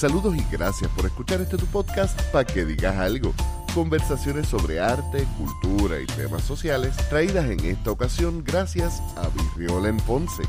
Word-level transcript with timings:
Saludos 0.00 0.34
y 0.34 0.42
gracias 0.50 0.90
por 0.92 1.04
escuchar 1.04 1.42
este 1.42 1.58
tu 1.58 1.66
podcast 1.66 2.18
para 2.32 2.46
que 2.46 2.64
digas 2.64 2.96
algo. 2.96 3.34
Conversaciones 3.74 4.48
sobre 4.48 4.80
arte, 4.80 5.26
cultura 5.36 6.00
y 6.00 6.06
temas 6.06 6.42
sociales 6.42 6.96
traídas 7.10 7.50
en 7.50 7.60
esta 7.66 7.90
ocasión 7.90 8.42
gracias 8.42 9.02
a 9.14 9.28
Virriola 9.28 9.90
en 9.90 9.98
Ponce. 9.98 10.42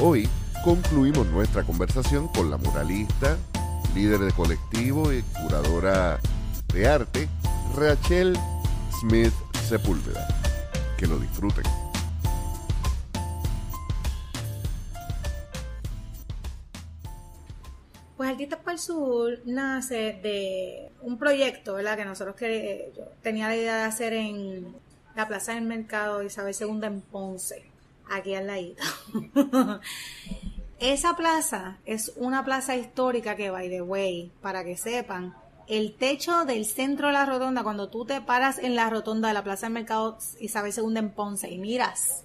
Hoy 0.00 0.28
concluimos 0.64 1.24
nuestra 1.28 1.62
conversación 1.62 2.26
con 2.26 2.50
la 2.50 2.56
muralista, 2.56 3.36
líder 3.94 4.18
de 4.18 4.32
colectivo 4.32 5.12
y 5.12 5.22
curadora 5.40 6.18
de 6.74 6.88
arte, 6.88 7.28
Rachel 7.76 8.36
Smith 9.00 9.32
Sepúlveda. 9.68 10.26
Que 10.98 11.06
lo 11.06 11.20
disfruten. 11.20 11.62
Artistas 18.36 18.58
para 18.58 18.72
el 18.72 18.78
Sur 18.78 19.40
nace 19.46 20.20
de 20.22 20.92
un 21.00 21.16
proyecto, 21.16 21.72
¿verdad? 21.72 21.96
Que 21.96 22.04
nosotros 22.04 22.36
que 22.36 22.92
yo 22.94 23.04
tenía 23.22 23.48
la 23.48 23.56
idea 23.56 23.76
de 23.78 23.84
hacer 23.84 24.12
en 24.12 24.76
la 25.14 25.26
Plaza 25.26 25.54
del 25.54 25.64
Mercado 25.64 26.22
Isabel 26.22 26.54
II 26.60 26.80
en 26.82 27.00
Ponce, 27.00 27.64
aquí 28.10 28.34
al 28.34 28.46
ladito. 28.46 28.82
Esa 30.78 31.16
plaza 31.16 31.78
es 31.86 32.12
una 32.16 32.44
plaza 32.44 32.76
histórica 32.76 33.36
que, 33.36 33.48
by 33.48 33.70
the 33.70 33.80
way, 33.80 34.30
para 34.42 34.64
que 34.64 34.76
sepan, 34.76 35.34
el 35.66 35.94
techo 35.94 36.44
del 36.44 36.66
centro 36.66 37.06
de 37.06 37.14
la 37.14 37.24
rotonda, 37.24 37.62
cuando 37.62 37.88
tú 37.88 38.04
te 38.04 38.20
paras 38.20 38.58
en 38.58 38.76
la 38.76 38.90
rotonda 38.90 39.28
de 39.28 39.34
la 39.34 39.44
Plaza 39.44 39.64
del 39.64 39.72
Mercado 39.72 40.18
Isabel 40.40 40.74
II 40.76 40.98
en 40.98 41.10
Ponce 41.10 41.50
y 41.50 41.56
miras 41.56 42.24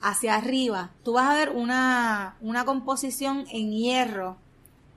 hacia 0.00 0.34
arriba, 0.34 0.92
tú 1.04 1.12
vas 1.12 1.28
a 1.28 1.34
ver 1.34 1.50
una, 1.50 2.38
una 2.40 2.64
composición 2.64 3.44
en 3.52 3.70
hierro 3.72 4.38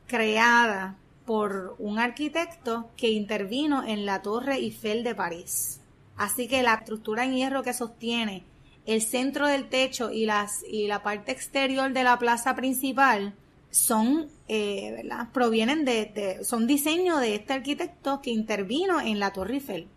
creada 0.07 0.97
por 1.25 1.75
un 1.79 1.99
arquitecto 1.99 2.89
que 2.95 3.09
intervino 3.09 3.83
en 3.85 4.05
la 4.05 4.21
Torre 4.21 4.55
Eiffel 4.55 5.03
de 5.03 5.15
París. 5.15 5.81
Así 6.17 6.47
que 6.47 6.63
la 6.63 6.75
estructura 6.75 7.25
en 7.25 7.33
hierro 7.33 7.63
que 7.63 7.73
sostiene 7.73 8.43
el 8.85 9.01
centro 9.01 9.47
del 9.47 9.67
techo 9.67 10.11
y, 10.11 10.25
las, 10.25 10.63
y 10.69 10.87
la 10.87 11.01
parte 11.01 11.31
exterior 11.31 11.91
de 11.91 12.03
la 12.03 12.19
plaza 12.19 12.55
principal 12.55 13.33
son, 13.71 14.29
eh, 14.47 14.93
¿verdad? 14.95 15.29
Provienen 15.33 15.83
de, 15.83 16.39
son 16.43 16.67
diseño 16.67 17.17
de 17.17 17.35
este 17.35 17.53
arquitecto 17.53 18.21
que 18.21 18.29
intervino 18.29 19.01
en 19.01 19.19
la 19.19 19.33
Torre 19.33 19.55
Eiffel 19.55 19.87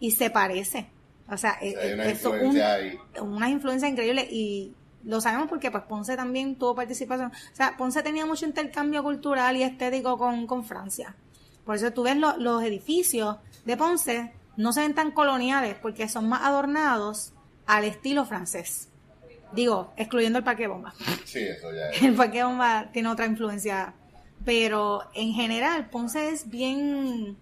y 0.00 0.12
se 0.12 0.30
parece. 0.30 0.88
O 1.30 1.36
sea, 1.36 1.52
es, 1.60 1.76
una, 1.76 2.10
influencia 2.10 2.78
una 3.20 3.50
influencia 3.50 3.86
increíble 3.86 4.26
y 4.30 4.72
lo 5.08 5.22
sabemos 5.22 5.48
porque 5.48 5.70
pues 5.70 5.84
Ponce 5.84 6.16
también 6.16 6.56
tuvo 6.56 6.74
participación. 6.74 7.32
O 7.32 7.56
sea, 7.56 7.76
Ponce 7.78 8.02
tenía 8.02 8.26
mucho 8.26 8.44
intercambio 8.44 9.02
cultural 9.02 9.56
y 9.56 9.62
estético 9.62 10.18
con, 10.18 10.64
Francia. 10.64 11.16
Por 11.64 11.76
eso 11.76 11.90
tú 11.92 12.02
ves 12.02 12.16
los 12.16 12.62
edificios 12.62 13.38
de 13.64 13.76
Ponce 13.76 14.32
no 14.58 14.72
se 14.72 14.82
ven 14.82 14.94
tan 14.94 15.12
coloniales 15.12 15.76
porque 15.80 16.08
son 16.08 16.28
más 16.28 16.42
adornados 16.42 17.32
al 17.66 17.84
estilo 17.84 18.26
francés. 18.26 18.88
Digo, 19.52 19.94
excluyendo 19.96 20.38
el 20.38 20.44
Parque 20.44 20.66
Bomba. 20.66 20.92
Sí, 21.24 21.40
eso 21.40 21.72
ya 21.72 21.88
El 22.06 22.14
Parque 22.14 22.44
Bomba 22.44 22.90
tiene 22.92 23.08
otra 23.08 23.24
influencia. 23.24 23.94
Pero 24.44 25.08
en 25.14 25.32
general, 25.32 25.88
Ponce 25.88 26.28
es 26.28 26.50
bien. 26.50 27.34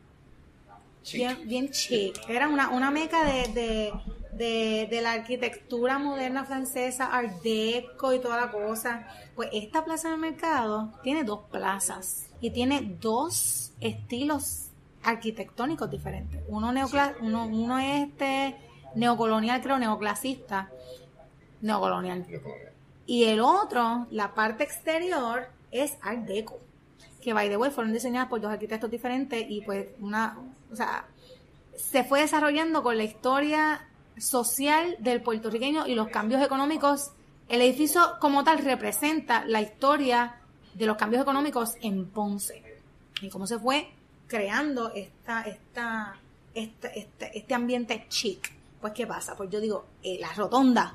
Bien, 1.12 1.38
bien 1.44 1.70
chic. 1.70 2.16
Era 2.28 2.48
una, 2.48 2.68
una 2.68 2.92
meca 2.92 3.24
de, 3.24 3.52
de, 3.52 3.92
la 4.38 5.12
arquitectura 5.12 5.98
moderna 5.98 6.44
francesa, 6.44 7.06
Art 7.06 7.42
Deco 7.42 8.12
y 8.12 8.20
toda 8.20 8.36
la 8.36 8.50
cosa. 8.50 9.06
Pues 9.34 9.50
esta 9.52 9.84
plaza 9.84 10.10
del 10.10 10.18
mercado 10.18 10.92
tiene 11.02 11.24
dos 11.24 11.40
plazas 11.50 12.26
y 12.40 12.50
tiene 12.50 12.96
dos 13.00 13.72
estilos 13.80 14.68
arquitectónicos 15.02 15.90
diferentes. 15.90 16.42
Uno, 16.48 16.72
uno, 17.20 17.46
uno 17.46 17.78
es 17.78 18.08
este 18.08 18.56
neocolonial, 18.94 19.62
creo, 19.62 19.78
neoclasista, 19.78 20.70
neocolonial. 21.60 22.26
Y 23.06 23.24
el 23.24 23.40
otro, 23.40 24.06
la 24.10 24.34
parte 24.34 24.64
exterior, 24.64 25.48
es 25.70 25.96
Art 26.02 26.26
Deco. 26.26 26.58
Que, 27.20 27.32
by 27.32 27.48
the 27.48 27.56
way, 27.56 27.70
fueron 27.70 27.92
diseñadas 27.92 28.28
por 28.28 28.40
dos 28.40 28.52
arquitectos 28.52 28.90
diferentes 28.90 29.44
y 29.48 29.60
pues 29.60 29.88
una, 30.00 30.38
o 30.72 30.76
sea, 30.76 31.06
se 31.76 32.04
fue 32.04 32.20
desarrollando 32.20 32.82
con 32.82 32.96
la 32.96 33.04
historia 33.04 33.86
social 34.18 34.96
del 34.98 35.22
puertorriqueño 35.22 35.86
y 35.86 35.94
los 35.94 36.08
cambios 36.08 36.42
económicos. 36.42 37.10
El 37.48 37.60
edificio 37.62 38.02
como 38.20 38.44
tal 38.44 38.58
representa 38.58 39.44
la 39.46 39.60
historia 39.60 40.36
de 40.74 40.86
los 40.86 40.96
cambios 40.96 41.22
económicos 41.22 41.74
en 41.80 42.06
Ponce 42.06 42.62
y 43.20 43.28
cómo 43.28 43.46
se 43.46 43.58
fue 43.58 43.88
creando 44.26 44.92
esta, 44.94 45.42
esta, 45.42 46.16
este, 46.54 47.08
este 47.34 47.54
ambiente 47.54 48.06
chic. 48.08 48.52
Pues, 48.80 48.92
¿qué 48.92 49.06
pasa? 49.06 49.36
Pues 49.36 49.50
yo 49.50 49.60
digo, 49.60 49.86
eh, 50.02 50.18
la 50.20 50.32
rotonda 50.32 50.92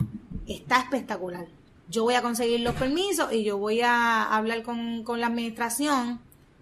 está 0.48 0.80
espectacular. 0.80 1.46
Yo 1.90 2.04
voy 2.04 2.14
a 2.14 2.22
conseguir 2.22 2.62
los 2.62 2.76
permisos 2.76 3.34
y 3.34 3.44
yo 3.44 3.58
voy 3.58 3.82
a 3.82 4.34
hablar 4.34 4.64
con, 4.64 5.04
la 5.20 5.28
administración 5.28 6.22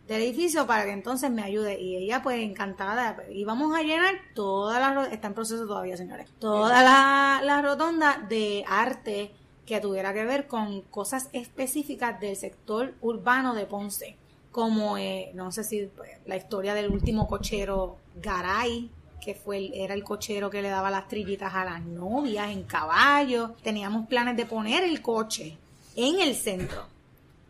del 0.10 0.24
edificio 0.24 0.66
para 0.66 0.86
que 0.86 0.92
entonces 0.92 1.30
me 1.30 1.44
ayude. 1.44 1.80
Y 1.80 1.96
ella, 1.96 2.24
pues, 2.24 2.42
encantada. 2.42 3.16
Y 3.32 3.46
vamos 3.46 3.78
a 3.78 3.84
llenar 3.84 4.16
toda 4.34 4.80
la 4.80 5.06
está 5.06 5.28
en 5.28 5.36
proceso 5.36 5.68
todavía, 5.68 5.96
señores, 5.96 6.28
toda 6.40 6.82
la, 6.82 7.42
la 7.44 7.62
rotonda 7.62 8.26
de 8.28 8.66
arte 8.68 9.32
que 9.68 9.80
tuviera 9.80 10.12
que 10.12 10.26
ver 10.26 10.48
con 10.48 10.82
cosas 10.82 11.30
específicas 11.32 12.20
del 12.20 12.36
sector 12.36 12.96
urbano 13.02 13.54
de 13.54 13.68
Ponce, 13.68 14.18
como, 14.52 14.98
eh, 14.98 15.30
no 15.36 15.52
sé 15.52 15.64
si 15.64 15.86
pues, 15.96 16.10
la 16.26 16.38
historia 16.38 16.74
del 16.74 16.90
último 16.90 17.28
cochero 17.28 17.98
Garay, 18.20 18.90
que 19.22 19.36
fue 19.36 19.70
era 19.76 19.94
el 19.94 20.04
cochero 20.04 20.50
que 20.50 20.64
le 20.64 20.70
daba 20.70 20.90
las 20.90 21.08
trillitas 21.08 21.54
a 21.54 21.66
las 21.66 21.84
novias 21.84 22.50
en 22.50 22.64
caballo. 22.64 23.54
Teníamos 23.62 24.08
planes 24.08 24.36
de 24.38 24.48
poner 24.48 24.84
el 24.84 25.04
coche 25.04 25.56
en 25.96 26.20
el 26.20 26.36
centro 26.36 26.88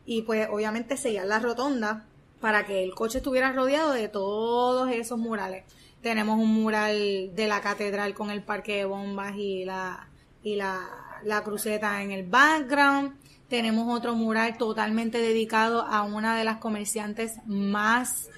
y 0.05 0.23
pues 0.23 0.49
obviamente 0.51 0.97
sellar 0.97 1.25
la 1.25 1.39
rotonda 1.39 2.05
para 2.39 2.65
que 2.65 2.83
el 2.83 2.93
coche 2.93 3.17
estuviera 3.19 3.51
rodeado 3.51 3.91
de 3.91 4.07
todos 4.09 4.91
esos 4.91 5.19
murales. 5.19 5.65
Tenemos 6.01 6.39
un 6.39 6.53
mural 6.53 7.35
de 7.35 7.47
la 7.47 7.61
catedral 7.61 8.13
con 8.13 8.31
el 8.31 8.43
parque 8.43 8.77
de 8.77 8.85
bombas 8.85 9.35
y 9.35 9.65
la 9.65 10.09
y 10.43 10.55
la, 10.55 10.87
la 11.23 11.43
cruceta 11.43 12.01
en 12.01 12.11
el 12.11 12.25
background. 12.25 13.15
Tenemos 13.47 13.93
otro 13.93 14.15
mural 14.15 14.57
totalmente 14.57 15.19
dedicado 15.19 15.81
a 15.81 16.03
una 16.03 16.37
de 16.37 16.43
las 16.43 16.57
comerciantes 16.57 17.37
más 17.45 18.29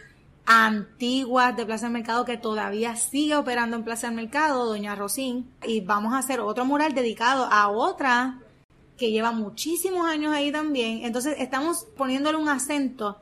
antiguas 0.45 1.55
de 1.55 1.65
Plaza 1.65 1.85
del 1.85 1.93
Mercado 1.93 2.25
que 2.25 2.37
todavía 2.37 2.95
sigue 2.95 3.35
operando 3.35 3.77
en 3.77 3.83
Plaza 3.83 4.07
del 4.07 4.15
Mercado, 4.15 4.65
Doña 4.65 4.95
Rosín, 4.95 5.51
y 5.65 5.81
vamos 5.81 6.13
a 6.13 6.19
hacer 6.19 6.39
otro 6.39 6.65
mural 6.65 6.93
dedicado 6.93 7.47
a 7.51 7.69
otra 7.69 8.39
que 8.97 9.11
lleva 9.11 9.31
muchísimos 9.31 10.07
años 10.07 10.33
ahí 10.33 10.51
también. 10.51 11.03
Entonces 11.03 11.35
estamos 11.39 11.85
poniéndole 11.97 12.37
un 12.37 12.49
acento, 12.49 13.19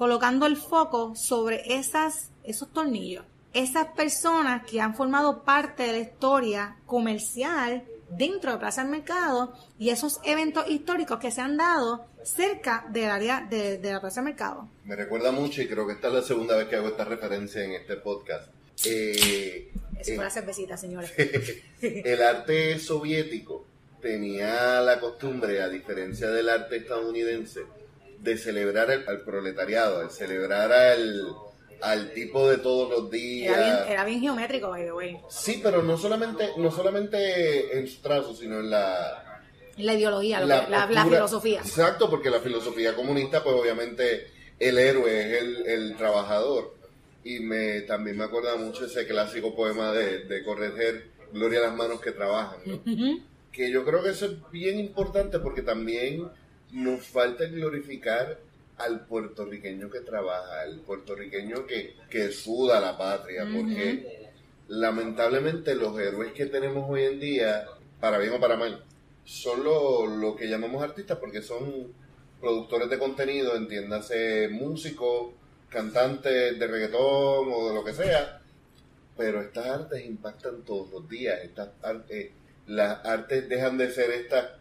colocando 0.00 0.46
el 0.46 0.56
foco 0.56 1.14
sobre 1.14 1.74
esas, 1.74 2.30
esos 2.42 2.72
tornillos, 2.72 3.22
esas 3.52 3.88
personas 3.88 4.64
que 4.64 4.80
han 4.80 4.94
formado 4.94 5.42
parte 5.42 5.82
de 5.82 5.92
la 5.92 5.98
historia 5.98 6.76
comercial 6.86 7.84
dentro 8.08 8.52
de 8.52 8.56
Plaza 8.56 8.80
del 8.80 8.92
Mercado 8.92 9.52
y 9.78 9.90
esos 9.90 10.18
eventos 10.24 10.70
históricos 10.70 11.18
que 11.18 11.30
se 11.30 11.42
han 11.42 11.58
dado 11.58 12.06
cerca 12.24 12.86
del 12.88 13.10
área 13.10 13.42
de, 13.42 13.78
la 13.82 14.00
Plaza 14.00 14.22
del 14.22 14.30
Mercado. 14.30 14.70
Me 14.86 14.96
recuerda 14.96 15.32
mucho 15.32 15.60
y 15.60 15.68
creo 15.68 15.86
que 15.86 15.92
esta 15.92 16.08
es 16.08 16.14
la 16.14 16.22
segunda 16.22 16.56
vez 16.56 16.68
que 16.68 16.76
hago 16.76 16.88
esta 16.88 17.04
referencia 17.04 17.62
en 17.62 17.72
este 17.72 17.96
podcast. 17.96 18.48
Eh, 18.86 19.70
es 19.98 20.08
una 20.16 20.28
eh, 20.28 20.30
cervecita, 20.30 20.78
señores. 20.78 21.12
el 21.82 22.22
arte 22.22 22.78
soviético 22.78 23.66
tenía 24.00 24.80
la 24.80 24.98
costumbre, 24.98 25.60
a 25.60 25.68
diferencia 25.68 26.30
del 26.30 26.48
arte 26.48 26.78
estadounidense, 26.78 27.66
de 28.20 28.36
celebrar 28.36 28.90
al 28.90 29.20
proletariado, 29.22 30.02
de 30.02 30.10
celebrar 30.10 30.72
al 30.72 31.34
al 31.82 32.12
tipo 32.12 32.48
de 32.48 32.58
todos 32.58 32.90
los 32.90 33.10
días. 33.10 33.86
Era 33.88 34.04
bien, 34.04 34.20
geométrico, 34.20 34.70
by 34.70 34.84
the 34.84 34.92
way. 34.92 35.18
Sí, 35.28 35.60
pero 35.62 35.82
no 35.82 35.96
solamente, 35.96 36.50
no 36.56 36.70
solamente 36.70 37.78
en 37.78 37.88
su 37.88 38.00
trazo, 38.00 38.34
sino 38.34 38.60
en 38.60 38.70
la... 38.70 39.42
La 39.76 39.94
ideología, 39.94 40.40
la, 40.40 40.86
filosofía. 41.04 41.60
Exacto, 41.60 42.10
porque 42.10 42.28
la 42.28 42.40
filosofía 42.40 42.94
comunista, 42.94 43.42
pues 43.42 43.56
obviamente 43.56 44.26
el 44.58 44.78
héroe 44.78 45.38
es 45.38 45.42
el, 45.66 45.96
trabajador. 45.96 46.74
Y 47.24 47.40
me 47.40 47.82
también 47.82 48.18
me 48.18 48.24
acuerda 48.24 48.56
mucho 48.56 48.84
ese 48.84 49.06
clásico 49.06 49.54
poema 49.54 49.92
de, 49.92 50.24
de 50.24 50.44
Correger, 50.44 51.08
Gloria 51.32 51.60
a 51.60 51.62
las 51.62 51.76
manos 51.76 52.00
que 52.00 52.10
trabajan, 52.10 52.58
Que 53.52 53.70
yo 53.70 53.84
creo 53.84 54.02
que 54.02 54.10
eso 54.10 54.26
es 54.26 54.50
bien 54.50 54.78
importante 54.78 55.38
porque 55.38 55.62
también 55.62 56.28
nos 56.72 57.06
falta 57.06 57.44
glorificar 57.46 58.38
al 58.78 59.06
puertorriqueño 59.06 59.90
que 59.90 60.00
trabaja, 60.00 60.62
al 60.62 60.80
puertorriqueño 60.80 61.66
que, 61.66 61.96
que 62.08 62.32
suda 62.32 62.80
la 62.80 62.96
patria, 62.96 63.46
porque 63.52 64.30
lamentablemente 64.68 65.74
los 65.74 65.98
héroes 65.98 66.32
que 66.32 66.46
tenemos 66.46 66.88
hoy 66.88 67.04
en 67.04 67.20
día, 67.20 67.66
para 67.98 68.18
bien 68.18 68.32
o 68.32 68.40
para 68.40 68.56
mal, 68.56 68.84
son 69.24 69.62
lo, 69.64 70.34
que 70.36 70.48
llamamos 70.48 70.82
artistas 70.82 71.18
porque 71.18 71.42
son 71.42 71.92
productores 72.40 72.88
de 72.88 72.98
contenido, 72.98 73.54
entiéndase 73.54 74.48
músicos 74.48 75.32
cantantes 75.68 76.58
de 76.58 76.66
reggaetón 76.66 77.48
o 77.52 77.68
de 77.68 77.74
lo 77.74 77.84
que 77.84 77.92
sea, 77.92 78.40
pero 79.16 79.40
estas 79.40 79.66
artes 79.66 80.04
impactan 80.04 80.62
todos 80.62 80.90
los 80.90 81.08
días. 81.08 81.40
Estas 81.44 81.70
artes, 81.82 82.30
las 82.66 83.04
artes 83.04 83.48
dejan 83.48 83.76
de 83.76 83.92
ser 83.92 84.10
estas 84.10 84.59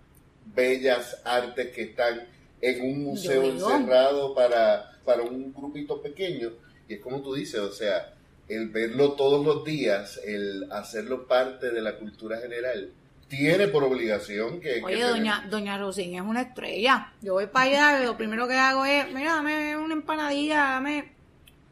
bellas 0.54 1.22
artes 1.24 1.72
que 1.74 1.84
están 1.84 2.28
en 2.62 2.81
un 2.81 3.04
museo 3.04 3.44
encerrado 3.44 4.34
para, 4.34 4.92
para 5.06 5.24
un 5.24 5.54
grupito 5.54 6.01
pequeño. 6.01 6.51
Y 6.88 6.96
es 6.96 7.00
como 7.01 7.22
tú 7.22 7.34
dices, 7.34 7.60
o 7.60 7.72
sea, 7.72 8.13
el 8.48 8.69
verlo 8.69 9.13
todos 9.13 9.46
los 9.46 9.63
días, 9.63 10.19
el 10.25 10.72
hacerlo 10.72 11.28
parte 11.28 11.72
de 11.72 11.81
la 11.81 11.98
cultura 11.98 12.40
general, 12.40 12.92
tiene 13.28 13.68
por 13.68 13.84
obligación 13.84 14.60
que... 14.60 14.81
Oye, 14.84 15.04
doña, 15.04 15.46
doña 15.50 15.78
Rosín 15.78 16.16
es 16.16 16.22
una 16.22 16.42
estrella. 16.42 17.13
Yo 17.22 17.34
voy 17.34 17.46
para 17.46 17.66
allá 17.66 18.04
lo 18.04 18.18
primero 18.18 18.48
que 18.48 18.56
hago 18.56 18.86
es, 18.86 19.07
mira, 19.13 19.36
dame 19.36 19.78
una 19.78 19.94
empanadilla, 19.94 20.57
dame... 20.57 21.13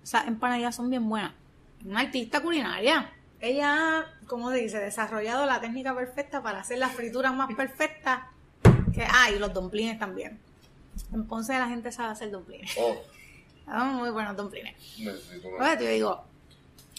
Sea, 0.04 0.24
empanadillas 0.28 0.76
son 0.76 0.90
bien 0.90 1.10
buenas. 1.10 1.34
Una 1.84 2.02
artista 2.02 2.42
culinaria. 2.42 3.12
Ella, 3.42 4.06
como 4.28 4.52
dice, 4.52 4.80
desarrollado 4.80 5.46
la 5.46 5.60
técnica 5.60 5.96
perfecta 5.96 6.42
para 6.42 6.60
hacer 6.60 6.78
las 6.78 6.94
frituras 6.94 7.34
más 7.34 7.54
perfectas. 7.56 8.20
Que, 8.98 9.04
ah, 9.04 9.30
y 9.30 9.40
los 9.40 9.54
domplines 9.54 10.00
también. 10.00 10.40
En 11.14 11.26
Ponce 11.26 11.54
la 11.58 11.68
gente 11.68 11.92
sabe 11.92 12.12
hacer 12.12 12.32
domplines. 12.32 12.76
Oh. 12.80 12.96
muy 13.94 14.10
buenos 14.10 14.36
domplines. 14.36 14.76
Oye, 15.60 15.78
te 15.78 15.90
digo, 15.90 16.24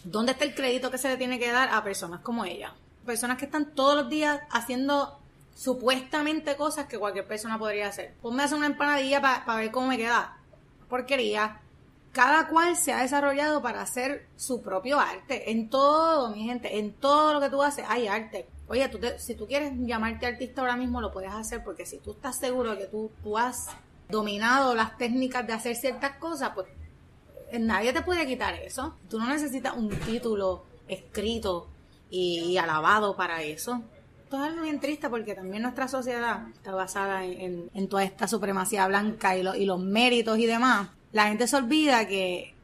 ¿dónde 0.04 0.32
está 0.32 0.44
el 0.44 0.54
crédito 0.54 0.90
que 0.90 0.98
se 0.98 1.08
le 1.08 1.16
tiene 1.16 1.38
que 1.38 1.50
dar 1.50 1.68
a 1.70 1.82
personas 1.82 2.20
como 2.20 2.44
ella? 2.44 2.72
personas 3.08 3.38
que 3.38 3.46
están 3.46 3.74
todos 3.74 3.96
los 3.96 4.10
días 4.10 4.40
haciendo 4.50 5.18
supuestamente 5.56 6.56
cosas 6.56 6.86
que 6.86 6.98
cualquier 6.98 7.26
persona 7.26 7.58
podría 7.58 7.88
hacer. 7.88 8.14
Ponme 8.20 8.42
a 8.42 8.44
hacer 8.44 8.58
una 8.58 8.66
empanadilla 8.66 9.20
para 9.20 9.56
ver 9.56 9.72
cómo 9.72 9.88
me 9.88 9.96
queda. 9.96 10.36
Porquería. 10.90 11.60
Cada 12.12 12.48
cual 12.48 12.76
se 12.76 12.92
ha 12.92 13.02
desarrollado 13.02 13.62
para 13.62 13.80
hacer 13.80 14.28
su 14.36 14.60
propio 14.60 15.00
arte. 15.00 15.50
En 15.50 15.70
todo, 15.70 16.30
mi 16.30 16.44
gente, 16.44 16.78
en 16.78 16.92
todo 16.92 17.32
lo 17.32 17.40
que 17.40 17.48
tú 17.48 17.62
haces 17.62 17.84
hay 17.88 18.06
arte. 18.06 18.46
Oye, 18.68 18.86
tú 18.88 18.98
si 19.16 19.34
tú 19.34 19.46
quieres 19.46 19.72
llamarte 19.78 20.26
artista 20.26 20.60
ahora 20.60 20.76
mismo, 20.76 21.00
lo 21.00 21.10
puedes 21.10 21.32
hacer 21.32 21.64
porque 21.64 21.86
si 21.86 21.98
tú 21.98 22.12
estás 22.12 22.38
seguro 22.38 22.72
de 22.72 22.78
que 22.78 22.86
tú, 22.86 23.38
has 23.38 23.68
dominado 24.10 24.74
las 24.74 24.96
técnicas 24.98 25.46
de 25.46 25.54
hacer 25.54 25.74
ciertas 25.74 26.16
cosas, 26.16 26.52
pues 26.54 26.66
nadie 27.58 27.92
te 27.92 28.02
puede 28.02 28.26
quitar 28.26 28.54
eso. 28.54 28.94
Tú 29.08 29.18
no 29.18 29.26
necesitas 29.26 29.74
un 29.74 29.88
título 29.88 30.64
escrito 30.86 31.68
y, 32.10 32.56
alabado 32.58 33.16
para 33.16 33.42
eso. 33.42 33.82
Esto 34.24 34.36
es 34.36 34.42
algo 34.42 34.62
bien 34.62 34.80
triste 34.80 35.08
porque 35.08 35.34
también 35.34 35.62
nuestra 35.62 35.88
sociedad 35.88 36.48
está 36.52 36.74
basada 36.74 37.24
en, 37.24 37.88
toda 37.88 38.04
esta 38.04 38.28
supremacía 38.28 38.86
blanca 38.86 39.34
y 39.36 39.64
los 39.64 39.80
méritos 39.80 40.38
y 40.38 40.44
demás. 40.44 40.90
La 41.12 41.28
gente 41.28 41.46
se 41.46 41.56
olvida 41.56 42.06
que 42.06 42.54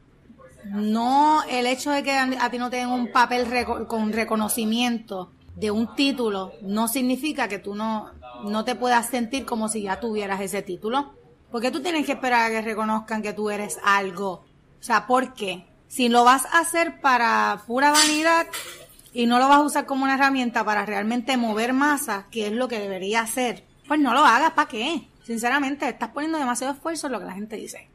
no 0.66 1.42
el 1.44 1.66
hecho 1.66 1.90
de 1.90 2.02
que 2.02 2.12
a 2.12 2.50
ti 2.50 2.58
no 2.58 2.68
te 2.68 2.76
den 2.76 2.90
un 2.90 3.10
papel 3.10 3.46
con 3.86 4.12
reconocimiento 4.12 5.30
de 5.56 5.70
un 5.70 5.94
título 5.94 6.52
no 6.62 6.88
significa 6.88 7.48
que 7.48 7.58
tú 7.58 7.74
no, 7.74 8.10
no 8.44 8.64
te 8.64 8.74
puedas 8.74 9.08
sentir 9.08 9.44
como 9.44 9.68
si 9.68 9.82
ya 9.82 10.00
tuvieras 10.00 10.40
ese 10.40 10.62
título. 10.62 11.14
Porque 11.50 11.70
tú 11.70 11.80
tienes 11.80 12.04
que 12.04 12.12
esperar 12.12 12.46
a 12.46 12.50
que 12.50 12.62
reconozcan 12.62 13.22
que 13.22 13.32
tú 13.32 13.50
eres 13.50 13.78
algo. 13.84 14.44
O 14.80 14.82
sea, 14.82 15.06
¿por 15.06 15.34
qué? 15.34 15.66
Si 15.86 16.08
lo 16.08 16.24
vas 16.24 16.46
a 16.46 16.58
hacer 16.58 17.00
para 17.00 17.62
pura 17.66 17.92
vanidad, 17.92 18.46
y 19.14 19.26
no 19.26 19.38
lo 19.38 19.48
vas 19.48 19.58
a 19.58 19.62
usar 19.62 19.86
como 19.86 20.04
una 20.04 20.14
herramienta 20.14 20.64
para 20.64 20.84
realmente 20.84 21.36
mover 21.36 21.72
masa, 21.72 22.26
que 22.32 22.48
es 22.48 22.52
lo 22.52 22.66
que 22.66 22.80
debería 22.80 23.20
hacer, 23.20 23.64
pues 23.86 24.00
no 24.00 24.12
lo 24.12 24.24
hagas, 24.24 24.50
¿para 24.50 24.68
qué? 24.68 25.06
Sinceramente, 25.22 25.88
estás 25.88 26.10
poniendo 26.10 26.36
demasiado 26.36 26.74
esfuerzo 26.74 27.06
en 27.06 27.12
lo 27.12 27.20
que 27.20 27.26
la 27.26 27.32
gente 27.32 27.56
dice. 27.56 27.88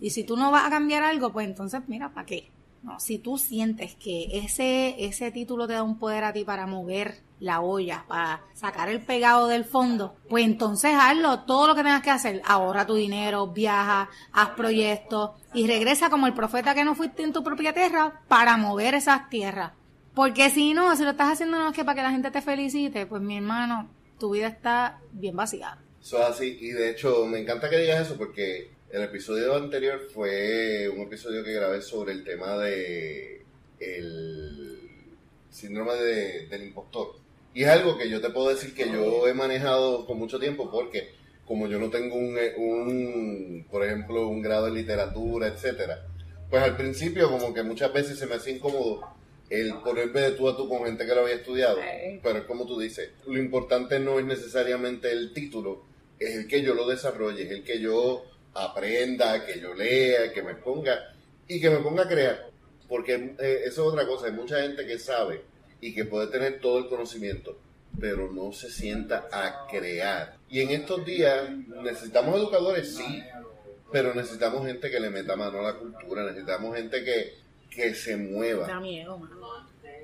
Y 0.00 0.10
si 0.10 0.22
tú 0.22 0.36
no 0.36 0.52
vas 0.52 0.64
a 0.64 0.70
cambiar 0.70 1.02
algo, 1.02 1.32
pues 1.32 1.48
entonces, 1.48 1.82
mira, 1.88 2.10
¿para 2.10 2.26
qué? 2.26 2.50
No, 2.86 3.00
si 3.00 3.18
tú 3.18 3.36
sientes 3.36 3.96
que 3.96 4.28
ese, 4.32 4.94
ese 5.04 5.32
título 5.32 5.66
te 5.66 5.72
da 5.72 5.82
un 5.82 5.98
poder 5.98 6.22
a 6.22 6.32
ti 6.32 6.44
para 6.44 6.68
mover 6.68 7.16
la 7.40 7.60
olla, 7.60 8.04
para 8.06 8.44
sacar 8.54 8.88
el 8.88 9.00
pegado 9.00 9.48
del 9.48 9.64
fondo, 9.64 10.14
pues 10.28 10.44
entonces 10.44 10.92
hazlo, 10.96 11.40
todo 11.40 11.66
lo 11.66 11.74
que 11.74 11.82
tengas 11.82 12.02
que 12.02 12.10
hacer, 12.10 12.40
ahorra 12.44 12.86
tu 12.86 12.94
dinero, 12.94 13.48
viaja, 13.48 14.08
haz 14.32 14.50
proyectos 14.50 15.32
y 15.52 15.66
regresa 15.66 16.10
como 16.10 16.28
el 16.28 16.34
profeta 16.34 16.76
que 16.76 16.84
no 16.84 16.94
fuiste 16.94 17.24
en 17.24 17.32
tu 17.32 17.42
propia 17.42 17.72
tierra 17.74 18.20
para 18.28 18.56
mover 18.56 18.94
esas 18.94 19.28
tierras. 19.30 19.72
Porque 20.14 20.48
si 20.50 20.72
no, 20.72 20.94
si 20.94 21.02
lo 21.02 21.10
estás 21.10 21.32
haciendo 21.32 21.58
no 21.58 21.70
es 21.70 21.74
que 21.74 21.84
para 21.84 21.96
que 21.96 22.02
la 22.02 22.12
gente 22.12 22.30
te 22.30 22.40
felicite, 22.40 23.04
pues 23.06 23.20
mi 23.20 23.38
hermano, 23.38 23.90
tu 24.20 24.30
vida 24.30 24.46
está 24.46 25.00
bien 25.10 25.34
vacía. 25.34 25.76
Eso 26.00 26.20
es 26.20 26.24
así, 26.24 26.56
y 26.60 26.70
de 26.70 26.90
hecho 26.90 27.26
me 27.26 27.40
encanta 27.40 27.68
que 27.68 27.78
digas 27.78 28.06
eso 28.06 28.16
porque 28.16 28.75
el 28.90 29.02
episodio 29.02 29.54
anterior 29.56 30.00
fue 30.12 30.88
un 30.88 31.02
episodio 31.02 31.42
que 31.44 31.52
grabé 31.52 31.82
sobre 31.82 32.12
el 32.12 32.24
tema 32.24 32.56
de 32.58 33.44
el 33.80 34.90
síndrome 35.50 35.94
del 35.94 36.62
impostor. 36.62 37.16
Y 37.54 37.62
es 37.64 37.68
algo 37.68 37.96
que 37.96 38.08
yo 38.08 38.20
te 38.20 38.30
puedo 38.30 38.50
decir 38.50 38.74
que 38.74 38.90
yo 38.90 39.26
he 39.26 39.34
manejado 39.34 40.06
con 40.06 40.18
mucho 40.18 40.38
tiempo 40.38 40.70
porque 40.70 41.10
como 41.46 41.68
yo 41.68 41.78
no 41.78 41.90
tengo 41.90 42.16
un, 42.16 42.36
un 42.56 43.66
por 43.70 43.84
ejemplo, 43.84 44.28
un 44.28 44.42
grado 44.42 44.66
en 44.68 44.74
literatura, 44.74 45.46
etcétera, 45.48 46.06
pues 46.50 46.62
al 46.62 46.76
principio 46.76 47.30
como 47.30 47.54
que 47.54 47.62
muchas 47.62 47.92
veces 47.92 48.18
se 48.18 48.26
me 48.26 48.34
hacía 48.34 48.54
incómodo 48.54 49.00
el 49.48 49.74
ponerme 49.78 50.20
de 50.20 50.32
tú 50.32 50.48
a 50.48 50.56
tú 50.56 50.68
con 50.68 50.84
gente 50.84 51.06
que 51.06 51.14
lo 51.14 51.22
había 51.22 51.36
estudiado. 51.36 51.78
Pero 52.22 52.38
es 52.38 52.44
como 52.44 52.66
tú 52.66 52.78
dices, 52.78 53.10
lo 53.26 53.38
importante 53.38 53.98
no 54.00 54.18
es 54.18 54.26
necesariamente 54.26 55.10
el 55.10 55.32
título, 55.32 55.84
es 56.18 56.34
el 56.34 56.48
que 56.48 56.62
yo 56.62 56.74
lo 56.74 56.86
desarrolle, 56.88 57.44
es 57.44 57.50
el 57.50 57.64
que 57.64 57.80
yo 57.80 58.24
aprenda, 58.56 59.44
que 59.44 59.60
yo 59.60 59.74
lea, 59.74 60.32
que 60.32 60.42
me 60.42 60.54
ponga 60.54 61.14
y 61.48 61.60
que 61.60 61.70
me 61.70 61.78
ponga 61.78 62.04
a 62.04 62.08
crear. 62.08 62.50
Porque 62.88 63.34
eh, 63.38 63.62
eso 63.64 63.82
es 63.82 63.92
otra 63.92 64.06
cosa, 64.06 64.26
hay 64.26 64.32
mucha 64.32 64.62
gente 64.62 64.86
que 64.86 64.98
sabe 64.98 65.42
y 65.80 65.94
que 65.94 66.04
puede 66.04 66.28
tener 66.28 66.60
todo 66.60 66.78
el 66.78 66.88
conocimiento, 66.88 67.58
pero 68.00 68.30
no 68.30 68.52
se 68.52 68.70
sienta 68.70 69.28
a 69.32 69.66
crear. 69.66 70.36
Y 70.48 70.60
en 70.60 70.70
estos 70.70 71.04
días 71.04 71.50
necesitamos 71.82 72.36
educadores, 72.36 72.94
sí, 72.94 73.22
pero 73.92 74.14
necesitamos 74.14 74.66
gente 74.66 74.90
que 74.90 75.00
le 75.00 75.10
meta 75.10 75.36
mano 75.36 75.60
a 75.60 75.72
la 75.72 75.74
cultura, 75.74 76.24
necesitamos 76.24 76.76
gente 76.76 77.04
que 77.04 77.46
que 77.76 77.94
se 77.94 78.16
mueva. 78.16 78.66
Da 78.66 78.80
miedo, 78.80 79.20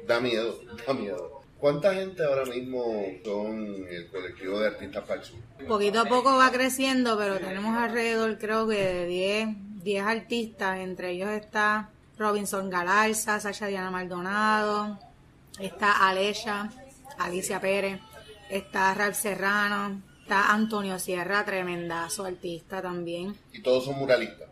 Da 0.07 0.21
miedo, 0.21 0.61
da 0.87 0.93
miedo. 0.93 1.42
¿Cuánta 1.63 1.95
gente 1.95 2.25
ahora 2.25 2.45
mismo 2.45 2.83
son 3.25 3.87
el 3.89 4.09
colectivo 4.09 4.59
de 4.59 4.67
artistas 4.67 5.05
falsos? 5.07 5.37
Poquito 5.69 6.01
a 6.01 6.07
poco 6.07 6.37
va 6.37 6.51
creciendo, 6.51 7.17
pero 7.17 7.39
tenemos 7.39 7.79
alrededor 7.79 8.37
creo 8.37 8.67
que 8.67 8.75
de 8.75 9.07
10, 9.07 9.49
10 9.85 10.05
artistas, 10.05 10.81
entre 10.81 11.13
ellos 11.13 11.31
está 11.31 11.91
Robinson 12.19 12.69
Galarza, 12.69 13.39
Sasha 13.39 13.69
Diana 13.69 13.93
Maldonado, 13.93 14.99
está 15.61 16.09
Alesia, 16.09 16.69
Alicia 17.17 17.61
Pérez, 17.61 18.01
está 18.51 18.93
Ralph 18.95 19.15
Serrano, 19.15 20.03
está 20.21 20.53
Antonio 20.53 20.99
Sierra, 20.99 21.45
tremendazo 21.45 22.25
artista 22.25 22.83
también. 22.83 23.37
¿Y 23.53 23.63
todos 23.63 23.85
son 23.85 24.01
muralistas? 24.01 24.49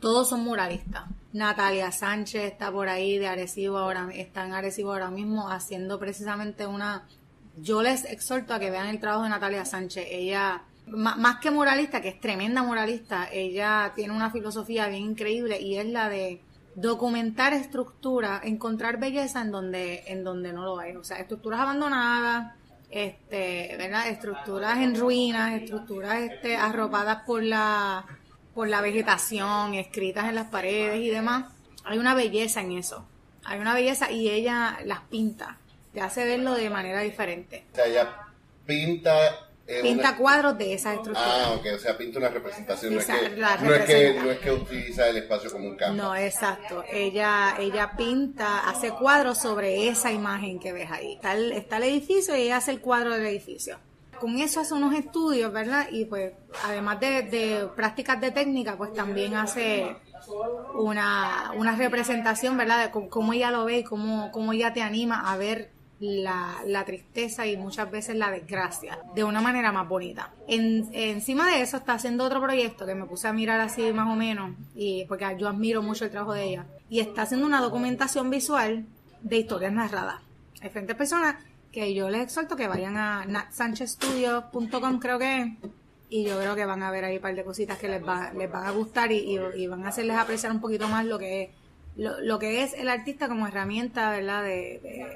Todos 0.00 0.30
son 0.30 0.44
muralistas. 0.44 1.04
Natalia 1.32 1.92
Sánchez 1.92 2.44
está 2.44 2.72
por 2.72 2.88
ahí 2.88 3.18
de 3.18 3.28
Arecibo 3.28 3.78
ahora, 3.78 4.08
está 4.14 4.46
en 4.46 4.54
Arecibo 4.54 4.92
ahora 4.92 5.10
mismo 5.10 5.50
haciendo 5.50 5.98
precisamente 5.98 6.66
una... 6.66 7.06
Yo 7.58 7.82
les 7.82 8.04
exhorto 8.04 8.54
a 8.54 8.58
que 8.58 8.70
vean 8.70 8.88
el 8.88 8.98
trabajo 8.98 9.24
de 9.24 9.28
Natalia 9.28 9.64
Sánchez. 9.64 10.06
Ella, 10.10 10.62
más 10.86 11.36
que 11.40 11.50
muralista, 11.50 12.00
que 12.00 12.08
es 12.08 12.20
tremenda 12.20 12.62
muralista, 12.62 13.28
ella 13.30 13.92
tiene 13.94 14.14
una 14.14 14.30
filosofía 14.30 14.88
bien 14.88 15.02
increíble 15.02 15.60
y 15.60 15.76
es 15.76 15.86
la 15.86 16.08
de 16.08 16.40
documentar 16.74 17.52
estructura, 17.52 18.40
encontrar 18.42 18.98
belleza 18.98 19.42
en 19.42 19.50
donde, 19.50 20.04
en 20.06 20.24
donde 20.24 20.52
no 20.52 20.64
lo 20.64 20.78
hay. 20.78 20.96
O 20.96 21.04
sea, 21.04 21.18
estructuras 21.18 21.60
abandonadas, 21.60 22.54
este, 22.90 23.76
¿verdad? 23.76 24.08
estructuras 24.08 24.78
en 24.78 24.98
ruinas, 24.98 25.60
estructuras 25.60 26.22
este, 26.22 26.56
arropadas 26.56 27.22
por 27.24 27.42
la 27.42 28.04
por 28.54 28.68
la 28.68 28.80
vegetación, 28.80 29.74
escritas 29.74 30.28
en 30.28 30.34
las 30.34 30.48
paredes 30.48 31.00
y 31.00 31.10
demás. 31.10 31.46
Hay 31.84 31.98
una 31.98 32.14
belleza 32.14 32.60
en 32.60 32.72
eso. 32.72 33.06
Hay 33.44 33.58
una 33.58 33.74
belleza 33.74 34.10
y 34.10 34.30
ella 34.30 34.78
las 34.84 35.00
pinta. 35.00 35.58
Te 35.92 36.00
hace 36.00 36.24
verlo 36.24 36.54
de 36.54 36.70
manera 36.70 37.00
diferente. 37.00 37.64
O 37.72 37.76
sea, 37.76 37.86
ella 37.86 38.26
pinta 38.66 39.12
pinta 39.82 40.16
cuadros 40.16 40.58
de 40.58 40.74
esa 40.74 40.94
estructura. 40.94 41.46
Ah, 41.46 41.52
ok, 41.52 41.66
o 41.76 41.78
sea, 41.78 41.96
pinta 41.96 42.18
una 42.18 42.28
representación, 42.28 42.94
no, 42.94 43.00
es 43.00 43.06
que, 43.06 44.14
no, 44.14 44.30
es 44.30 44.38
que, 44.40 44.50
utiliza 44.50 45.08
el 45.08 45.18
espacio 45.18 45.50
como 45.50 45.68
un 45.68 45.76
campo. 45.76 46.02
No, 46.02 46.16
exacto. 46.16 46.84
Ella, 46.90 47.54
ella 47.58 47.92
pinta, 47.96 48.68
hace 48.68 48.90
cuadros 48.90 49.38
sobre 49.38 49.88
esa 49.88 50.10
imagen 50.10 50.58
que 50.58 50.72
ves 50.72 50.90
ahí. 50.90 51.14
Está 51.14 51.34
el, 51.34 51.52
está 51.52 51.76
el 51.76 51.84
edificio 51.84 52.36
y 52.36 52.42
ella 52.42 52.56
hace 52.56 52.72
el 52.72 52.80
cuadro 52.80 53.14
del 53.14 53.26
edificio 53.26 53.78
con 54.20 54.38
eso 54.38 54.60
hace 54.60 54.74
unos 54.74 54.94
estudios, 54.94 55.52
¿verdad? 55.52 55.88
Y 55.90 56.04
pues 56.04 56.32
además 56.64 57.00
de, 57.00 57.68
prácticas 57.74 58.20
de 58.20 58.30
técnica, 58.30 58.76
pues 58.76 58.92
también 58.92 59.34
hace 59.34 59.96
una, 60.74 61.52
representación, 61.76 62.56
¿verdad? 62.56 62.84
De 62.84 63.08
cómo, 63.08 63.32
ella 63.32 63.50
lo 63.50 63.64
ve 63.64 63.78
y 63.78 63.84
cómo, 63.84 64.30
cómo 64.30 64.52
ella 64.52 64.72
te 64.72 64.82
anima 64.82 65.32
a 65.32 65.36
ver 65.36 65.70
la, 65.98 66.56
la, 66.66 66.84
tristeza 66.84 67.46
y 67.46 67.56
muchas 67.56 67.90
veces 67.90 68.16
la 68.16 68.30
desgracia 68.30 68.98
de 69.14 69.24
una 69.24 69.40
manera 69.40 69.72
más 69.72 69.88
bonita. 69.88 70.32
En, 70.46 70.88
encima 70.92 71.50
de 71.50 71.60
eso 71.60 71.76
está 71.76 71.94
haciendo 71.94 72.24
otro 72.24 72.40
proyecto 72.40 72.86
que 72.86 72.94
me 72.94 73.04
puse 73.04 73.28
a 73.28 73.32
mirar 73.32 73.60
así 73.60 73.92
más 73.92 74.08
o 74.08 74.16
menos, 74.16 74.52
y 74.74 75.04
porque 75.06 75.26
yo 75.38 75.48
admiro 75.48 75.82
mucho 75.82 76.04
el 76.04 76.10
trabajo 76.10 76.34
de 76.34 76.44
ella, 76.44 76.66
y 76.88 77.00
está 77.00 77.22
haciendo 77.22 77.46
una 77.46 77.60
documentación 77.60 78.30
visual 78.30 78.86
de 79.22 79.36
historias 79.36 79.72
narradas. 79.72 80.20
Hay 80.60 80.68
diferentes 80.68 80.96
personas 80.96 81.36
que 81.72 81.94
yo 81.94 82.10
les 82.10 82.22
exhorto 82.22 82.56
que 82.56 82.68
vayan 82.68 82.96
a 82.96 83.24
natsanchezstudios.com 83.26 84.98
creo 84.98 85.18
que 85.18 85.56
y 86.08 86.24
yo 86.24 86.38
creo 86.38 86.56
que 86.56 86.66
van 86.66 86.82
a 86.82 86.90
ver 86.90 87.04
ahí 87.04 87.16
un 87.16 87.22
par 87.22 87.34
de 87.34 87.44
cositas 87.44 87.78
que 87.78 87.88
les, 87.88 88.04
va, 88.04 88.32
les 88.32 88.50
van 88.50 88.66
a 88.66 88.72
gustar 88.72 89.12
y, 89.12 89.38
y, 89.54 89.66
van 89.68 89.84
a 89.84 89.88
hacerles 89.88 90.16
apreciar 90.16 90.50
un 90.50 90.60
poquito 90.60 90.88
más 90.88 91.06
lo 91.06 91.18
que 91.18 91.44
es 91.44 91.50
lo, 91.96 92.38
que 92.38 92.62
es 92.62 92.74
el 92.74 92.88
artista 92.88 93.28
como 93.28 93.46
herramienta 93.46 94.10
verdad 94.10 94.42
de, 94.42 95.06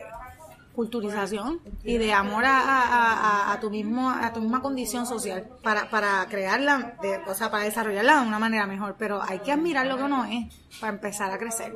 culturización 0.75 1.61
y 1.85 1.99
de 1.99 2.13
amor 2.13 2.45
a, 2.45 3.53
a, 3.53 3.61
tu 3.61 3.71
mismo 3.71 4.11
a 4.11 4.33
tu 4.33 4.41
misma 4.41 4.61
condición 4.61 5.07
social 5.07 5.49
para, 5.63 5.89
para 5.89 6.27
crearla 6.29 6.99
o 7.29 7.35
sea 7.35 7.49
para 7.49 7.63
desarrollarla 7.63 8.21
de 8.21 8.27
una 8.27 8.41
manera 8.41 8.67
mejor. 8.67 8.97
Pero 8.99 9.23
hay 9.23 9.39
que 9.39 9.53
admirar 9.53 9.87
lo 9.87 9.97
que 9.97 10.03
uno 10.03 10.25
es 10.25 10.53
para 10.81 10.95
empezar 10.95 11.31
a 11.31 11.39
crecer. 11.39 11.73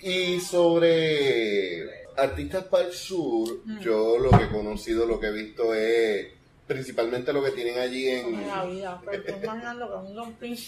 Y 0.00 0.38
sobre 0.38 2.07
artistas 2.18 2.64
para 2.64 2.88
el 2.88 2.92
sur 2.92 3.60
mm. 3.64 3.78
yo 3.80 4.18
lo 4.18 4.30
que 4.30 4.44
he 4.44 4.48
conocido 4.50 5.06
lo 5.06 5.20
que 5.20 5.28
he 5.28 5.32
visto 5.32 5.74
es 5.74 6.38
principalmente 6.68 7.32
lo 7.32 7.42
que 7.42 7.50
tienen 7.50 7.78
allí 7.78 8.08
en. 8.08 8.46
La 8.46 8.64
vida, 8.64 9.00
pero 9.04 9.22
estoy 9.22 9.46
mandando 9.46 9.90
con 9.90 10.06
un 10.06 10.14
dumpling. 10.14 10.58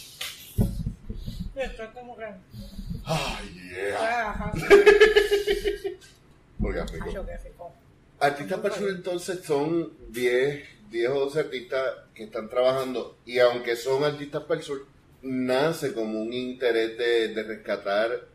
Estoy 1.55 1.87
como 1.95 2.17
que. 2.17 2.25
¡Ay, 3.05 3.71
yeah! 3.71 4.53
Porque 6.61 6.83
rico. 6.85 7.27
Artistas 8.19 8.59
para 8.61 8.75
el 8.75 8.81
sur 8.81 8.91
entonces 8.91 9.45
son 9.45 9.93
10, 10.09 10.91
10 10.91 11.11
o 11.11 11.21
12 11.21 11.41
artistas 11.41 11.95
que 12.15 12.25
están 12.25 12.49
trabajando 12.51 13.17
y 13.25 13.39
aunque 13.39 13.77
son 13.77 14.05
artistas 14.05 14.43
para 14.43 14.61
el 14.61 14.67
sur, 14.67 14.87
nace 15.23 15.95
como 15.95 16.21
un 16.21 16.33
interés 16.33 16.99
de, 16.99 17.29
de 17.29 17.43
rescatar 17.43 18.27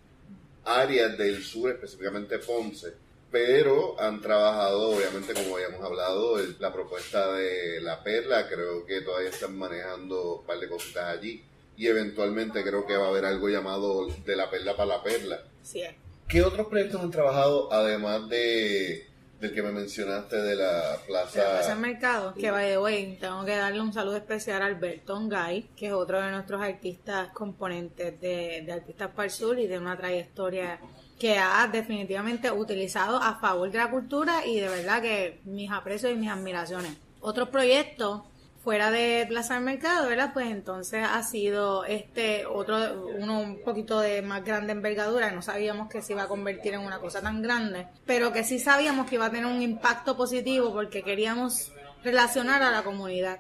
áreas 0.63 1.15
del 1.17 1.43
sur, 1.43 1.69
específicamente 1.69 2.39
Ponce, 2.39 2.93
pero 3.31 3.99
han 3.99 4.21
trabajado, 4.21 4.91
obviamente, 4.91 5.33
como 5.33 5.55
habíamos 5.55 5.81
hablado, 5.81 6.37
la 6.59 6.71
propuesta 6.71 7.33
de 7.33 7.81
la 7.81 8.03
perla, 8.03 8.47
creo 8.47 8.85
que 8.85 9.01
todavía 9.01 9.29
están 9.29 9.57
manejando 9.57 10.39
un 10.39 10.45
par 10.45 10.59
de 10.59 10.69
cositas 10.69 11.17
allí 11.17 11.43
y 11.77 11.87
eventualmente 11.87 12.63
creo 12.63 12.85
que 12.85 12.95
va 12.95 13.07
a 13.07 13.09
haber 13.09 13.25
algo 13.25 13.49
llamado 13.49 14.07
de 14.25 14.35
la 14.35 14.49
perla 14.49 14.75
para 14.75 14.97
la 14.97 15.03
perla. 15.03 15.43
Sí. 15.61 15.83
¿Qué 16.27 16.41
otros 16.41 16.67
proyectos 16.67 17.01
han 17.01 17.11
trabajado 17.11 17.71
además 17.71 18.27
de 18.29 19.07
del 19.39 19.53
que 19.53 19.61
me 19.61 19.71
mencionaste 19.71 20.37
de 20.37 20.55
la 20.55 20.97
plaza? 21.05 21.39
De 21.39 21.45
la 21.45 21.51
plaza 21.55 21.75
Mercado, 21.75 22.33
que 22.33 22.49
by 22.51 22.69
the 22.69 22.77
way, 22.79 23.17
tengo 23.19 23.43
que 23.43 23.55
darle 23.55 23.81
un 23.81 23.93
saludo 23.93 24.15
especial 24.15 24.61
a 24.61 24.65
Alberto 24.65 25.19
Gay, 25.27 25.69
que 25.75 25.87
es 25.87 25.93
otro 25.93 26.21
de 26.21 26.31
nuestros 26.31 26.61
artistas 26.61 27.29
componentes 27.33 28.19
de, 28.21 28.63
de 28.65 28.71
Artistas 28.71 29.11
para 29.11 29.25
el 29.25 29.31
Sur 29.31 29.59
y 29.59 29.67
de 29.67 29.77
una 29.77 29.97
trayectoria 29.97 30.79
que 31.19 31.37
ha 31.37 31.67
definitivamente 31.67 32.51
utilizado 32.51 33.17
a 33.17 33.35
favor 33.35 33.71
de 33.71 33.77
la 33.77 33.89
cultura 33.89 34.45
y 34.45 34.59
de 34.59 34.67
verdad 34.67 35.01
que 35.01 35.39
mis 35.45 35.71
aprecios 35.71 36.11
y 36.11 36.15
mis 36.15 36.29
admiraciones. 36.29 36.91
Otro 37.21 37.49
proyecto 37.49 38.25
fuera 38.65 38.89
de 38.89 39.25
Plaza 39.27 39.53
del 39.53 39.63
Mercado, 39.63 40.09
¿verdad? 40.09 40.31
Pues 40.33 40.47
entonces 40.47 41.05
ha 41.07 41.21
sido 41.21 41.85
este 41.85 42.47
otro, 42.47 43.07
uno 43.17 43.39
un 43.39 43.61
poquito 43.63 43.99
de 43.99 44.23
más 44.23 44.43
grande 44.43 44.73
envergadura, 44.73 45.31
no 45.31 45.43
sabíamos 45.43 45.87
que 45.87 46.01
se 46.01 46.13
iba 46.13 46.23
a 46.23 46.27
convertir 46.27 46.73
en 46.73 46.79
una 46.79 46.97
cosa 46.99 47.21
tan 47.21 47.43
grande, 47.43 47.85
pero 48.07 48.33
que 48.33 48.43
sí 48.43 48.57
sabíamos 48.57 49.07
que 49.07 49.15
iba 49.15 49.27
a 49.27 49.29
tener 49.29 49.45
un 49.45 49.61
impacto 49.61 50.17
positivo 50.17 50.73
porque 50.73 51.03
queríamos 51.03 51.71
relacionar 52.03 52.63
a 52.63 52.71
la 52.71 52.83
comunidad. 52.83 53.39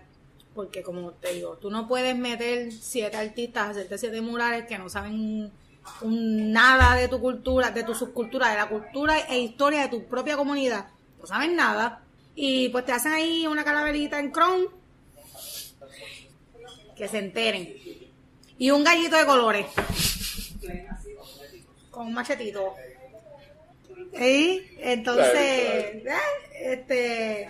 Porque 0.53 0.83
como 0.83 1.11
te 1.11 1.33
digo, 1.33 1.57
tú 1.57 1.69
no 1.71 1.87
puedes 1.87 2.15
meter 2.15 2.71
siete 2.71 3.17
artistas, 3.17 3.71
hacerte 3.71 3.97
siete 3.97 4.21
murales 4.21 4.67
que 4.67 4.77
no 4.77 4.89
saben 4.89 5.51
nada 6.03 6.95
de 6.95 7.07
tu 7.07 7.19
cultura, 7.19 7.71
de 7.71 7.83
tu 7.83 7.95
subcultura, 7.95 8.49
de 8.49 8.57
la 8.57 8.69
cultura 8.69 9.19
e 9.29 9.39
historia 9.39 9.81
de 9.81 9.89
tu 9.89 10.05
propia 10.05 10.37
comunidad. 10.37 10.87
No 11.19 11.25
saben 11.25 11.55
nada. 11.55 12.01
Y 12.35 12.69
pues 12.69 12.85
te 12.85 12.91
hacen 12.91 13.13
ahí 13.13 13.47
una 13.47 13.63
calaverita 13.63 14.19
en 14.19 14.31
Chrome. 14.31 14.67
Que 16.95 17.07
se 17.07 17.19
enteren. 17.19 17.73
Y 18.57 18.71
un 18.71 18.83
gallito 18.83 19.17
de 19.17 19.25
colores. 19.25 19.67
Con 21.91 22.07
un 22.07 22.13
machetito. 22.13 22.73
Y 24.19 24.61
entonces, 24.79 26.03
este, 26.61 27.47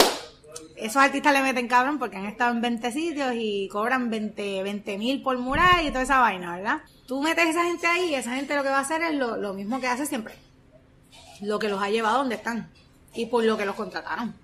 esos 0.76 0.98
artistas 0.98 1.34
le 1.34 1.42
meten 1.42 1.68
cabrón 1.68 2.00
porque 2.00 2.18
han 2.18 2.26
estado 2.26 2.52
en 2.52 2.62
20 2.62 2.92
sitios 2.92 3.34
y 3.36 3.68
cobran 3.70 4.10
20 4.10 4.98
mil 4.98 5.22
por 5.22 5.38
mural 5.38 5.86
y 5.86 5.90
toda 5.90 6.04
esa 6.04 6.20
vaina, 6.20 6.56
¿verdad? 6.58 6.82
Tú 7.08 7.22
metes 7.22 7.46
a 7.46 7.50
esa 7.50 7.64
gente 7.66 7.88
ahí 7.88 8.10
y 8.12 8.16
esa 8.16 8.36
gente 8.36 8.56
lo 8.56 8.64
que 8.64 8.70
va 8.70 8.80
a 8.80 8.82
hacer 8.82 9.02
es 9.04 9.16
lo, 9.16 9.54
mismo 9.54 9.80
que 9.80 9.88
hace 9.88 10.06
siempre. 10.06 10.36
Lo 11.42 11.60
que 11.60 11.70
los 11.70 11.82
ha 11.82 11.90
llevado 11.90 12.20
donde 12.20 12.36
están 12.36 12.72
y 13.14 13.28
por 13.28 13.44
lo 13.44 13.58
que 13.58 13.66
los 13.66 13.76
contrataron. 13.76 14.36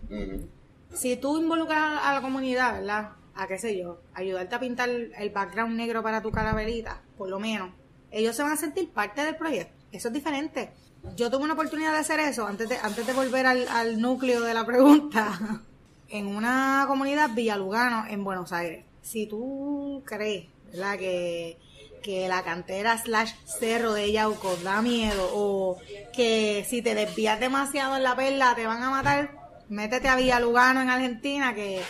Si 0.94 1.15
tú 1.18 1.38
involucras 1.39 2.01
a 2.03 2.13
la 2.13 2.22
comunidad, 2.22 2.74
¿verdad? 2.74 3.12
A 3.34 3.48
qué 3.48 3.58
sé 3.58 3.77
yo, 3.77 4.01
ayudarte 4.13 4.56
a 4.56 4.60
pintar 4.60 4.89
el 4.89 5.30
background 5.30 5.75
negro 5.75 6.03
para 6.03 6.22
tu 6.22 6.32
calaverita, 6.32 7.01
por 7.18 7.30
lo 7.30 7.39
menos, 7.39 7.72
ellos 8.12 8.36
se 8.36 8.44
van 8.44 8.51
a 8.51 8.58
sentir 8.58 8.91
parte 8.91 9.24
del 9.24 9.36
proyecto. 9.36 9.74
Eso 9.91 10.10
es 10.10 10.13
diferente. 10.13 10.72
Yo 11.15 11.32
tuve 11.32 11.44
una 11.44 11.53
oportunidad 11.53 11.94
de 11.94 12.00
hacer 12.00 12.20
eso 12.20 12.46
antes 12.46 12.70
de, 12.70 12.77
antes 12.77 13.08
de 13.08 13.13
volver 13.13 13.46
al, 13.46 13.68
al 13.70 14.00
núcleo 14.00 14.41
de 14.41 14.53
la 14.53 14.65
pregunta. 14.65 15.63
en 16.12 16.27
una 16.27 16.86
comunidad 16.88 17.30
villalugano 17.34 18.06
en 18.08 18.24
Buenos 18.24 18.51
Aires. 18.51 18.86
Si 19.01 19.27
tú 19.27 20.03
crees, 20.06 20.48
¿verdad? 20.72 20.98
Que 21.00 21.58
que 22.01 22.27
la 22.27 22.43
cantera 22.43 22.98
slash 22.98 23.34
cerro 23.46 23.93
de 23.93 24.12
Yauco 24.12 24.55
da 24.58 24.81
miedo 24.81 25.29
o 25.34 25.77
que 26.13 26.65
si 26.67 26.81
te 26.81 26.96
desvías 26.96 27.39
demasiado 27.39 27.96
en 27.96 28.03
la 28.03 28.15
perla 28.15 28.53
te 28.55 28.65
van 28.65 28.84
a 28.84 28.89
matar, 28.89 29.31
métete 29.70 30.08
a 30.08 30.15
Villalugano 30.15 30.81
en 30.81 30.89
Argentina 30.89 31.53
que 31.53 31.81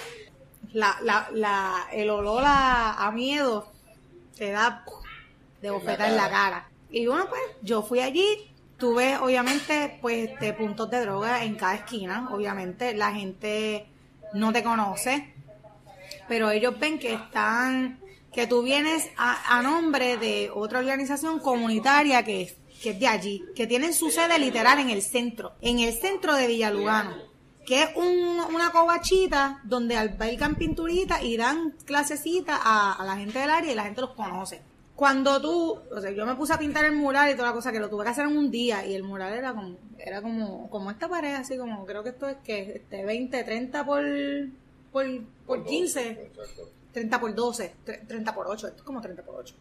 la, 0.73 0.97
la, 1.01 1.29
la, 1.33 1.87
el 1.91 2.09
olor 2.09 2.43
a, 2.45 3.11
miedo 3.13 3.71
te 4.37 4.51
da 4.51 4.85
de 5.61 5.71
bofeta 5.71 6.07
en 6.07 6.15
la 6.15 6.29
cara. 6.29 6.69
Y 6.89 7.07
bueno, 7.07 7.27
pues 7.29 7.41
yo 7.61 7.83
fui 7.83 7.99
allí, 7.99 8.53
tuve 8.77 9.17
obviamente 9.17 9.97
pues 10.01 10.29
este, 10.29 10.53
puntos 10.53 10.89
de 10.89 11.01
droga 11.01 11.43
en 11.43 11.55
cada 11.55 11.75
esquina, 11.75 12.29
obviamente 12.31 12.93
la 12.93 13.11
gente 13.11 13.87
no 14.33 14.51
te 14.51 14.63
conoce, 14.63 15.33
pero 16.27 16.51
ellos 16.51 16.77
ven 16.79 16.99
que 16.99 17.13
están 17.13 18.00
que 18.33 18.47
tú 18.47 18.63
vienes 18.63 19.09
a, 19.17 19.61
nombre 19.61 20.17
de 20.17 20.49
otra 20.53 20.79
organización 20.79 21.39
comunitaria 21.39 22.23
que 22.23 22.43
es, 22.43 22.55
que 22.81 22.91
es 22.91 22.99
de 22.99 23.07
allí, 23.07 23.43
que 23.55 23.67
tienen 23.67 23.93
su 23.93 24.09
sede 24.09 24.39
literal 24.39 24.79
en 24.79 24.89
el 24.89 25.01
centro, 25.01 25.53
en 25.61 25.79
el 25.79 25.93
centro 25.93 26.35
de 26.35 26.47
Villalugano, 26.47 27.15
que 27.65 27.83
es 27.83 27.89
una 27.95 28.71
cobachita 28.71 29.61
donde 29.63 29.97
albergan 29.97 30.55
pinturitas 30.55 31.21
y 31.23 31.37
dan 31.37 31.75
clasecitas 31.85 32.59
a, 32.63 33.03
la 33.05 33.17
gente 33.17 33.39
del 33.39 33.49
área 33.49 33.71
y 33.71 33.75
la 33.75 33.83
gente 33.83 34.01
los 34.01 34.11
conoce. 34.11 34.61
Cuando 34.95 35.41
tú, 35.41 35.79
o 35.91 35.99
sea, 35.99 36.11
yo 36.11 36.25
me 36.25 36.35
puse 36.35 36.53
a 36.53 36.59
pintar 36.59 36.85
el 36.85 36.91
mural 36.93 37.31
y 37.31 37.35
toda 37.35 37.49
la 37.49 37.55
cosa 37.55 37.71
que 37.71 37.79
lo 37.79 37.89
tuve 37.89 38.03
que 38.03 38.11
hacer 38.11 38.27
en 38.27 38.37
un 38.37 38.51
día 38.51 38.85
y 38.85 38.93
el 38.93 39.03
mural 39.03 39.33
era 39.33 39.53
como, 39.53 39.75
era 39.97 40.21
como, 40.21 40.69
como 40.69 40.91
esta 40.91 41.09
pared, 41.09 41.33
así 41.33 41.57
como, 41.57 41.85
creo 41.85 42.03
que 42.03 42.09
esto 42.09 42.27
es 42.27 42.37
que, 42.43 42.73
este, 42.75 43.03
20, 43.03 43.43
30 43.43 43.85
por, 43.85 44.03
por, 44.91 45.05
por 45.47 45.65
15. 45.65 46.31
30 46.93 47.19
por 47.19 47.33
12, 47.33 47.75
30 48.07 48.35
por 48.35 48.47
8, 48.47 48.67
esto 48.67 48.77
es 48.79 48.83
como 48.83 49.01
30 49.01 49.23
por 49.23 49.35
8. 49.35 49.55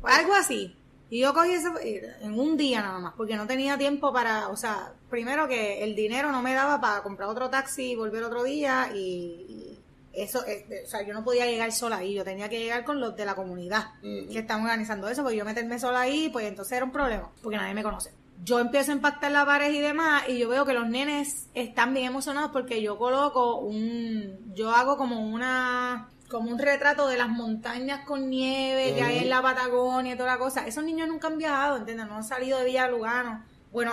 Pues 0.00 0.14
algo 0.14 0.34
así. 0.34 0.76
Y 1.10 1.20
yo 1.20 1.34
cogí 1.34 1.50
eso 1.50 1.76
eh, 1.80 2.14
en 2.20 2.38
un 2.38 2.56
día 2.56 2.82
nada 2.82 3.00
más, 3.00 3.14
porque 3.16 3.34
no 3.34 3.46
tenía 3.46 3.76
tiempo 3.76 4.12
para, 4.12 4.48
o 4.48 4.56
sea, 4.56 4.92
primero 5.10 5.48
que 5.48 5.82
el 5.82 5.96
dinero 5.96 6.30
no 6.30 6.40
me 6.40 6.54
daba 6.54 6.80
para 6.80 7.02
comprar 7.02 7.28
otro 7.28 7.50
taxi 7.50 7.90
y 7.90 7.96
volver 7.96 8.22
otro 8.22 8.44
día 8.44 8.92
y, 8.94 9.76
eso, 10.12 10.44
eh, 10.46 10.84
o 10.84 10.88
sea, 10.88 11.02
yo 11.02 11.12
no 11.14 11.24
podía 11.24 11.46
llegar 11.46 11.72
sola 11.72 11.98
ahí, 11.98 12.14
yo 12.14 12.24
tenía 12.24 12.48
que 12.48 12.58
llegar 12.58 12.84
con 12.84 13.00
los 13.00 13.16
de 13.16 13.24
la 13.24 13.34
comunidad 13.34 13.92
que 14.02 14.38
están 14.38 14.62
organizando 14.62 15.08
eso, 15.08 15.22
porque 15.22 15.36
yo 15.36 15.44
meterme 15.44 15.78
sola 15.78 16.00
ahí, 16.00 16.28
pues 16.30 16.46
entonces 16.46 16.72
era 16.72 16.84
un 16.84 16.92
problema, 16.92 17.30
porque 17.42 17.56
nadie 17.56 17.74
me 17.74 17.82
conoce. 17.82 18.12
Yo 18.44 18.58
empiezo 18.58 18.90
a 18.90 18.94
impactar 18.94 19.30
la 19.30 19.44
pared 19.44 19.72
y 19.72 19.80
demás, 19.80 20.24
y 20.28 20.38
yo 20.38 20.48
veo 20.48 20.64
que 20.64 20.72
los 20.74 20.88
nenes 20.88 21.46
están 21.54 21.92
bien 21.94 22.06
emocionados 22.06 22.50
porque 22.52 22.82
yo 22.82 22.98
coloco 22.98 23.56
un, 23.56 24.52
yo 24.54 24.70
hago 24.70 24.96
como 24.96 25.20
una 25.26 26.08
como 26.30 26.50
un 26.50 26.58
retrato 26.58 27.08
de 27.08 27.18
las 27.18 27.28
montañas 27.28 28.06
con 28.06 28.30
nieve 28.30 28.94
que 28.94 29.02
hay 29.02 29.18
en 29.18 29.28
la 29.28 29.42
Patagonia 29.42 30.14
y 30.14 30.16
toda 30.16 30.32
la 30.32 30.38
cosa. 30.38 30.66
Esos 30.66 30.84
niños 30.84 31.08
nunca 31.08 31.26
han 31.26 31.36
viajado, 31.36 31.76
¿entiendes? 31.76 32.06
No 32.06 32.16
han 32.16 32.24
salido 32.24 32.58
de 32.58 32.64
Villa 32.64 32.88
Lugano. 32.88 33.44
Bueno, 33.72 33.92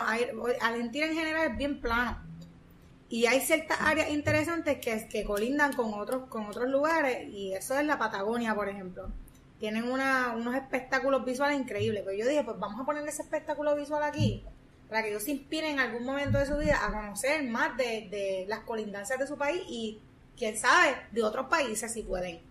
Argentina 0.61 1.07
en 1.07 1.15
general 1.15 1.51
es 1.51 1.57
bien 1.57 1.81
plano. 1.81 2.21
Y 3.09 3.25
hay 3.25 3.41
ciertas 3.41 3.79
áreas 3.81 4.11
interesantes 4.11 4.77
que, 4.79 5.07
que 5.07 5.23
colindan 5.23 5.73
con 5.73 5.93
otros, 5.93 6.29
con 6.29 6.45
otros 6.45 6.69
lugares, 6.69 7.27
y 7.29 7.53
eso 7.53 7.77
es 7.79 7.85
la 7.85 7.97
Patagonia, 7.97 8.53
por 8.53 8.69
ejemplo. 8.69 9.09
Tienen 9.59 9.89
una, 9.89 10.35
unos 10.35 10.55
espectáculos 10.55 11.25
visuales 11.25 11.59
increíbles. 11.59 12.03
Pero 12.05 12.17
yo 12.17 12.27
dije, 12.27 12.43
pues 12.43 12.59
vamos 12.59 12.79
a 12.79 12.85
poner 12.85 13.07
ese 13.07 13.23
espectáculo 13.23 13.75
visual 13.75 14.03
aquí. 14.03 14.43
para 14.89 15.01
que 15.01 15.09
ellos 15.09 15.23
se 15.23 15.31
inspiren 15.31 15.71
en 15.71 15.79
algún 15.79 16.05
momento 16.05 16.37
de 16.37 16.45
su 16.45 16.57
vida 16.57 16.85
a 16.85 16.91
conocer 16.91 17.43
más 17.45 17.75
de, 17.77 18.07
de 18.11 18.45
las 18.47 18.59
colindancias 18.59 19.17
de 19.19 19.25
su 19.25 19.37
país 19.37 19.61
y, 19.67 20.01
quién 20.37 20.57
sabe, 20.57 20.95
de 21.11 21.23
otros 21.23 21.47
países 21.47 21.91
si 21.91 22.03
pueden. 22.03 22.41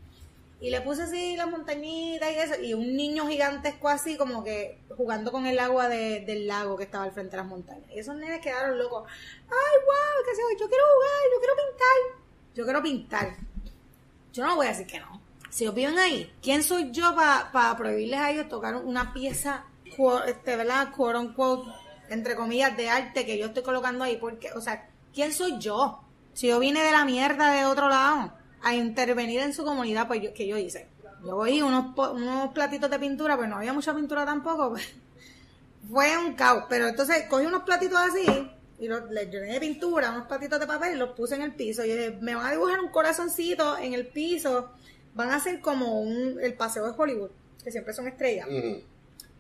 Y 0.59 0.71
le 0.71 0.81
puse 0.81 1.03
así 1.03 1.37
las 1.37 1.51
montañitas 1.51 2.33
y 2.33 2.35
eso, 2.37 2.61
y 2.63 2.73
un 2.73 2.97
niño 2.97 3.27
gigantesco 3.29 3.89
así 3.89 4.17
como 4.17 4.43
que 4.43 4.79
jugando 4.97 5.31
con 5.31 5.47
el 5.47 5.59
agua 5.59 5.89
del 5.89 6.47
lago 6.47 6.79
que 6.79 6.85
estaba 6.85 7.05
al 7.05 7.13
frente 7.13 7.33
de 7.33 7.37
las 7.43 7.47
montañas. 7.47 7.85
Y 7.95 7.99
esos 7.99 8.17
nenes 8.17 8.41
quedaron 8.41 8.79
locos. 8.79 9.05
¡Ay, 9.07 9.79
wow! 9.85 10.25
¿Qué 10.25 10.35
sé 10.35 10.43
yo? 10.59 10.69
Quiero 10.69 10.85
jugar, 10.95 11.23
yo 11.33 11.39
quiero 11.41 11.55
pintar. 11.57 12.23
Yo 12.55 12.65
quiero 12.65 12.83
pintar. 12.83 13.37
Yo 14.33 14.47
no 14.47 14.57
voy 14.57 14.67
a 14.67 14.71
decir 14.71 14.87
que 14.87 14.99
no. 14.99 15.21
Si 15.51 15.65
ellos 15.65 15.75
viven 15.75 15.99
ahí, 15.99 16.33
¿quién 16.43 16.63
soy 16.63 16.91
yo 16.91 17.15
para 17.15 17.77
prohibirles 17.77 18.21
a 18.21 18.31
ellos 18.31 18.49
tocar 18.49 18.77
una 18.77 19.13
pieza, 19.13 19.67
este, 20.27 20.57
¿verdad? 20.57 20.91
Quote 20.95 21.19
unquote, 21.19 21.71
entre 22.09 22.35
comillas, 22.35 22.77
de 22.77 22.89
arte 22.89 23.27
que 23.27 23.39
yo 23.39 23.47
estoy 23.47 23.63
colocando 23.63 24.05
ahí? 24.05 24.17
Porque, 24.17 24.53
o 24.53 24.61
sea, 24.61 24.89
¿quién 25.15 25.33
soy 25.33 25.59
yo? 25.59 26.03
Si 26.37 26.49
yo 26.49 26.59
vine 26.59 26.85
de 26.85 26.93
la 26.93 27.07
mierda 27.07 27.51
de 27.51 27.65
otro 27.65 27.89
lado 27.89 28.31
a 28.63 28.75
intervenir 28.75 29.41
en 29.41 29.55
su 29.55 29.65
comunidad, 29.65 30.07
pues 30.07 30.21
yo, 30.21 30.35
que 30.35 30.47
yo 30.47 30.59
hice. 30.59 30.87
Yo 31.25 31.35
voy 31.35 31.63
unos, 31.63 31.97
unos 31.97 32.53
platitos 32.53 32.91
de 32.91 32.99
pintura, 32.99 33.39
pues 33.39 33.49
no 33.49 33.57
había 33.57 33.73
mucha 33.73 33.95
pintura 33.95 34.27
tampoco, 34.27 34.69
pues, 34.73 34.87
fue 35.91 36.15
un 36.19 36.35
caos. 36.35 36.65
Pero 36.69 36.89
entonces 36.89 37.25
cogí 37.31 37.47
unos 37.47 37.63
platitos 37.63 37.99
así 37.99 38.27
y 38.79 38.87
los, 38.87 39.11
les 39.11 39.31
llené 39.31 39.55
de 39.55 39.61
pintura, 39.61 40.11
unos 40.11 40.27
platitos 40.27 40.61
de 40.61 40.67
papel 40.67 40.97
y 40.97 40.99
los 40.99 41.17
puse 41.17 41.37
en 41.37 41.41
el 41.41 41.55
piso. 41.55 41.83
Y 41.87 41.89
dije, 41.89 42.19
me 42.21 42.35
van 42.35 42.45
a 42.45 42.51
dibujar 42.51 42.81
un 42.81 42.91
corazoncito 42.91 43.79
en 43.79 43.95
el 43.95 44.07
piso, 44.07 44.73
van 45.15 45.31
a 45.31 45.37
hacer 45.37 45.63
como 45.63 46.03
un, 46.03 46.39
el 46.43 46.53
paseo 46.53 46.85
de 46.85 46.93
Hollywood, 46.95 47.31
que 47.65 47.73
siempre 47.73 47.95
son 47.95 48.09
estrellas. 48.09 48.47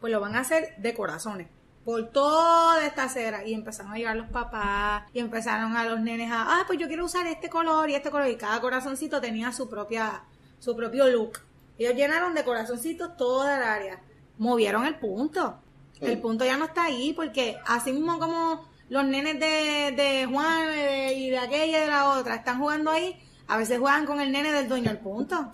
Pues 0.00 0.10
lo 0.10 0.18
van 0.18 0.34
a 0.34 0.40
hacer 0.40 0.74
de 0.78 0.94
corazones 0.94 1.48
por 1.86 2.08
toda 2.08 2.84
esta 2.84 3.04
acera 3.04 3.46
y 3.46 3.54
empezaron 3.54 3.92
a 3.92 3.96
llegar 3.96 4.16
los 4.16 4.28
papás 4.28 5.04
y 5.12 5.20
empezaron 5.20 5.76
a 5.76 5.84
los 5.84 6.00
nenes 6.00 6.32
a, 6.32 6.58
ah, 6.58 6.64
pues 6.66 6.80
yo 6.80 6.88
quiero 6.88 7.04
usar 7.04 7.28
este 7.28 7.48
color 7.48 7.88
y 7.88 7.94
este 7.94 8.10
color 8.10 8.28
y 8.28 8.34
cada 8.34 8.60
corazoncito 8.60 9.20
tenía 9.20 9.52
su 9.52 9.70
propia, 9.70 10.24
su 10.58 10.74
propio 10.74 11.08
look. 11.08 11.38
Ellos 11.78 11.94
llenaron 11.94 12.34
de 12.34 12.42
corazoncitos 12.42 13.16
toda 13.16 13.56
el 13.56 13.62
área. 13.62 14.00
Movieron 14.36 14.84
el 14.84 14.96
punto. 14.96 15.60
El 16.00 16.20
punto 16.20 16.44
ya 16.44 16.56
no 16.56 16.64
está 16.64 16.86
ahí 16.86 17.12
porque 17.12 17.56
así 17.64 17.92
mismo 17.92 18.18
como 18.18 18.68
los 18.88 19.04
nenes 19.04 19.38
de, 19.38 19.92
de 19.92 20.26
Juan 20.26 20.68
y 21.14 21.30
de 21.30 21.38
aquella 21.38 21.78
y 21.78 21.80
de 21.82 21.86
la 21.86 22.18
otra 22.18 22.34
están 22.34 22.58
jugando 22.58 22.90
ahí, 22.90 23.16
a 23.46 23.56
veces 23.56 23.78
juegan 23.78 24.06
con 24.06 24.20
el 24.20 24.32
nene 24.32 24.50
del 24.50 24.68
dueño 24.68 24.88
del 24.90 24.98
punto. 24.98 25.52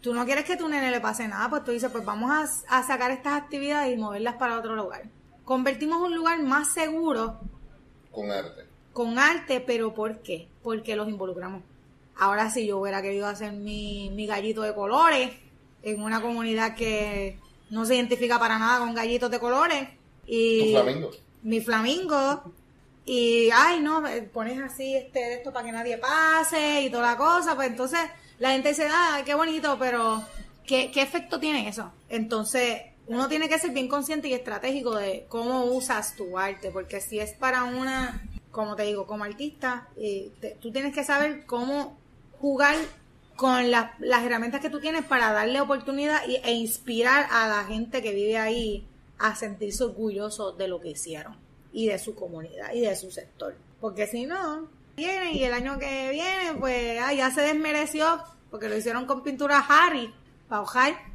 Tú 0.00 0.14
no 0.14 0.24
quieres 0.24 0.44
que 0.44 0.56
tu 0.56 0.68
nene 0.68 0.92
le 0.92 1.00
pase 1.00 1.26
nada, 1.26 1.50
pues 1.50 1.64
tú 1.64 1.72
dices, 1.72 1.90
pues 1.90 2.04
vamos 2.04 2.30
a, 2.30 2.78
a 2.78 2.82
sacar 2.84 3.10
estas 3.10 3.32
actividades 3.32 3.92
y 3.92 3.96
moverlas 3.96 4.36
para 4.36 4.56
otro 4.56 4.76
lugar 4.76 5.02
convertimos 5.44 6.00
un 6.00 6.14
lugar 6.14 6.42
más 6.42 6.72
seguro. 6.72 7.40
Con 8.10 8.30
arte. 8.30 8.64
Con 8.92 9.18
arte, 9.18 9.60
pero 9.60 9.94
¿por 9.94 10.20
qué? 10.22 10.48
Porque 10.62 10.96
los 10.96 11.08
involucramos. 11.08 11.62
Ahora 12.16 12.50
si 12.50 12.66
yo 12.66 12.78
hubiera 12.78 13.02
querido 13.02 13.26
hacer 13.26 13.52
mi, 13.52 14.10
mi 14.10 14.26
gallito 14.26 14.62
de 14.62 14.74
colores 14.74 15.32
en 15.82 16.00
una 16.00 16.20
comunidad 16.20 16.76
que 16.76 17.38
no 17.70 17.84
se 17.84 17.96
identifica 17.96 18.38
para 18.38 18.58
nada 18.58 18.78
con 18.78 18.94
gallitos 18.94 19.30
de 19.30 19.40
colores. 19.40 19.88
Y 20.26 20.72
¿Tu 20.72 20.80
flamingo? 20.80 21.10
Mi 21.42 21.60
flamingo. 21.60 22.42
Y, 23.04 23.50
ay, 23.52 23.80
no, 23.80 24.02
pones 24.32 24.62
así 24.62 24.96
este, 24.96 25.34
esto 25.34 25.52
para 25.52 25.66
que 25.66 25.72
nadie 25.72 25.98
pase 25.98 26.82
y 26.82 26.90
toda 26.90 27.10
la 27.10 27.16
cosa. 27.16 27.54
Pues 27.54 27.68
entonces 27.68 28.00
la 28.38 28.52
gente 28.52 28.70
dice, 28.70 28.88
ah, 28.90 29.20
qué 29.26 29.34
bonito, 29.34 29.76
pero 29.78 30.22
¿qué, 30.64 30.90
qué 30.90 31.02
efecto 31.02 31.38
tiene 31.38 31.68
eso? 31.68 31.92
Entonces 32.08 32.80
uno 33.06 33.28
tiene 33.28 33.48
que 33.48 33.58
ser 33.58 33.70
bien 33.70 33.88
consciente 33.88 34.28
y 34.28 34.34
estratégico 34.34 34.94
de 34.96 35.26
cómo 35.28 35.64
usas 35.64 36.16
tu 36.16 36.38
arte, 36.38 36.70
porque 36.70 37.00
si 37.00 37.18
es 37.18 37.32
para 37.32 37.64
una, 37.64 38.22
como 38.50 38.76
te 38.76 38.84
digo, 38.84 39.06
como 39.06 39.24
artista, 39.24 39.88
eh, 39.96 40.32
tú 40.60 40.72
tienes 40.72 40.94
que 40.94 41.04
saber 41.04 41.44
cómo 41.46 41.98
jugar 42.38 42.76
con 43.36 43.70
las 43.70 44.24
herramientas 44.24 44.60
que 44.60 44.70
tú 44.70 44.80
tienes 44.80 45.04
para 45.04 45.32
darle 45.32 45.60
oportunidad 45.60 46.20
e 46.28 46.52
inspirar 46.52 47.26
a 47.32 47.48
la 47.48 47.64
gente 47.64 48.00
que 48.00 48.14
vive 48.14 48.38
ahí 48.38 48.86
a 49.18 49.34
sentirse 49.34 49.82
orgulloso 49.84 50.52
de 50.52 50.68
lo 50.68 50.80
que 50.80 50.90
hicieron 50.90 51.36
y 51.72 51.88
de 51.88 51.98
su 51.98 52.14
comunidad 52.14 52.72
y 52.72 52.80
de 52.80 52.94
su 52.94 53.10
sector. 53.10 53.56
Porque 53.80 54.06
si 54.06 54.26
no, 54.26 54.68
viene 54.96 55.32
y 55.32 55.42
el 55.42 55.52
año 55.52 55.78
que 55.78 56.10
viene, 56.10 56.54
pues 56.60 56.96
ya 57.16 57.30
se 57.30 57.42
desmereció 57.42 58.22
porque 58.50 58.68
lo 58.68 58.76
hicieron 58.76 59.06
con 59.06 59.24
pintura 59.24 59.64
Harry 59.68 60.14
para 60.48 60.64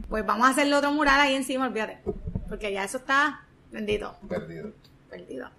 pues 0.10 0.26
vamos 0.26 0.48
a 0.48 0.52
hacerle 0.52 0.76
otro 0.76 0.92
mural 0.92 1.20
ahí 1.20 1.36
encima, 1.36 1.68
olvídate. 1.68 2.00
Porque 2.48 2.72
ya 2.74 2.84
eso 2.84 2.98
está 2.98 3.46
bendito. 3.72 4.16
Perdido. 4.28 4.72
Perdido. 5.10 5.50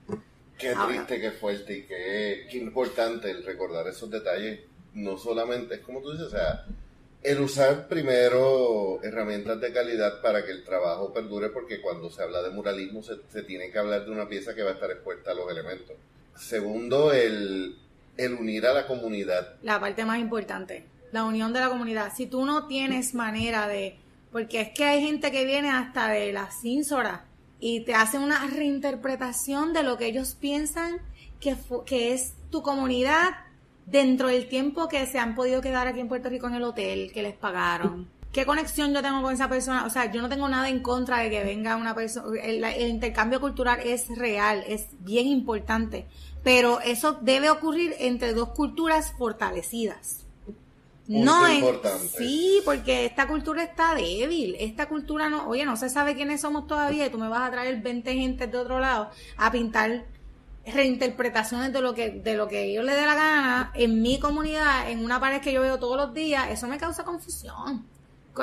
Qué 0.59 0.75
triste, 0.87 1.21
qué 1.21 1.31
fuerte 1.31 1.79
y 1.79 1.83
qué, 1.85 2.49
importante 2.59 3.31
el 3.31 3.45
recordar 3.45 3.87
esos 3.89 4.11
detalles. 4.11 4.61
No 4.93 5.17
solamente, 5.17 5.77
es 5.77 5.81
como 5.81 6.03
tú 6.03 6.13
dices, 6.13 6.27
o 6.27 6.31
sea, 6.31 6.67
el 7.23 7.41
usar 7.41 7.87
primero 7.89 9.01
herramientas 9.03 9.61
de 9.61 9.73
calidad 9.73 10.21
para 10.21 10.45
que 10.45 10.51
el 10.51 10.65
trabajo 10.65 11.13
perdure, 11.13 11.51
porque 11.51 11.81
cuando 11.81 12.11
se 12.11 12.23
habla 12.23 12.43
de 12.43 12.51
muralismo 12.51 13.03
se, 13.03 13.15
se 13.29 13.43
tiene 13.43 13.71
que 13.71 13.79
hablar 13.79 14.05
de 14.05 14.11
una 14.11 14.29
pieza 14.29 14.55
que 14.55 14.63
va 14.63 14.71
a 14.71 14.75
estar 14.75 14.91
expuesta 14.91 15.31
a 15.31 15.35
los 15.35 15.51
elementos. 15.51 15.97
Segundo, 16.37 17.13
el, 17.13 17.77
el 18.17 18.35
unir 18.35 18.67
a 18.67 18.75
la 18.75 18.87
comunidad. 18.87 19.55
La 19.63 19.81
parte 19.81 20.05
más 20.05 20.19
importante 20.19 20.85
la 21.13 21.25
unión 21.25 21.53
de 21.53 21.61
la 21.61 21.69
comunidad. 21.69 22.13
Si 22.15 22.27
tú 22.27 22.45
no 22.45 22.67
tienes 22.67 23.15
manera 23.15 23.69
de, 23.69 23.99
porque 24.33 24.61
es 24.61 24.69
que 24.71 24.85
hay 24.85 25.03
gente 25.03 25.31
que 25.31 25.45
viene 25.45 25.71
hasta 25.71 26.09
de 26.09 26.33
la 26.33 26.51
cínsora 26.51 27.25
y 27.59 27.81
te 27.81 27.95
hace 27.95 28.19
una 28.19 28.47
reinterpretación 28.47 29.73
de 29.73 29.83
lo 29.83 29.99
que 29.99 30.07
ellos 30.07 30.35
piensan 30.35 30.99
que, 31.41 31.57
que 31.87 32.13
es 32.13 32.35
tu 32.51 32.63
comunidad 32.63 33.31
dentro 33.87 34.29
del 34.29 34.49
tiempo 34.49 34.89
que 34.89 35.05
se 35.07 35.19
han 35.19 35.35
podido 35.35 35.61
quedar 35.61 35.87
aquí 35.87 36.01
en 36.01 36.09
Puerto 36.09 36.29
Rico 36.29 36.47
en 36.47 36.55
el 36.55 36.63
hotel 36.63 37.11
que 37.13 37.23
les 37.23 37.35
pagaron. 37.35 38.09
¿Qué 38.33 38.47
conexión 38.47 38.95
yo 38.95 39.03
tengo 39.03 39.23
con 39.23 39.35
esa 39.35 39.49
persona? 39.49 39.85
O 39.85 39.91
sea, 39.91 40.13
yo 40.13 40.23
no 40.23 40.29
tengo 40.29 40.49
nada 40.49 40.69
en 40.69 40.81
contra 40.81 41.19
de 41.19 41.31
que 41.31 41.43
venga 41.43 41.75
una 41.75 41.97
persona. 41.97 42.41
El, 42.41 42.65
intercambio 42.89 43.41
cultural 43.41 43.81
es 43.83 44.07
real, 44.17 44.63
es 44.69 44.87
bien 45.01 45.27
importante. 45.27 46.07
Pero 46.45 46.81
eso 46.81 47.19
debe 47.21 47.51
ocurrir 47.51 47.93
entre 47.99 48.33
dos 48.33 48.51
culturas 48.51 49.13
fortalecidas 49.19 50.27
no 51.11 51.45
es 51.49 51.65
sí 52.17 52.61
porque 52.65 53.05
esta 53.05 53.27
cultura 53.27 53.65
está 53.65 53.97
débil 53.97 54.55
esta 54.61 54.89
cultura 54.89 55.29
no 55.29 55.49
oye 55.49 55.65
no 55.65 55.77
se 55.77 55.91
sabe 55.91 56.15
quiénes 56.15 56.41
somos 56.41 56.69
todavía 56.69 57.07
y 57.07 57.11
tú 57.11 57.19
me 57.19 57.29
vas 57.29 57.49
a 57.49 57.51
traer 57.51 57.83
20 57.83 58.15
gente 58.15 58.47
de 58.47 58.57
otro 58.57 58.79
lado 58.79 59.11
a 59.37 59.51
pintar 59.51 60.05
reinterpretaciones 60.65 61.73
de 61.73 61.81
lo 61.81 61.95
que 61.95 62.11
de 62.11 62.37
lo 62.37 62.47
que 62.47 62.63
ellos 62.63 62.85
les 62.85 62.95
dé 62.95 63.07
la 63.07 63.17
gana 63.17 63.73
en 63.75 64.01
mi 64.01 64.21
comunidad 64.21 64.89
en 64.89 65.05
una 65.05 65.19
pared 65.19 65.41
que 65.41 65.53
yo 65.53 65.63
veo 65.63 65.81
todos 65.81 65.97
los 65.97 66.15
días 66.15 66.49
eso 66.51 66.69
me 66.69 66.79
causa 66.79 67.03
confusión. 67.03 67.85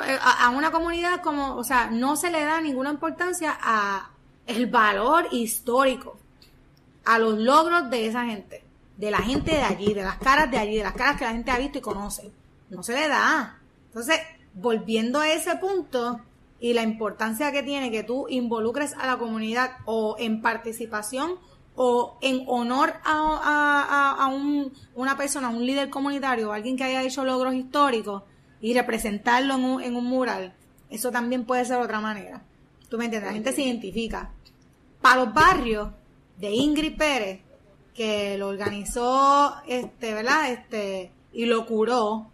Eh, 0.04 0.18
a, 0.20 0.50
una 0.50 0.70
comunidad 0.70 1.22
como 1.22 1.56
o 1.56 1.64
sea 1.64 1.88
no 1.90 2.16
se 2.16 2.30
le 2.30 2.44
da 2.44 2.60
ninguna 2.60 2.90
importancia 2.90 3.56
a 3.62 4.10
el 4.46 4.66
valor 4.66 5.28
histórico 5.32 6.18
a 7.06 7.18
los 7.18 7.38
logros 7.38 7.88
de 7.88 8.08
esa 8.08 8.26
gente 8.26 8.62
de 8.98 9.10
la 9.10 9.22
gente 9.22 9.52
de 9.52 9.62
allí 9.62 9.94
de 9.94 10.02
las 10.02 10.18
caras 10.18 10.50
de 10.50 10.58
allí 10.58 10.76
de 10.76 10.82
las 10.82 10.92
caras 10.92 11.16
que 11.16 11.24
la 11.24 11.32
gente 11.32 11.50
ha 11.50 11.58
visto 11.58 11.78
y 11.78 11.80
conoce 11.80 12.30
no 12.70 12.82
se 12.82 12.94
le 12.94 13.08
da. 13.08 13.58
Entonces, 13.86 14.18
volviendo 14.54 15.20
a 15.20 15.30
ese 15.30 15.56
punto 15.56 16.20
y 16.60 16.74
la 16.74 16.82
importancia 16.82 17.52
que 17.52 17.62
tiene 17.62 17.90
que 17.90 18.02
tú 18.02 18.26
involucres 18.28 18.94
a 18.94 19.06
la 19.06 19.18
comunidad 19.18 19.72
o 19.84 20.16
en 20.18 20.42
participación 20.42 21.36
o 21.76 22.18
en 22.20 22.44
honor 22.48 22.94
a, 23.04 24.16
a, 24.18 24.26
un, 24.26 24.72
una 24.96 25.16
persona, 25.16 25.48
un 25.48 25.64
líder 25.64 25.90
comunitario, 25.90 26.52
alguien 26.52 26.76
que 26.76 26.82
haya 26.82 27.04
hecho 27.04 27.24
logros 27.24 27.54
históricos 27.54 28.24
y 28.60 28.74
representarlo 28.74 29.54
en 29.54 29.64
un, 29.64 29.82
en 29.82 29.94
un 29.94 30.04
mural, 30.04 30.54
eso 30.90 31.12
también 31.12 31.44
puede 31.44 31.64
ser 31.64 31.78
otra 31.78 32.00
manera. 32.00 32.42
¿Tú 32.88 32.98
me 32.98 33.04
entiendes? 33.04 33.28
La 33.28 33.34
gente 33.34 33.52
se 33.52 33.62
identifica. 33.62 34.32
Para 35.00 35.24
los 35.24 35.34
barrios 35.34 35.90
de 36.38 36.50
Ingrid 36.50 36.96
Pérez, 36.96 37.42
que 37.94 38.36
lo 38.38 38.48
organizó, 38.48 39.54
este, 39.66 40.14
¿verdad? 40.14 40.50
Este, 40.50 41.12
y 41.32 41.46
lo 41.46 41.66
curó, 41.66 42.30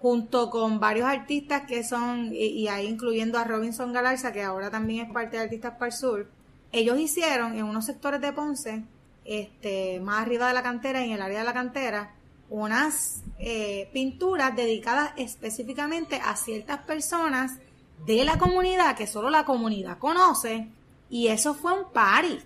junto 0.00 0.48
con 0.48 0.80
varios 0.80 1.06
artistas 1.06 1.62
que 1.66 1.84
son, 1.84 2.30
y, 2.32 2.68
ahí 2.68 2.86
incluyendo 2.86 3.38
a 3.38 3.44
Robinson 3.44 3.92
Galarza, 3.92 4.32
que 4.32 4.42
ahora 4.42 4.70
también 4.70 5.06
es 5.06 5.12
parte 5.12 5.36
de 5.36 5.44
Artistas 5.44 5.74
para 5.74 5.86
el 5.86 5.92
Sur, 5.92 6.30
ellos 6.72 6.98
hicieron 6.98 7.54
en 7.54 7.64
unos 7.64 7.84
sectores 7.84 8.20
de 8.20 8.32
Ponce, 8.32 8.84
este, 9.24 10.00
más 10.00 10.22
arriba 10.22 10.48
de 10.48 10.54
la 10.54 10.62
cantera 10.62 11.04
y 11.04 11.08
en 11.08 11.16
el 11.16 11.22
área 11.22 11.40
de 11.40 11.44
la 11.44 11.52
cantera, 11.52 12.14
unas 12.48 13.22
eh, 13.38 13.90
pinturas 13.92 14.56
dedicadas 14.56 15.12
específicamente 15.16 16.20
a 16.24 16.34
ciertas 16.34 16.78
personas 16.78 17.58
de 18.06 18.24
la 18.24 18.38
comunidad 18.38 18.96
que 18.96 19.06
solo 19.06 19.28
la 19.28 19.44
comunidad 19.44 19.98
conoce 19.98 20.68
y 21.10 21.28
eso 21.28 21.54
fue 21.54 21.78
un 21.78 21.92
party. 21.92 22.38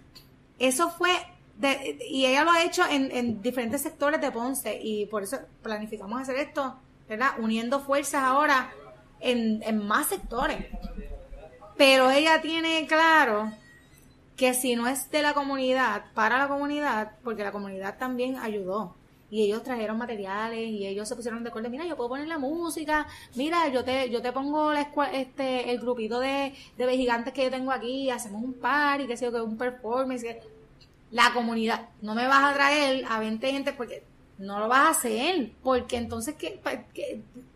Eso 0.58 0.90
fue 0.90 1.10
de, 1.56 1.98
y 2.10 2.26
ella 2.26 2.44
lo 2.44 2.50
ha 2.50 2.64
hecho 2.64 2.82
en, 2.90 3.10
en 3.12 3.40
diferentes 3.40 3.80
sectores 3.80 4.20
de 4.20 4.32
Ponce 4.32 4.78
y 4.82 5.06
por 5.06 5.22
eso 5.22 5.38
planificamos 5.62 6.20
hacer 6.20 6.36
esto 6.36 6.76
¿verdad? 7.08 7.32
Uniendo 7.38 7.80
fuerzas 7.80 8.22
ahora 8.22 8.72
en, 9.20 9.86
más 9.86 10.08
sectores. 10.08 10.66
Pero 11.76 12.10
ella 12.10 12.40
tiene 12.40 12.86
claro 12.86 13.52
que 14.36 14.54
si 14.54 14.76
no 14.76 14.86
es 14.86 15.10
de 15.10 15.22
la 15.22 15.34
comunidad, 15.34 16.04
para 16.14 16.38
la 16.38 16.48
comunidad, 16.48 17.12
porque 17.22 17.42
la 17.42 17.52
comunidad 17.52 17.98
también 17.98 18.36
ayudó. 18.36 18.94
Y 19.30 19.42
ellos 19.42 19.64
trajeron 19.64 19.98
materiales 19.98 20.60
y 20.60 20.86
ellos 20.86 21.08
se 21.08 21.16
pusieron 21.16 21.42
de 21.42 21.48
acuerdo, 21.48 21.68
mira, 21.68 21.84
yo 21.86 21.96
puedo 21.96 22.10
poner 22.10 22.28
la 22.28 22.38
música, 22.38 23.06
mira, 23.34 23.66
yo 23.68 23.82
te, 23.82 24.08
yo 24.08 24.22
te 24.22 24.30
pongo 24.30 24.72
la 24.72 24.88
este, 25.12 25.70
el 25.72 25.80
grupito 25.80 26.20
de, 26.20 26.54
de 26.76 26.96
gigantes 26.96 27.32
que 27.32 27.44
yo 27.44 27.50
tengo 27.50 27.72
aquí, 27.72 28.10
hacemos 28.10 28.44
un 28.44 28.54
par 28.54 29.00
y 29.00 29.08
que 29.08 29.16
sé 29.16 29.24
yo, 29.24 29.32
que 29.32 29.40
un 29.40 29.56
performance. 29.56 30.24
La 31.10 31.32
comunidad, 31.32 31.88
no 32.02 32.14
me 32.14 32.26
vas 32.26 32.44
a 32.44 32.54
traer 32.54 33.04
a 33.08 33.20
20 33.20 33.52
gente 33.52 33.72
porque 33.72 34.02
no 34.38 34.58
lo 34.58 34.68
vas 34.68 34.80
a 34.80 34.90
hacer, 34.90 35.50
porque 35.62 35.96
entonces, 35.96 36.34
¿qué, 36.36 36.60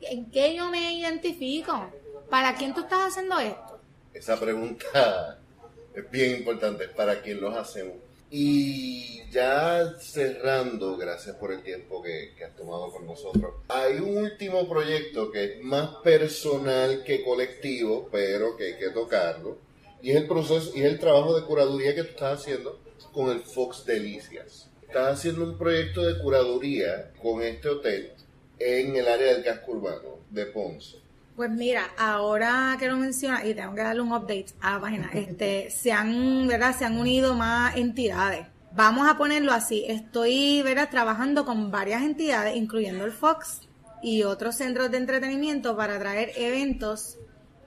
¿en 0.02 0.30
qué 0.30 0.54
yo 0.54 0.70
me 0.70 0.94
identifico? 0.94 1.90
¿Para 2.30 2.54
quién 2.54 2.74
tú 2.74 2.80
estás 2.80 3.08
haciendo 3.08 3.38
esto? 3.38 3.80
Esa 4.14 4.38
pregunta 4.38 5.38
es 5.94 6.10
bien 6.10 6.38
importante, 6.38 6.88
¿para 6.88 7.20
quién 7.22 7.40
los 7.40 7.56
hacemos? 7.56 7.96
Y 8.30 9.22
ya 9.30 9.94
cerrando, 9.98 10.96
gracias 10.98 11.36
por 11.36 11.52
el 11.52 11.62
tiempo 11.62 12.02
que, 12.02 12.34
has 12.44 12.54
tomado 12.54 12.90
con 12.92 13.06
nosotros, 13.06 13.54
hay 13.68 13.98
un 13.98 14.18
último 14.18 14.68
proyecto 14.68 15.30
que 15.30 15.44
es 15.44 15.62
más 15.62 15.96
personal 16.04 17.02
que 17.04 17.24
colectivo, 17.24 18.08
pero 18.12 18.56
que 18.56 18.64
hay 18.64 18.78
que 18.78 18.90
tocarlo, 18.90 19.56
y 20.02 20.10
es 20.10 20.16
el 20.16 20.28
proceso 20.28 20.72
y 20.74 20.80
es 20.80 20.86
el 20.86 20.98
trabajo 20.98 21.34
de 21.38 21.46
curaduría 21.46 21.94
que 21.94 22.04
tú 22.04 22.10
estás 22.10 22.40
haciendo 22.40 22.78
con 23.12 23.30
el 23.30 23.40
Fox 23.40 23.84
Delicias. 23.84 24.68
Estás 24.88 25.18
haciendo 25.18 25.44
un 25.44 25.58
proyecto 25.58 26.00
de 26.00 26.18
curaduría 26.18 27.12
con 27.20 27.42
este 27.42 27.68
hotel 27.68 28.10
en 28.58 28.96
el 28.96 29.06
área 29.06 29.34
del 29.34 29.44
casco 29.44 29.72
urbano 29.72 30.16
de 30.30 30.46
Ponce. 30.46 30.96
Pues 31.36 31.50
mira, 31.50 31.90
ahora 31.98 32.74
que 32.78 32.88
lo 32.88 32.96
mencionas, 32.96 33.44
y 33.44 33.52
tengo 33.52 33.74
que 33.74 33.82
darle 33.82 34.00
un 34.00 34.12
update 34.12 34.46
a 34.62 34.72
la 34.72 34.80
página, 34.80 35.10
este, 35.12 35.68
se 35.68 35.92
han, 35.92 36.48
¿verdad? 36.48 36.74
Se 36.74 36.86
han 36.86 36.96
unido 36.96 37.34
más 37.34 37.76
entidades. 37.76 38.46
Vamos 38.74 39.06
a 39.06 39.18
ponerlo 39.18 39.52
así, 39.52 39.84
estoy, 39.86 40.62
¿verdad? 40.62 40.88
Trabajando 40.90 41.44
con 41.44 41.70
varias 41.70 42.00
entidades, 42.00 42.56
incluyendo 42.56 43.04
el 43.04 43.12
Fox 43.12 43.60
y 44.02 44.22
otros 44.22 44.56
centros 44.56 44.90
de 44.90 44.96
entretenimiento 44.96 45.76
para 45.76 45.98
traer 45.98 46.32
eventos 46.34 47.18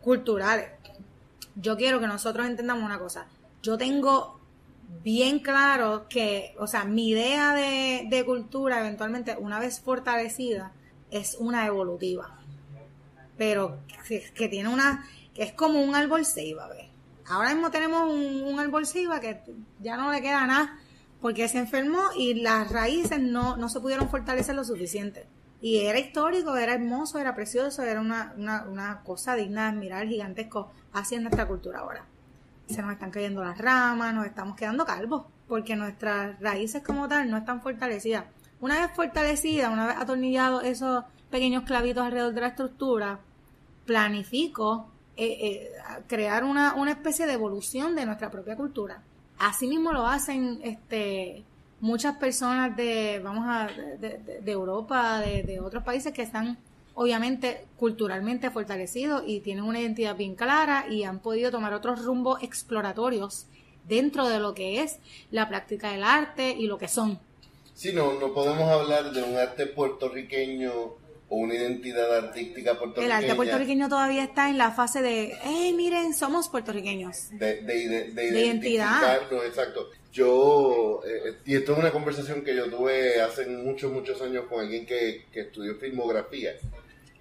culturales. 0.02 0.70
Yo 1.56 1.78
quiero 1.78 2.00
que 2.00 2.08
nosotros 2.08 2.48
entendamos 2.48 2.84
una 2.84 2.98
cosa. 2.98 3.28
Yo 3.62 3.78
tengo 3.78 4.41
bien 5.04 5.40
claro 5.40 6.08
que, 6.10 6.56
o 6.60 6.68
sea, 6.68 6.86
mi 6.86 7.10
idea 7.10 7.54
de, 7.54 8.08
de 8.10 8.26
cultura, 8.26 8.80
eventualmente, 8.80 9.36
una 9.40 9.60
vez 9.60 9.80
fortalecida, 9.80 10.74
es 11.10 11.36
una 11.40 11.66
evolutiva 11.66 12.42
pero 13.42 13.80
que, 14.36 14.50
tiene 14.50 14.70
una, 14.70 15.04
que 15.34 15.42
es 15.42 15.54
como 15.54 15.82
un 15.82 15.96
árbol 15.96 16.28
ceiba, 16.28 16.68
¿ves? 16.68 16.86
Ahora 17.26 17.56
mismo 17.56 17.72
tenemos 17.72 18.08
un, 18.08 18.60
árbol 18.60 18.86
ceiba 18.86 19.20
que 19.20 19.42
ya 19.80 19.98
no 19.98 20.12
le 20.12 20.22
queda 20.22 20.46
nada 20.46 20.78
porque 21.20 21.48
se 21.48 21.58
enfermó 21.58 22.04
y 22.16 22.36
las 22.36 22.72
raíces 22.72 23.20
no, 23.20 23.58
no 23.58 23.68
se 23.68 23.80
pudieron 23.80 24.10
fortalecer 24.10 24.54
lo 24.54 24.64
suficiente. 24.64 25.26
Y 25.60 25.80
era 25.80 25.98
histórico, 25.98 26.56
era 26.56 26.76
hermoso, 26.76 27.18
era 27.18 27.34
precioso, 27.34 27.82
era 27.82 28.00
una, 28.00 28.36
una, 28.38 28.66
una 28.66 29.02
cosa 29.02 29.36
digna 29.36 29.64
de 29.64 29.70
admirar, 29.70 30.08
gigantesco, 30.08 30.72
así 30.94 31.16
en 31.16 31.24
nuestra 31.24 31.48
cultura 31.48 31.80
ahora. 31.80 32.06
Se 32.72 32.82
nos 32.82 32.94
están 32.94 33.12
cayendo 33.12 33.44
las 33.44 33.58
ramas, 33.58 34.14
nos 34.14 34.26
estamos 34.26 34.56
quedando 34.56 34.86
calvos, 34.86 35.26
porque 35.48 35.76
nuestras 35.76 36.40
raíces 36.40 36.84
como 36.84 37.08
tal 37.08 37.30
no 37.30 37.38
están 37.38 37.62
fortalecidas. 37.62 38.26
Una 38.60 38.80
vez 38.80 38.96
fortalecida, 38.96 39.70
una 39.70 39.88
vez 39.88 39.98
atornillado 39.98 40.62
esos 40.62 41.04
pequeños 41.30 41.64
clavitos 41.64 42.06
alrededor 42.06 42.34
de 42.34 42.42
la 42.42 42.48
estructura, 42.48 43.20
planifico 43.86 44.88
eh, 45.18 45.38
eh, 45.42 45.72
crear 46.08 46.44
una, 46.44 46.76
una, 46.76 46.92
especie 46.92 47.26
de 47.26 47.34
evolución 47.34 47.96
de 47.96 48.06
nuestra 48.06 48.32
propia 48.32 48.56
cultura. 48.56 49.02
Asimismo 49.40 49.92
lo 49.92 50.08
hacen 50.08 50.60
este, 50.64 51.44
muchas 51.80 52.16
personas 52.18 52.76
de, 52.78 53.20
vamos 53.24 53.46
a, 53.48 53.68
de, 53.68 54.52
Europa, 54.52 55.20
de, 55.20 55.44
de, 55.44 55.60
otros 55.60 55.84
países 55.84 56.14
que 56.14 56.22
están 56.22 56.58
obviamente 56.94 57.66
culturalmente 57.78 58.50
fortalecidos 58.50 59.24
y 59.26 59.40
tienen 59.40 59.64
una 59.64 59.80
identidad 59.80 60.16
bien 60.16 60.36
clara 60.36 60.86
y 60.90 61.04
han 61.04 61.20
podido 61.20 61.52
tomar 61.52 61.74
otros 61.74 62.04
rumbos 62.04 62.44
exploratorios 62.44 63.48
dentro 63.88 64.28
de 64.28 64.40
lo 64.40 64.54
que 64.54 64.82
es 64.82 65.00
la 65.32 65.50
práctica 65.50 65.92
del 65.92 66.04
arte 66.04 66.56
y 66.58 66.68
lo 66.68 66.78
que 66.78 66.88
son. 66.88 67.20
Sí, 67.74 67.94
no, 67.94 68.20
no 68.20 68.34
podemos 68.34 68.70
hablar 68.70 69.12
de 69.12 69.24
un 69.24 69.38
arte 69.38 69.66
puertorriqueño 69.66 70.72
o 71.32 71.36
una 71.38 71.56
identidad 71.56 72.14
artística 72.16 72.78
puertorriqueña. 72.78 73.18
El 73.20 73.24
arte 73.24 73.36
puertorriqueño 73.36 73.88
todavía 73.88 74.24
está 74.24 74.50
en 74.50 74.58
la 74.58 74.72
fase 74.72 75.02
de, 75.02 75.34
hey, 75.44 75.74
miren, 75.76 76.14
somos 76.14 76.50
puertorriqueños. 76.50 77.30
De, 77.32 77.62
de, 77.62 78.12
de, 78.12 78.40
identidad. 78.40 79.18
Exacto. 79.46 79.90
Yo, 80.12 81.02
eh, 81.08 81.38
y 81.46 81.56
esto 81.56 81.72
es 81.72 81.80
una 81.80 81.92
conversación 81.92 82.44
que 82.44 82.54
yo 82.54 82.70
tuve 82.70 83.22
hace 83.22 83.46
muchos, 83.46 83.94
muchos 83.94 84.22
años 84.22 84.44
con 84.50 84.60
alguien 84.60 84.86
que, 84.86 85.26
que 85.32 85.42
estudió 85.42 85.76
filmografía. 85.76 86.52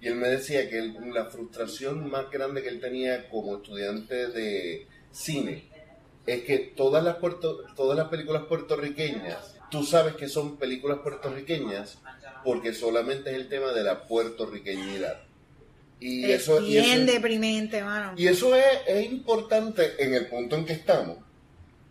Y 0.01 0.07
él 0.07 0.15
me 0.15 0.29
decía 0.29 0.67
que 0.67 0.93
la 1.13 1.25
frustración 1.25 2.09
más 2.09 2.29
grande 2.31 2.63
que 2.63 2.69
él 2.69 2.79
tenía 2.79 3.29
como 3.29 3.57
estudiante 3.57 4.27
de 4.27 4.87
cine 5.11 5.69
es 6.25 6.41
que 6.41 6.57
todas 6.57 7.03
las, 7.03 7.17
puerto, 7.17 7.65
todas 7.75 7.95
las 7.97 8.07
películas 8.09 8.43
puertorriqueñas, 8.45 9.55
tú 9.69 9.83
sabes 9.83 10.15
que 10.15 10.27
son 10.27 10.57
películas 10.57 10.99
puertorriqueñas 10.99 11.99
porque 12.43 12.73
solamente 12.73 13.29
es 13.29 13.35
el 13.35 13.47
tema 13.47 13.71
de 13.73 13.83
la 13.83 14.07
puertorriqueñidad. 14.07 15.21
Y 15.99 16.23
es 16.31 16.41
eso, 16.41 16.59
bien 16.61 17.05
deprimente, 17.05 17.83
mano. 17.83 18.15
Y 18.17 18.27
eso 18.27 18.55
es, 18.55 18.65
es, 18.87 19.05
importante 19.05 20.03
en 20.03 20.15
el 20.15 20.25
punto 20.25 20.55
en 20.55 20.65
que 20.65 20.73
estamos, 20.73 21.19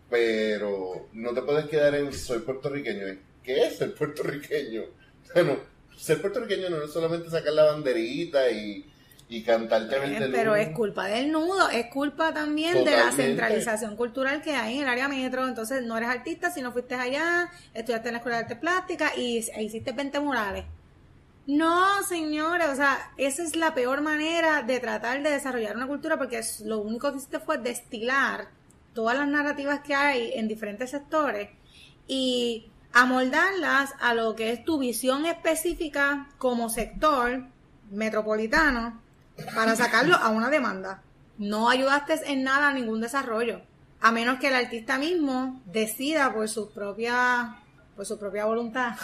pero 0.09 1.07
no 1.13 1.33
te 1.33 1.41
puedes 1.43 1.65
quedar 1.67 1.95
en 1.95 2.11
soy 2.11 2.39
puertorriqueño. 2.39 3.05
¿Qué 3.41 3.63
es 3.63 3.77
ser 3.77 3.95
puertorriqueño? 3.95 4.83
Bueno, 5.33 5.59
ser 6.01 6.19
puertorriqueño 6.19 6.69
no 6.69 6.83
es 6.83 6.91
solamente 6.91 7.29
sacar 7.29 7.53
la 7.53 7.65
banderita 7.65 8.49
y, 8.49 8.91
y 9.29 9.43
cantarte 9.43 9.97
eh, 9.97 10.29
Pero 10.31 10.55
es 10.55 10.69
culpa 10.69 11.05
del 11.05 11.31
nudo, 11.31 11.69
es 11.69 11.85
culpa 11.87 12.33
también 12.33 12.83
de 12.83 12.91
la 12.91 13.11
centralización 13.11 13.95
cultural 13.95 14.41
que 14.41 14.55
hay 14.55 14.77
en 14.77 14.83
el 14.83 14.89
área 14.89 15.07
metro. 15.07 15.47
Entonces, 15.47 15.83
no 15.83 15.95
eres 15.95 16.09
artista 16.09 16.49
si 16.49 16.61
no 16.61 16.71
fuiste 16.71 16.95
allá, 16.95 17.51
estudiaste 17.73 18.09
en 18.09 18.13
la 18.13 18.17
escuela 18.17 18.37
de 18.37 18.43
arte 18.43 18.55
plástica 18.55 19.15
y 19.15 19.37
hiciste 19.37 19.91
20 19.91 20.19
murales. 20.21 20.65
No, 21.45 22.01
señores, 22.03 22.67
o 22.69 22.75
sea, 22.75 23.11
esa 23.17 23.43
es 23.43 23.55
la 23.55 23.75
peor 23.75 24.01
manera 24.01 24.63
de 24.63 24.79
tratar 24.79 25.21
de 25.21 25.29
desarrollar 25.29 25.75
una 25.75 25.87
cultura 25.87 26.17
porque 26.17 26.41
lo 26.65 26.79
único 26.79 27.11
que 27.11 27.17
hiciste 27.17 27.39
fue 27.39 27.57
destilar 27.59 28.47
todas 28.93 29.17
las 29.17 29.27
narrativas 29.27 29.81
que 29.81 29.93
hay 29.93 30.31
en 30.33 30.47
diferentes 30.47 30.89
sectores 30.89 31.49
y 32.07 32.70
amoldarlas 32.93 33.93
a 33.99 34.13
lo 34.13 34.35
que 34.35 34.51
es 34.51 34.63
tu 34.63 34.79
visión 34.79 35.25
específica 35.25 36.29
como 36.37 36.69
sector 36.69 37.45
metropolitano 37.89 39.01
para 39.55 39.75
sacarlo 39.75 40.15
a 40.15 40.29
una 40.29 40.49
demanda. 40.49 41.01
No 41.37 41.69
ayudaste 41.69 42.31
en 42.31 42.43
nada 42.43 42.69
a 42.69 42.73
ningún 42.73 43.01
desarrollo, 43.01 43.61
a 43.99 44.11
menos 44.11 44.39
que 44.39 44.47
el 44.47 44.53
artista 44.53 44.97
mismo 44.97 45.61
decida 45.65 46.33
por 46.33 46.47
su 46.49 46.69
propia, 46.69 47.57
por 47.95 48.05
su 48.05 48.19
propia 48.19 48.45
voluntad 48.45 48.95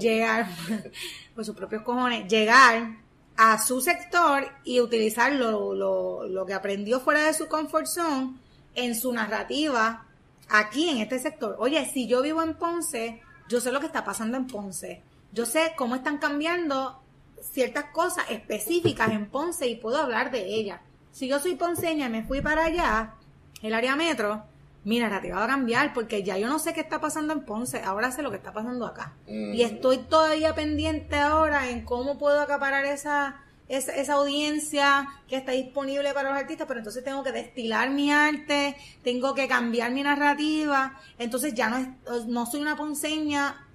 llegar, 0.00 0.46
por 1.34 1.44
sus 1.44 1.54
propios 1.54 1.82
cojones, 1.82 2.28
llegar 2.28 2.96
a 3.36 3.58
su 3.58 3.80
sector 3.80 4.48
y 4.64 4.80
utilizar 4.80 5.32
lo, 5.32 5.74
lo, 5.74 6.26
lo 6.26 6.46
que 6.46 6.54
aprendió 6.54 7.00
fuera 7.00 7.24
de 7.24 7.34
su 7.34 7.46
comfort 7.46 7.86
zone 7.86 8.34
en 8.74 8.94
su 8.94 9.12
narrativa 9.12 10.06
aquí 10.48 10.88
en 10.88 10.98
este 10.98 11.18
sector. 11.18 11.56
Oye, 11.58 11.84
si 11.92 12.06
yo 12.06 12.22
vivo 12.22 12.42
en 12.42 12.54
Ponce, 12.54 13.20
yo 13.48 13.60
sé 13.60 13.72
lo 13.72 13.80
que 13.80 13.86
está 13.86 14.04
pasando 14.04 14.36
en 14.36 14.46
Ponce. 14.46 15.02
Yo 15.32 15.46
sé 15.46 15.72
cómo 15.76 15.94
están 15.94 16.18
cambiando 16.18 17.00
ciertas 17.40 17.86
cosas 17.86 18.24
específicas 18.30 19.10
en 19.10 19.26
Ponce 19.26 19.66
y 19.66 19.76
puedo 19.76 19.98
hablar 19.98 20.30
de 20.30 20.44
ellas. 20.54 20.80
Si 21.12 21.28
yo 21.28 21.38
soy 21.40 21.56
ponceña 21.56 22.06
y 22.06 22.10
me 22.10 22.24
fui 22.24 22.40
para 22.40 22.66
allá, 22.66 23.14
el 23.62 23.74
área 23.74 23.96
metro, 23.96 24.44
mi 24.84 24.98
narrativa 24.98 25.38
va 25.38 25.44
a 25.44 25.48
cambiar 25.48 25.92
porque 25.92 26.22
ya 26.22 26.38
yo 26.38 26.48
no 26.48 26.58
sé 26.58 26.72
qué 26.72 26.80
está 26.80 27.00
pasando 27.00 27.32
en 27.32 27.44
Ponce, 27.44 27.82
ahora 27.82 28.10
sé 28.10 28.22
lo 28.22 28.30
que 28.30 28.36
está 28.36 28.52
pasando 28.52 28.86
acá. 28.86 29.14
Mm. 29.26 29.54
Y 29.54 29.62
estoy 29.62 29.98
todavía 29.98 30.54
pendiente 30.54 31.16
ahora 31.16 31.68
en 31.68 31.84
cómo 31.84 32.18
puedo 32.18 32.40
acaparar 32.40 32.84
esa, 32.84 33.42
esa, 33.68 33.92
esa, 33.92 34.14
audiencia 34.14 35.08
que 35.28 35.36
está 35.36 35.52
disponible 35.52 36.12
para 36.14 36.30
los 36.30 36.38
artistas, 36.38 36.66
pero 36.66 36.80
entonces 36.80 37.04
tengo 37.04 37.22
que 37.22 37.32
destilar 37.32 37.90
mi 37.90 38.10
arte, 38.10 38.76
tengo 39.02 39.34
que 39.34 39.46
cambiar 39.46 39.92
mi 39.92 40.02
narrativa, 40.02 40.98
entonces 41.18 41.54
ya 41.54 41.68
no, 41.68 41.96
no 42.26 42.46
soy 42.46 42.60
una 42.62 42.76
ponceña 42.76 43.68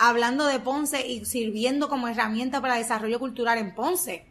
hablando 0.00 0.46
de 0.46 0.58
Ponce 0.60 1.06
y 1.06 1.26
sirviendo 1.26 1.90
como 1.90 2.08
herramienta 2.08 2.62
para 2.62 2.76
desarrollo 2.76 3.18
cultural 3.18 3.58
en 3.58 3.74
Ponce, 3.74 4.24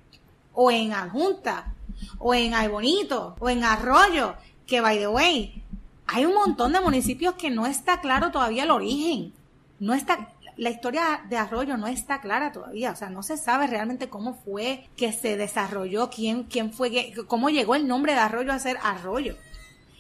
o 0.54 0.72
en 0.72 0.94
Adjunta, 0.94 1.76
o 2.18 2.34
en 2.34 2.56
Aybonito, 2.56 3.36
o 3.40 3.50
en 3.50 3.64
Arroyo, 3.64 4.34
que 4.66 4.82
by 4.82 4.98
the 4.98 5.08
way, 5.08 5.64
hay 6.08 6.26
un 6.26 6.34
montón 6.34 6.74
de 6.74 6.82
municipios 6.82 7.36
que 7.36 7.52
no 7.52 7.68
está 7.68 8.02
claro 8.02 8.32
todavía 8.32 8.64
el 8.64 8.72
origen. 8.72 9.32
No 9.80 9.94
está, 9.94 10.34
la 10.60 10.72
historia 10.72 11.22
de 11.30 11.38
Arroyo 11.38 11.78
no 11.78 11.88
está 11.88 12.20
clara 12.20 12.52
todavía, 12.52 12.92
o 12.92 12.96
sea, 12.96 13.10
no 13.10 13.24
se 13.24 13.38
sabe 13.38 13.66
realmente 13.66 14.10
cómo 14.10 14.34
fue 14.34 14.90
que 14.98 15.14
se 15.14 15.38
desarrolló, 15.38 16.10
quién, 16.10 16.44
quién 16.44 16.74
fue, 16.74 17.14
cómo 17.28 17.50
llegó 17.50 17.76
el 17.76 17.88
nombre 17.88 18.12
de 18.12 18.20
Arroyo 18.20 18.52
a 18.52 18.60
ser 18.60 18.78
Arroyo. 18.84 19.38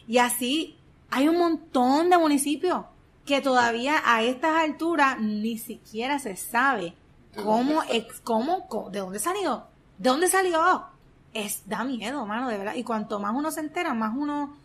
Y 0.05 0.17
así 0.17 0.77
Hay 1.11 1.29
un 1.29 1.37
montón 1.37 2.09
de 2.09 2.17
municipios 2.17 2.85
que 3.25 3.39
todavía 3.39 4.01
a 4.05 4.21
estas 4.21 4.57
alturas 4.57 5.17
ni 5.21 5.57
siquiera 5.57 6.19
se 6.19 6.35
sabe 6.35 6.93
cómo, 7.41 7.81
cómo, 8.23 8.67
de 8.91 8.99
dónde 8.99 9.19
salió, 9.19 9.63
de 9.97 10.09
dónde 10.09 10.27
salió. 10.27 10.87
Es, 11.33 11.67
da 11.69 11.85
miedo, 11.85 12.25
mano, 12.25 12.49
de 12.49 12.57
verdad. 12.57 12.75
Y 12.75 12.83
cuanto 12.83 13.19
más 13.19 13.33
uno 13.33 13.49
se 13.49 13.61
entera, 13.61 13.93
más 13.93 14.13
uno 14.15 14.57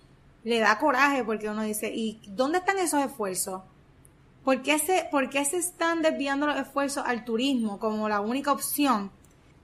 le 0.42 0.58
da 0.58 0.78
coraje 0.78 1.22
porque 1.22 1.48
uno 1.48 1.62
dice, 1.62 1.92
¿y 1.94 2.20
dónde 2.26 2.58
están 2.58 2.78
esos 2.78 3.04
esfuerzos? 3.04 3.62
¿Por 4.44 4.62
qué 4.62 4.78
se, 4.78 5.08
por 5.10 5.30
qué 5.30 5.44
se 5.44 5.56
están 5.56 6.02
desviando 6.02 6.46
los 6.46 6.56
esfuerzos 6.56 7.02
al 7.06 7.24
turismo 7.24 7.78
como 7.78 8.08
la 8.08 8.20
única 8.20 8.52
opción? 8.52 9.10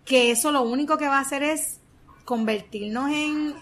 Que 0.06 0.30
eso 0.30 0.50
lo 0.50 0.62
único 0.62 0.96
que 0.96 1.06
va 1.06 1.18
a 1.18 1.20
hacer 1.20 1.42
es 1.42 1.80
convertirnos 2.24 3.10
en 3.12 3.54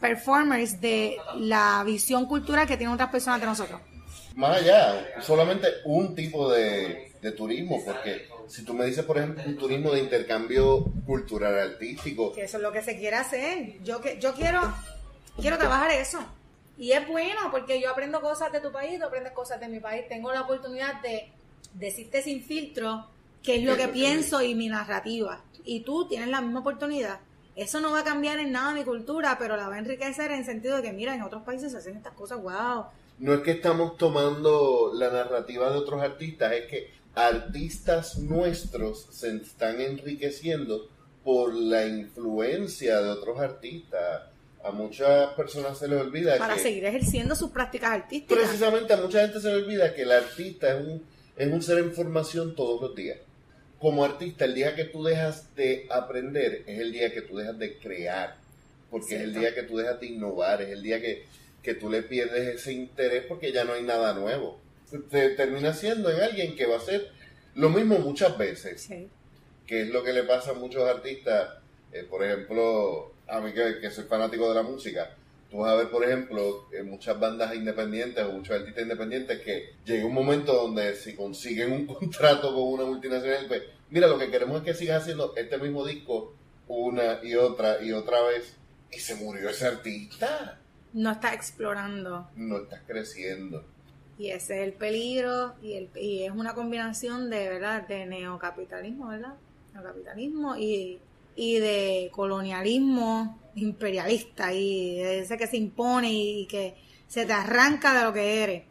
performers 0.00 0.80
de 0.80 1.16
la 1.36 1.82
visión 1.84 2.26
cultural 2.26 2.66
que 2.66 2.76
tienen 2.76 2.94
otras 2.94 3.10
personas 3.10 3.40
de 3.40 3.46
nosotros. 3.46 3.80
Más 4.36 4.58
allá, 4.58 5.06
solamente 5.22 5.66
un 5.84 6.14
tipo 6.14 6.50
de, 6.52 7.08
turismo, 7.36 7.82
porque 7.84 8.28
si 8.48 8.64
tú 8.64 8.74
me 8.74 8.84
dices, 8.84 9.04
por 9.04 9.18
ejemplo, 9.18 9.42
un 9.46 9.56
turismo 9.56 9.92
de 9.92 10.00
intercambio 10.00 10.84
cultural 11.06 11.58
artístico. 11.58 12.32
Que 12.32 12.44
eso 12.44 12.58
es 12.58 12.62
lo 12.62 12.72
que 12.72 12.82
se 12.82 12.96
quiere 12.96 13.16
hacer. 13.16 13.82
Yo, 13.82 14.00
que, 14.00 14.18
yo 14.18 14.34
quiero, 14.34 14.60
quiero 15.40 15.58
trabajar 15.58 15.90
eso. 15.90 16.18
Y 16.80 16.92
es 16.92 17.06
bueno 17.06 17.50
porque 17.50 17.78
yo 17.78 17.90
aprendo 17.90 18.22
cosas 18.22 18.50
de 18.52 18.60
tu 18.60 18.72
país, 18.72 18.98
tú 18.98 19.04
aprendes 19.04 19.34
cosas 19.34 19.60
de 19.60 19.68
mi 19.68 19.80
país. 19.80 20.08
Tengo 20.08 20.32
la 20.32 20.40
oportunidad 20.40 21.02
de 21.02 21.30
decirte 21.74 22.22
sin 22.22 22.42
filtro 22.42 23.06
qué 23.42 23.56
es 23.56 23.64
lo 23.64 23.76
que 23.76 23.88
pienso 23.88 24.40
y 24.40 24.54
mi 24.54 24.68
narrativa. 24.68 25.44
Y 25.62 25.80
tú 25.80 26.08
tienes 26.08 26.28
la 26.28 26.40
misma 26.40 26.60
oportunidad. 26.60 27.20
Eso 27.54 27.80
no 27.80 27.92
va 27.92 28.00
a 28.00 28.04
cambiar 28.04 28.38
en 28.38 28.52
nada 28.52 28.72
mi 28.72 28.82
cultura, 28.84 29.36
pero 29.38 29.58
la 29.58 29.68
va 29.68 29.74
a 29.74 29.78
enriquecer 29.78 30.32
en 30.32 30.38
el 30.38 30.44
sentido 30.46 30.76
de 30.76 30.82
que, 30.82 30.94
mira, 30.94 31.14
en 31.14 31.20
otros 31.20 31.42
países 31.42 31.70
se 31.70 31.76
hacen 31.76 31.98
estas 31.98 32.14
cosas, 32.14 32.40
wow. 32.40 32.86
No 33.18 33.34
es 33.34 33.40
que 33.40 33.50
estamos 33.50 33.98
tomando 33.98 34.92
la 34.94 35.10
narrativa 35.10 35.70
de 35.70 35.76
otros 35.76 36.00
artistas, 36.00 36.50
es 36.52 36.64
que 36.64 36.90
artistas 37.14 38.18
nuestros 38.20 39.06
se 39.10 39.36
están 39.36 39.82
enriqueciendo 39.82 40.88
por 41.22 41.52
la 41.52 41.86
influencia 41.86 43.02
de 43.02 43.10
otros 43.10 43.38
artistas. 43.38 44.30
A 44.62 44.70
muchas 44.72 45.32
personas 45.34 45.78
se 45.78 45.88
les 45.88 46.00
olvida 46.00 46.36
Para 46.36 46.58
seguir 46.58 46.84
ejerciendo 46.84 47.34
sus 47.34 47.50
prácticas 47.50 47.92
artísticas. 47.92 48.38
Precisamente 48.38 48.92
a 48.92 48.98
mucha 48.98 49.22
gente 49.22 49.40
se 49.40 49.48
le 49.48 49.54
olvida 49.54 49.94
que 49.94 50.02
el 50.02 50.12
artista 50.12 50.76
es 50.76 50.86
un, 50.86 51.02
es 51.36 51.50
un 51.50 51.62
ser 51.62 51.78
en 51.78 51.92
formación 51.92 52.54
todos 52.54 52.80
los 52.80 52.94
días 52.94 53.18
como 53.80 54.04
artista, 54.04 54.44
el 54.44 54.54
día 54.54 54.76
que 54.76 54.84
tú 54.84 55.02
dejas 55.02 55.54
de 55.56 55.86
aprender 55.90 56.64
es 56.66 56.78
el 56.78 56.92
día 56.92 57.12
que 57.12 57.22
tú 57.22 57.38
dejas 57.38 57.58
de 57.58 57.78
crear, 57.78 58.36
porque 58.90 59.16
es 59.16 59.22
el 59.22 59.32
día 59.32 59.54
que 59.54 59.62
tú 59.62 59.78
dejas 59.78 59.98
de 59.98 60.06
innovar, 60.06 60.60
es 60.60 60.68
el 60.68 60.82
día 60.82 61.00
que, 61.00 61.24
que 61.62 61.74
tú 61.74 61.88
le 61.88 62.02
pierdes 62.02 62.56
ese 62.56 62.74
interés 62.74 63.24
porque 63.26 63.52
ya 63.52 63.64
no 63.64 63.72
hay 63.72 63.82
nada 63.82 64.12
nuevo. 64.12 64.60
Te 65.08 65.30
termina 65.30 65.72
siendo 65.72 66.10
en 66.10 66.20
alguien 66.20 66.56
que 66.56 66.66
va 66.66 66.74
a 66.74 66.78
hacer 66.78 67.10
lo 67.54 67.70
mismo 67.70 67.98
muchas 67.98 68.36
veces, 68.36 68.86
que 69.66 69.82
es 69.82 69.88
lo 69.88 70.04
que 70.04 70.12
le 70.12 70.24
pasa 70.24 70.50
a 70.50 70.54
muchos 70.54 70.86
artistas, 70.86 71.48
eh, 71.92 72.04
por 72.08 72.22
ejemplo, 72.22 73.14
a 73.30 73.40
mí 73.40 73.52
que, 73.52 73.78
que 73.80 73.90
soy 73.90 74.04
fanático 74.04 74.48
de 74.48 74.54
la 74.54 74.62
música, 74.62 75.16
Tú 75.50 75.58
vas 75.58 75.72
a 75.72 75.74
ver, 75.74 75.90
por 75.90 76.04
ejemplo, 76.04 76.68
en 76.72 76.88
muchas 76.88 77.18
bandas 77.18 77.52
independientes 77.54 78.24
o 78.24 78.32
muchos 78.32 78.56
artistas 78.56 78.84
independientes 78.84 79.40
que 79.40 79.74
llega 79.84 80.06
un 80.06 80.14
momento 80.14 80.52
donde 80.52 80.94
si 80.94 81.16
consiguen 81.16 81.72
un 81.72 81.86
contrato 81.94 82.54
con 82.54 82.74
una 82.74 82.84
multinacional, 82.84 83.46
pues 83.48 83.62
mira, 83.90 84.06
lo 84.06 84.16
que 84.16 84.30
queremos 84.30 84.58
es 84.58 84.62
que 84.62 84.74
sigas 84.74 85.02
haciendo 85.02 85.34
este 85.34 85.58
mismo 85.58 85.84
disco 85.84 86.34
una 86.68 87.18
y 87.24 87.34
otra 87.34 87.82
y 87.82 87.92
otra 87.92 88.22
vez. 88.22 88.56
Y 88.92 89.00
se 89.00 89.16
murió 89.16 89.48
ese 89.48 89.66
artista. 89.66 90.58
No 90.92 91.10
está 91.10 91.34
explorando. 91.34 92.28
No 92.36 92.58
estás 92.58 92.82
creciendo. 92.86 93.64
Y 94.18 94.30
ese 94.30 94.60
es 94.60 94.66
el 94.66 94.72
peligro 94.74 95.54
y, 95.62 95.74
el, 95.74 95.90
y 95.96 96.24
es 96.24 96.30
una 96.30 96.54
combinación 96.54 97.30
de, 97.30 97.48
¿verdad? 97.48 97.88
De 97.88 98.06
neocapitalismo, 98.06 99.08
¿verdad? 99.08 99.34
Neocapitalismo 99.72 100.56
y 100.56 101.00
y 101.36 101.58
de 101.58 102.10
colonialismo 102.12 103.38
imperialista 103.54 104.52
y 104.52 104.96
de 104.96 105.20
ese 105.20 105.36
que 105.36 105.46
se 105.46 105.56
impone 105.56 106.12
y 106.12 106.46
que 106.46 106.76
se 107.08 107.26
te 107.26 107.32
arranca 107.32 107.92
de 107.98 108.04
lo 108.04 108.12
que 108.12 108.42
eres. 108.42 108.64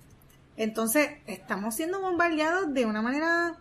Entonces, 0.55 1.09
estamos 1.25 1.75
siendo 1.75 2.01
bombardeados 2.01 2.73
de 2.73 2.85
una 2.85 3.01
manera 3.01 3.57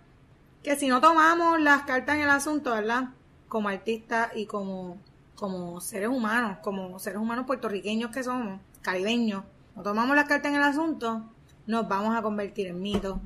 que 0.62 0.76
si 0.76 0.88
no 0.88 1.00
tomamos 1.00 1.60
las 1.60 1.82
cartas 1.82 2.16
en 2.16 2.22
el 2.22 2.30
asunto, 2.30 2.72
¿verdad? 2.72 3.10
Como 3.48 3.68
artistas 3.68 4.30
y 4.34 4.46
como, 4.46 4.98
como 5.34 5.80
seres 5.80 6.08
humanos, 6.08 6.58
como 6.62 6.98
seres 6.98 7.20
humanos 7.20 7.46
puertorriqueños 7.46 8.10
que 8.10 8.22
somos, 8.22 8.60
caribeños, 8.82 9.44
no 9.76 9.82
tomamos 9.82 10.16
las 10.16 10.26
cartas 10.26 10.50
en 10.50 10.56
el 10.56 10.64
asunto, 10.64 11.22
nos 11.66 11.86
vamos 11.86 12.16
a 12.16 12.22
convertir 12.22 12.66
en 12.66 12.80
mitos. 12.80 13.18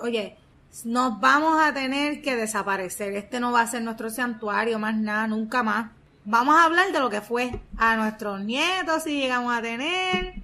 oye, 0.00 0.36
nos 0.84 1.20
vamos 1.20 1.60
a 1.60 1.72
tener 1.72 2.22
que 2.22 2.36
desaparecer. 2.36 3.14
Este 3.14 3.40
no 3.40 3.52
va 3.52 3.62
a 3.62 3.66
ser 3.66 3.82
nuestro 3.82 4.10
santuario, 4.10 4.78
más 4.78 4.96
nada, 4.96 5.26
nunca 5.26 5.62
más. 5.62 5.92
Vamos 6.24 6.56
a 6.56 6.64
hablar 6.64 6.92
de 6.92 7.00
lo 7.00 7.10
que 7.10 7.20
fue 7.20 7.50
a 7.76 7.96
nuestros 7.96 8.40
nietos, 8.44 9.04
si 9.04 9.20
llegamos 9.20 9.56
a 9.56 9.62
tener. 9.62 10.34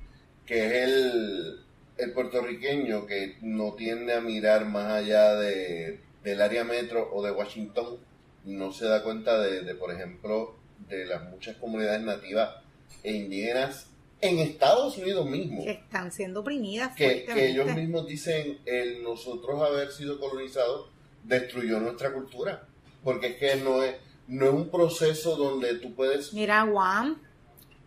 Que 0.46 0.66
es 0.66 0.72
el, 0.88 1.60
el 1.98 2.12
puertorriqueño 2.12 3.06
que 3.06 3.36
no 3.42 3.74
tiende 3.74 4.14
a 4.14 4.20
mirar 4.20 4.64
más 4.64 4.92
allá 4.92 5.34
de, 5.34 6.00
del 6.22 6.40
área 6.40 6.64
metro 6.64 7.10
o 7.12 7.22
de 7.22 7.32
Washington, 7.32 7.98
no 8.44 8.72
se 8.72 8.86
da 8.86 9.02
cuenta 9.02 9.38
de, 9.40 9.62
de 9.62 9.74
por 9.74 9.92
ejemplo, 9.92 10.56
de 10.88 11.04
las 11.06 11.22
muchas 11.30 11.56
comunidades 11.56 12.02
nativas 12.02 12.50
e 13.02 13.12
indígenas 13.12 13.93
en 14.24 14.38
Estados 14.38 14.96
Unidos 14.98 15.28
mismo. 15.28 15.64
Que 15.64 15.72
están 15.72 16.10
siendo 16.10 16.40
oprimidas. 16.40 16.94
Que, 16.96 17.26
ellos 17.36 17.74
mismos 17.74 18.06
dicen, 18.06 18.58
el 18.64 19.02
nosotros 19.02 19.60
haber 19.62 19.92
sido 19.92 20.18
colonizados 20.18 20.90
destruyó 21.22 21.80
nuestra 21.80 22.12
cultura. 22.12 22.66
Porque 23.02 23.28
es 23.28 23.36
que 23.36 23.56
no 23.62 23.82
es, 23.82 23.96
no 24.26 24.46
es 24.46 24.52
un 24.52 24.70
proceso 24.70 25.36
donde 25.36 25.74
tú 25.74 25.94
puedes... 25.94 26.32
Mira, 26.32 26.66
Juan, 26.66 27.18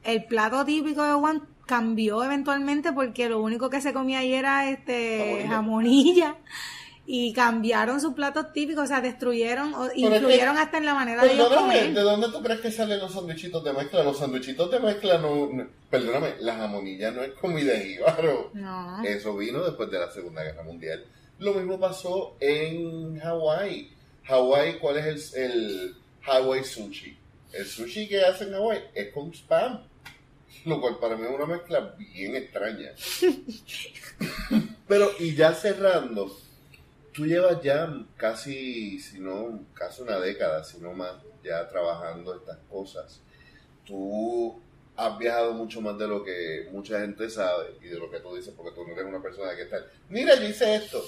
el 0.03 0.25
plato 0.25 0.63
típico 0.63 1.03
de 1.03 1.13
Juan 1.13 1.47
cambió 1.65 2.23
eventualmente 2.23 2.93
porque 2.93 3.27
lo 3.27 3.41
único 3.41 3.69
que 3.69 3.81
se 3.81 3.93
comía 3.93 4.19
ahí 4.19 4.33
era 4.33 4.69
este 4.69 5.45
jamonilla 5.47 6.37
y 7.09 7.31
cambiaron 7.31 8.01
sus 8.01 8.13
platos 8.13 8.51
típicos, 8.51 8.83
o 8.83 8.87
sea, 8.87 8.99
destruyeron, 8.99 9.73
o 9.73 9.89
influyeron 9.95 10.57
hasta 10.57 10.77
en 10.77 10.85
la 10.85 10.93
manera 10.93 11.23
de 11.23 11.31
ellos 11.31 11.47
comer. 11.47 11.93
¿De 11.93 12.01
dónde 12.01 12.27
tú 12.27 12.43
crees 12.43 12.59
que 12.59 12.69
salen 12.69 12.99
los 12.99 13.13
sandwichitos 13.13 13.63
de 13.63 13.71
mezcla? 13.71 14.03
Los 14.03 14.17
sandwichitos 14.17 14.69
de 14.69 14.79
mezcla 14.81 15.17
no, 15.17 15.49
perdóname, 15.89 16.35
la 16.41 16.55
jamonilla 16.55 17.11
no 17.11 17.23
es 17.23 17.31
comida 17.31 17.71
de 17.71 17.85
jíbaro. 17.85 18.51
No. 18.53 19.01
Eso 19.05 19.37
vino 19.37 19.63
después 19.63 19.89
de 19.89 19.99
la 19.99 20.11
Segunda 20.11 20.43
Guerra 20.43 20.63
Mundial. 20.63 21.05
Lo 21.39 21.53
mismo 21.53 21.79
pasó 21.79 22.35
en 22.41 23.17
Hawái. 23.19 23.89
Hawái, 24.25 24.77
¿cuál 24.79 24.97
es 24.97 25.33
el, 25.33 25.43
el 25.43 25.95
Hawaii 26.25 26.65
sushi? 26.65 27.17
El 27.53 27.65
sushi 27.65 28.09
que 28.09 28.19
hacen 28.19 28.49
en 28.49 28.55
Hawái 28.55 28.83
es 28.93 29.13
con 29.13 29.33
spam. 29.33 29.79
Lo 30.65 30.81
cual 30.81 30.97
para 30.97 31.15
mí 31.15 31.23
es 31.23 31.31
una 31.31 31.45
mezcla 31.45 31.95
bien 31.97 32.35
extraña. 32.35 32.91
Pero, 34.89 35.09
y 35.19 35.35
ya 35.35 35.53
cerrando, 35.53 36.35
tú 37.17 37.25
llevas 37.25 37.63
ya 37.63 37.91
casi, 38.15 38.99
si 38.99 39.19
no, 39.19 39.65
casi 39.73 40.03
una 40.03 40.19
década, 40.19 40.63
si 40.63 40.77
no 40.77 40.93
más, 40.93 41.15
ya 41.43 41.67
trabajando 41.67 42.35
estas 42.35 42.59
cosas. 42.69 43.19
Tú 43.83 44.61
has 44.95 45.17
viajado 45.17 45.53
mucho 45.53 45.81
más 45.81 45.97
de 45.97 46.07
lo 46.07 46.23
que 46.23 46.69
mucha 46.71 47.01
gente 47.01 47.27
sabe 47.27 47.73
y 47.81 47.87
de 47.87 47.97
lo 47.97 48.11
que 48.11 48.19
tú 48.19 48.35
dices, 48.35 48.53
porque 48.55 48.71
tú 48.75 48.85
no 48.85 48.93
eres 48.93 49.05
una 49.05 49.19
persona 49.19 49.55
que 49.55 49.63
está. 49.63 49.83
Mira, 50.09 50.35
yo 50.35 50.45
esto. 50.45 51.03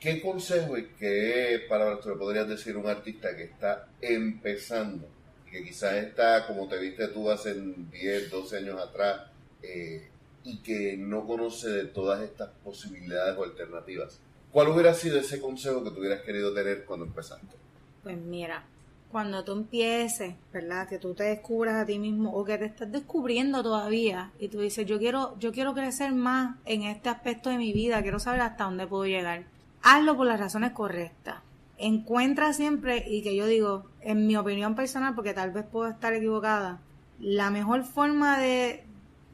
¿Qué 0.00 0.22
consejo 0.22 0.78
y 0.78 0.86
qué 0.98 1.66
palabras 1.68 2.00
tú 2.00 2.08
le 2.08 2.16
podrías 2.16 2.48
decir 2.48 2.74
a 2.76 2.78
un 2.78 2.86
artista 2.86 3.36
que 3.36 3.44
está 3.44 3.86
empezando? 4.00 5.06
Que 5.50 5.62
quizás 5.62 5.92
está, 5.92 6.46
como 6.46 6.68
te 6.68 6.78
viste 6.78 7.08
tú 7.08 7.30
hace 7.30 7.52
10, 7.54 8.30
12 8.30 8.56
años 8.56 8.80
atrás, 8.80 9.26
eh, 9.62 10.08
y 10.42 10.62
que 10.62 10.96
no 10.96 11.26
conoce 11.26 11.68
de 11.68 11.84
todas 11.84 12.22
estas 12.22 12.48
posibilidades 12.64 13.36
o 13.36 13.44
alternativas. 13.44 14.20
¿Cuál 14.54 14.68
hubiera 14.68 14.94
sido 14.94 15.18
ese 15.18 15.40
consejo 15.40 15.82
que 15.82 15.90
tú 15.90 15.98
hubieras 15.98 16.22
querido 16.22 16.54
tener 16.54 16.84
cuando 16.84 17.06
empezaste? 17.06 17.56
Pues 18.04 18.16
mira, 18.16 18.62
cuando 19.10 19.42
tú 19.42 19.50
empieces, 19.50 20.36
¿verdad? 20.52 20.86
Que 20.88 20.98
tú 20.98 21.12
te 21.12 21.24
descubras 21.24 21.74
a 21.74 21.84
ti 21.84 21.98
mismo 21.98 22.32
o 22.32 22.44
que 22.44 22.56
te 22.56 22.66
estás 22.66 22.92
descubriendo 22.92 23.64
todavía 23.64 24.30
y 24.38 24.46
tú 24.46 24.60
dices, 24.60 24.86
yo 24.86 25.00
quiero, 25.00 25.36
yo 25.40 25.50
quiero 25.50 25.74
crecer 25.74 26.12
más 26.12 26.54
en 26.66 26.84
este 26.84 27.08
aspecto 27.08 27.50
de 27.50 27.58
mi 27.58 27.72
vida, 27.72 28.00
quiero 28.02 28.20
saber 28.20 28.42
hasta 28.42 28.62
dónde 28.62 28.86
puedo 28.86 29.06
llegar. 29.06 29.42
Hazlo 29.82 30.16
por 30.16 30.28
las 30.28 30.38
razones 30.38 30.70
correctas. 30.70 31.38
Encuentra 31.76 32.52
siempre, 32.52 33.04
y 33.08 33.24
que 33.24 33.34
yo 33.34 33.46
digo, 33.46 33.86
en 34.02 34.28
mi 34.28 34.36
opinión 34.36 34.76
personal, 34.76 35.16
porque 35.16 35.34
tal 35.34 35.50
vez 35.50 35.64
puedo 35.64 35.90
estar 35.90 36.12
equivocada, 36.12 36.78
la 37.18 37.50
mejor 37.50 37.82
forma 37.82 38.38
de, 38.38 38.84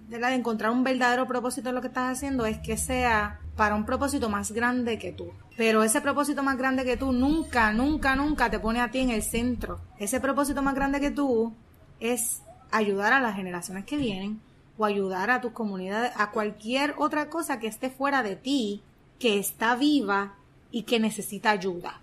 de, 0.08 0.18
de 0.18 0.34
encontrar 0.34 0.70
un 0.70 0.82
verdadero 0.82 1.26
propósito 1.26 1.68
en 1.68 1.74
lo 1.74 1.82
que 1.82 1.88
estás 1.88 2.10
haciendo 2.10 2.46
es 2.46 2.56
que 2.60 2.78
sea 2.78 3.38
para 3.56 3.74
un 3.74 3.84
propósito 3.84 4.28
más 4.28 4.52
grande 4.52 4.98
que 4.98 5.12
tú. 5.12 5.32
Pero 5.56 5.82
ese 5.82 6.00
propósito 6.00 6.42
más 6.42 6.56
grande 6.56 6.84
que 6.84 6.96
tú 6.96 7.12
nunca, 7.12 7.72
nunca, 7.72 8.16
nunca 8.16 8.50
te 8.50 8.58
pone 8.58 8.80
a 8.80 8.90
ti 8.90 9.00
en 9.00 9.10
el 9.10 9.22
centro. 9.22 9.80
Ese 9.98 10.20
propósito 10.20 10.62
más 10.62 10.74
grande 10.74 11.00
que 11.00 11.10
tú 11.10 11.52
es 12.00 12.42
ayudar 12.70 13.12
a 13.12 13.20
las 13.20 13.36
generaciones 13.36 13.84
que 13.84 13.96
vienen 13.96 14.40
o 14.78 14.84
ayudar 14.84 15.30
a 15.30 15.40
tus 15.40 15.52
comunidades, 15.52 16.12
a 16.16 16.30
cualquier 16.30 16.94
otra 16.96 17.28
cosa 17.28 17.58
que 17.58 17.66
esté 17.66 17.90
fuera 17.90 18.22
de 18.22 18.36
ti, 18.36 18.82
que 19.18 19.38
está 19.38 19.76
viva 19.76 20.34
y 20.70 20.84
que 20.84 20.98
necesita 20.98 21.50
ayuda. 21.50 22.00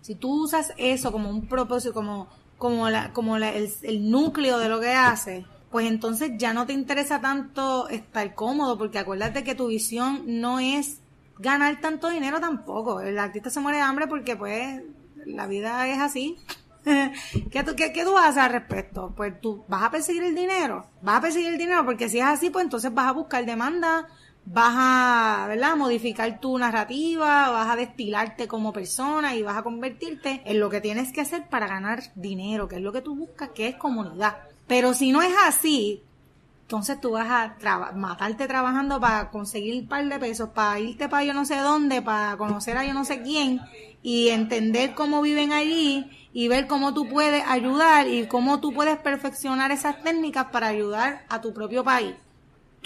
Si 0.00 0.14
tú 0.16 0.42
usas 0.42 0.72
eso 0.76 1.12
como 1.12 1.30
un 1.30 1.46
propósito, 1.46 1.94
como, 1.94 2.28
como, 2.58 2.90
la, 2.90 3.12
como 3.12 3.36
el, 3.36 3.72
el 3.82 4.10
núcleo 4.10 4.58
de 4.58 4.68
lo 4.68 4.80
que 4.80 4.92
haces, 4.92 5.44
pues 5.76 5.88
entonces 5.88 6.30
ya 6.38 6.54
no 6.54 6.64
te 6.64 6.72
interesa 6.72 7.20
tanto 7.20 7.90
estar 7.90 8.34
cómodo, 8.34 8.78
porque 8.78 8.98
acuérdate 8.98 9.44
que 9.44 9.54
tu 9.54 9.66
visión 9.66 10.22
no 10.24 10.58
es 10.58 11.02
ganar 11.38 11.82
tanto 11.82 12.08
dinero 12.08 12.40
tampoco. 12.40 13.02
El 13.02 13.18
artista 13.18 13.50
se 13.50 13.60
muere 13.60 13.76
de 13.76 13.84
hambre 13.84 14.06
porque 14.06 14.36
pues 14.36 14.82
la 15.26 15.46
vida 15.46 15.86
es 15.86 15.98
así. 15.98 16.38
¿Qué, 16.82 17.62
tú, 17.62 17.76
qué, 17.76 17.92
hacer 18.24 18.42
al 18.42 18.52
respecto? 18.52 19.12
Pues 19.14 19.38
tú 19.38 19.66
vas 19.68 19.82
a 19.82 19.90
perseguir 19.90 20.22
el 20.22 20.34
dinero. 20.34 20.86
Vas 21.02 21.18
a 21.18 21.20
perseguir 21.20 21.48
el 21.48 21.58
dinero 21.58 21.84
porque 21.84 22.08
si 22.08 22.20
es 22.20 22.24
así, 22.24 22.48
pues 22.48 22.64
entonces 22.64 22.94
vas 22.94 23.08
a 23.08 23.12
buscar 23.12 23.44
demanda, 23.44 24.08
vas 24.46 24.74
a, 24.74 25.44
¿verdad? 25.46 25.76
Modificar 25.76 26.40
tu 26.40 26.56
narrativa, 26.56 27.50
vas 27.50 27.68
a 27.68 27.76
destilarte 27.76 28.48
como 28.48 28.72
persona 28.72 29.36
y 29.36 29.42
vas 29.42 29.58
a 29.58 29.62
convertirte 29.62 30.40
en 30.46 30.58
lo 30.58 30.70
que 30.70 30.80
tienes 30.80 31.12
que 31.12 31.20
hacer 31.20 31.50
para 31.50 31.66
ganar 31.66 32.02
dinero, 32.14 32.66
que 32.66 32.76
es 32.76 32.82
lo 32.82 32.92
que 32.92 33.02
tú 33.02 33.14
buscas, 33.14 33.50
que 33.50 33.68
es 33.68 33.76
comunidad. 33.76 34.55
Pero 34.66 34.94
si 34.94 35.12
no 35.12 35.22
es 35.22 35.32
así, 35.44 36.02
entonces 36.62 37.00
tú 37.00 37.12
vas 37.12 37.28
a 37.30 37.92
matarte 37.94 38.48
trabajando 38.48 39.00
para 39.00 39.30
conseguir 39.30 39.80
un 39.80 39.88
par 39.88 40.04
de 40.08 40.18
pesos, 40.18 40.48
para 40.50 40.80
irte 40.80 41.08
para 41.08 41.24
yo 41.24 41.32
no 41.32 41.44
sé 41.44 41.58
dónde, 41.58 42.02
para 42.02 42.36
conocer 42.36 42.76
a 42.76 42.84
yo 42.84 42.92
no 42.92 43.04
sé 43.04 43.22
quién 43.22 43.60
y 44.02 44.30
entender 44.30 44.94
cómo 44.94 45.22
viven 45.22 45.52
allí 45.52 46.10
y 46.32 46.48
ver 46.48 46.66
cómo 46.66 46.92
tú 46.92 47.08
puedes 47.08 47.44
ayudar 47.46 48.08
y 48.08 48.26
cómo 48.26 48.60
tú 48.60 48.72
puedes 48.72 48.98
perfeccionar 48.98 49.70
esas 49.70 50.02
técnicas 50.02 50.46
para 50.46 50.68
ayudar 50.68 51.24
a 51.28 51.40
tu 51.40 51.54
propio 51.54 51.84
país 51.84 52.14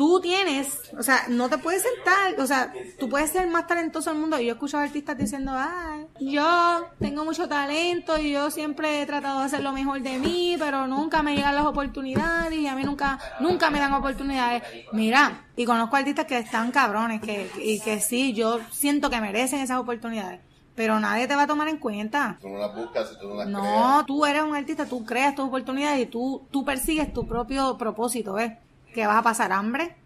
tú 0.00 0.18
tienes, 0.18 0.80
o 0.98 1.02
sea, 1.02 1.26
no 1.28 1.50
te 1.50 1.58
puedes 1.58 1.82
sentar, 1.82 2.40
o 2.40 2.46
sea, 2.46 2.72
tú 2.98 3.10
puedes 3.10 3.28
ser 3.28 3.46
más 3.48 3.66
talentoso 3.66 4.08
del 4.08 4.18
mundo. 4.18 4.40
Y 4.40 4.46
yo 4.46 4.52
he 4.52 4.54
escuchado 4.54 4.82
artistas 4.82 5.18
diciendo, 5.18 5.52
ay, 5.54 6.06
yo 6.20 6.86
tengo 6.98 7.22
mucho 7.22 7.46
talento 7.50 8.16
y 8.16 8.32
yo 8.32 8.50
siempre 8.50 9.02
he 9.02 9.04
tratado 9.04 9.40
de 9.40 9.44
hacer 9.44 9.60
lo 9.62 9.72
mejor 9.72 10.00
de 10.00 10.18
mí, 10.18 10.56
pero 10.58 10.86
nunca 10.86 11.22
me 11.22 11.36
llegan 11.36 11.54
las 11.54 11.66
oportunidades 11.66 12.58
y 12.58 12.66
a 12.66 12.74
mí 12.74 12.82
nunca, 12.82 13.18
nunca 13.40 13.68
me 13.68 13.78
dan 13.78 13.92
oportunidades. 13.92 14.62
Mira, 14.92 15.44
y 15.54 15.66
conozco 15.66 15.96
artistas 15.96 16.24
que 16.24 16.38
están 16.38 16.72
cabrones, 16.72 17.20
que, 17.20 17.50
y 17.62 17.78
que 17.80 18.00
sí, 18.00 18.32
yo 18.32 18.58
siento 18.70 19.10
que 19.10 19.20
merecen 19.20 19.60
esas 19.60 19.80
oportunidades. 19.80 20.40
Pero 20.74 20.98
nadie 20.98 21.28
te 21.28 21.36
va 21.36 21.42
a 21.42 21.46
tomar 21.46 21.68
en 21.68 21.76
cuenta. 21.76 22.38
Tú 22.40 22.48
no 22.48 22.56
las 22.56 22.74
buscas 22.74 23.12
y 23.12 23.20
tú 23.20 23.28
no 23.28 23.34
las 23.34 23.48
No, 23.48 24.02
tú 24.06 24.24
eres 24.24 24.44
un 24.44 24.56
artista, 24.56 24.86
tú 24.86 25.04
creas 25.04 25.34
tus 25.34 25.44
oportunidades 25.44 26.00
y 26.00 26.06
tú, 26.06 26.48
tú 26.50 26.64
persigues 26.64 27.12
tu 27.12 27.26
propio 27.26 27.76
propósito, 27.76 28.32
¿ves? 28.32 28.52
Que 28.92 29.06
vas 29.06 29.18
a 29.18 29.22
pasar 29.22 29.52
hambre, 29.52 29.96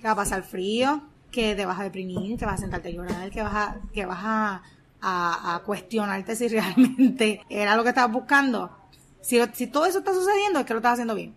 que 0.00 0.04
vas 0.04 0.12
a 0.12 0.16
pasar 0.16 0.42
frío, 0.42 1.02
que 1.30 1.54
te 1.54 1.66
vas 1.66 1.78
a 1.78 1.84
deprimir, 1.84 2.38
que 2.38 2.46
vas 2.46 2.54
a 2.54 2.62
sentarte 2.62 2.88
a 2.88 2.92
llorar, 2.92 3.30
que 3.30 3.42
vas 3.42 3.54
a, 3.54 3.76
que 3.92 4.06
vas 4.06 4.20
a, 4.22 4.62
a, 5.02 5.62
cuestionarte 5.64 6.36
si 6.36 6.48
realmente 6.48 7.42
era 7.48 7.76
lo 7.76 7.82
que 7.82 7.90
estabas 7.90 8.12
buscando. 8.12 8.76
Si, 9.20 9.40
si 9.54 9.66
todo 9.66 9.86
eso 9.86 9.98
está 9.98 10.12
sucediendo, 10.12 10.60
es 10.60 10.66
que 10.66 10.72
lo 10.72 10.78
estás 10.78 10.94
haciendo 10.94 11.14
bien. 11.14 11.34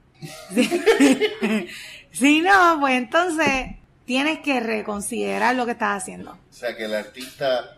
si 2.12 2.42
no, 2.42 2.78
pues 2.80 2.96
entonces 2.96 3.76
tienes 4.06 4.40
que 4.40 4.60
reconsiderar 4.60 5.56
lo 5.56 5.66
que 5.66 5.74
estás 5.74 6.04
haciendo. 6.04 6.32
O 6.32 6.54
sea, 6.54 6.76
que 6.76 6.86
el 6.86 6.94
artista 6.94 7.78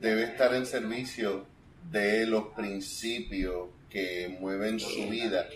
debe 0.00 0.24
estar 0.24 0.54
en 0.54 0.66
servicio 0.66 1.46
de 1.90 2.26
los 2.26 2.48
principios 2.48 3.68
que 3.90 4.36
mueven 4.40 4.78
su 4.78 5.08
vida 5.08 5.46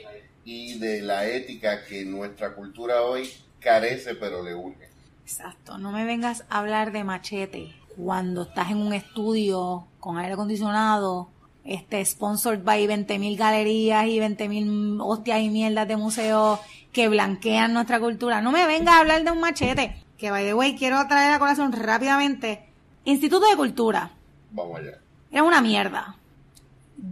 y 0.45 0.79
de 0.79 1.03
la 1.03 1.27
ética 1.27 1.85
que 1.85 2.05
nuestra 2.05 2.55
cultura 2.55 3.03
hoy 3.03 3.31
carece 3.61 4.15
pero 4.15 4.43
le 4.43 4.55
urge. 4.55 4.89
Exacto, 5.25 5.79
no 5.79 5.93
me 5.93 6.05
vengas 6.05 6.45
a 6.51 6.59
hablar 6.59 6.93
de 6.93 7.05
machete 7.05 7.75
cuando 7.97 8.43
estás 8.43 8.71
en 8.71 8.79
un 8.79 8.93
estudio 8.93 9.87
con 10.01 10.19
aire 10.19 10.35
acondicionado, 10.35 11.29
este 11.65 12.05
sponsored 12.05 12.63
by 12.63 12.87
20.000 12.87 13.37
galerías 13.37 14.07
y 14.07 14.19
20.000 14.19 15.01
hostias 15.01 15.41
y 15.41 15.51
mierdas 15.51 15.87
de 15.87 15.97
museos 15.97 16.61
que 16.93 17.09
blanquean 17.09 17.73
nuestra 17.73 18.01
cultura. 18.01 18.41
No 18.41 18.53
me 18.53 18.67
vengas 18.67 18.95
a 18.95 19.01
hablar 19.01 19.23
de 19.23 19.31
un 19.31 19.41
machete, 19.41 19.97
que 20.19 20.31
by 20.31 20.45
the 20.45 20.55
way 20.55 20.77
quiero 20.77 21.07
traer 21.07 21.33
a 21.33 21.39
colación 21.39 21.73
rápidamente. 21.73 22.67
Instituto 23.05 23.49
de 23.49 23.57
Cultura. 23.57 24.11
Vamos 24.51 24.79
allá. 24.79 24.99
Es 25.31 25.41
una 25.41 25.61
mierda. 25.61 26.17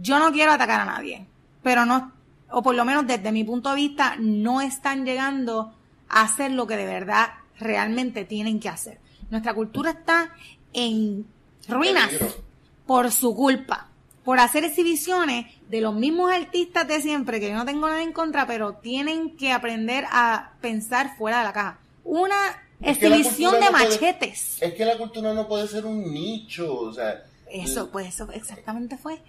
Yo 0.01 0.19
no 0.19 0.31
quiero 0.31 0.51
atacar 0.51 0.81
a 0.81 0.85
nadie, 0.85 1.25
pero 1.63 1.85
no 1.85 2.11
o 2.51 2.61
por 2.61 2.75
lo 2.75 2.85
menos 2.85 3.07
desde 3.07 3.31
mi 3.31 3.43
punto 3.43 3.69
de 3.69 3.75
vista, 3.75 4.15
no 4.19 4.61
están 4.61 5.05
llegando 5.05 5.73
a 6.09 6.23
hacer 6.23 6.51
lo 6.51 6.67
que 6.67 6.77
de 6.77 6.85
verdad 6.85 7.29
realmente 7.59 8.25
tienen 8.25 8.59
que 8.59 8.69
hacer. 8.69 8.99
Nuestra 9.29 9.53
cultura 9.53 9.91
está 9.91 10.33
en 10.73 11.25
ruinas 11.67 12.11
por 12.85 13.11
su 13.11 13.35
culpa, 13.35 13.87
por 14.23 14.39
hacer 14.39 14.65
exhibiciones 14.65 15.45
de 15.69 15.81
los 15.81 15.93
mismos 15.93 16.31
artistas 16.31 16.87
de 16.87 17.01
siempre, 17.01 17.39
que 17.39 17.49
yo 17.49 17.55
no 17.55 17.65
tengo 17.65 17.87
nada 17.87 18.03
en 18.03 18.11
contra, 18.11 18.45
pero 18.45 18.73
tienen 18.73 19.37
que 19.37 19.51
aprender 19.51 20.05
a 20.11 20.53
pensar 20.61 21.15
fuera 21.17 21.39
de 21.39 21.43
la 21.45 21.53
caja. 21.53 21.79
Una 22.03 22.35
exhibición 22.81 23.59
de 23.59 23.69
machetes. 23.69 24.61
es 24.61 24.73
que 24.73 24.85
la 24.85 24.97
cultura 24.97 25.33
no 25.33 25.47
puede 25.47 25.67
ser 25.67 25.85
un 25.85 26.13
nicho, 26.13 26.73
o 26.75 26.93
sea... 26.93 27.23
Eso, 27.49 27.89
pues 27.91 28.07
eso 28.07 28.29
exactamente 28.31 28.97
fue 28.97 29.21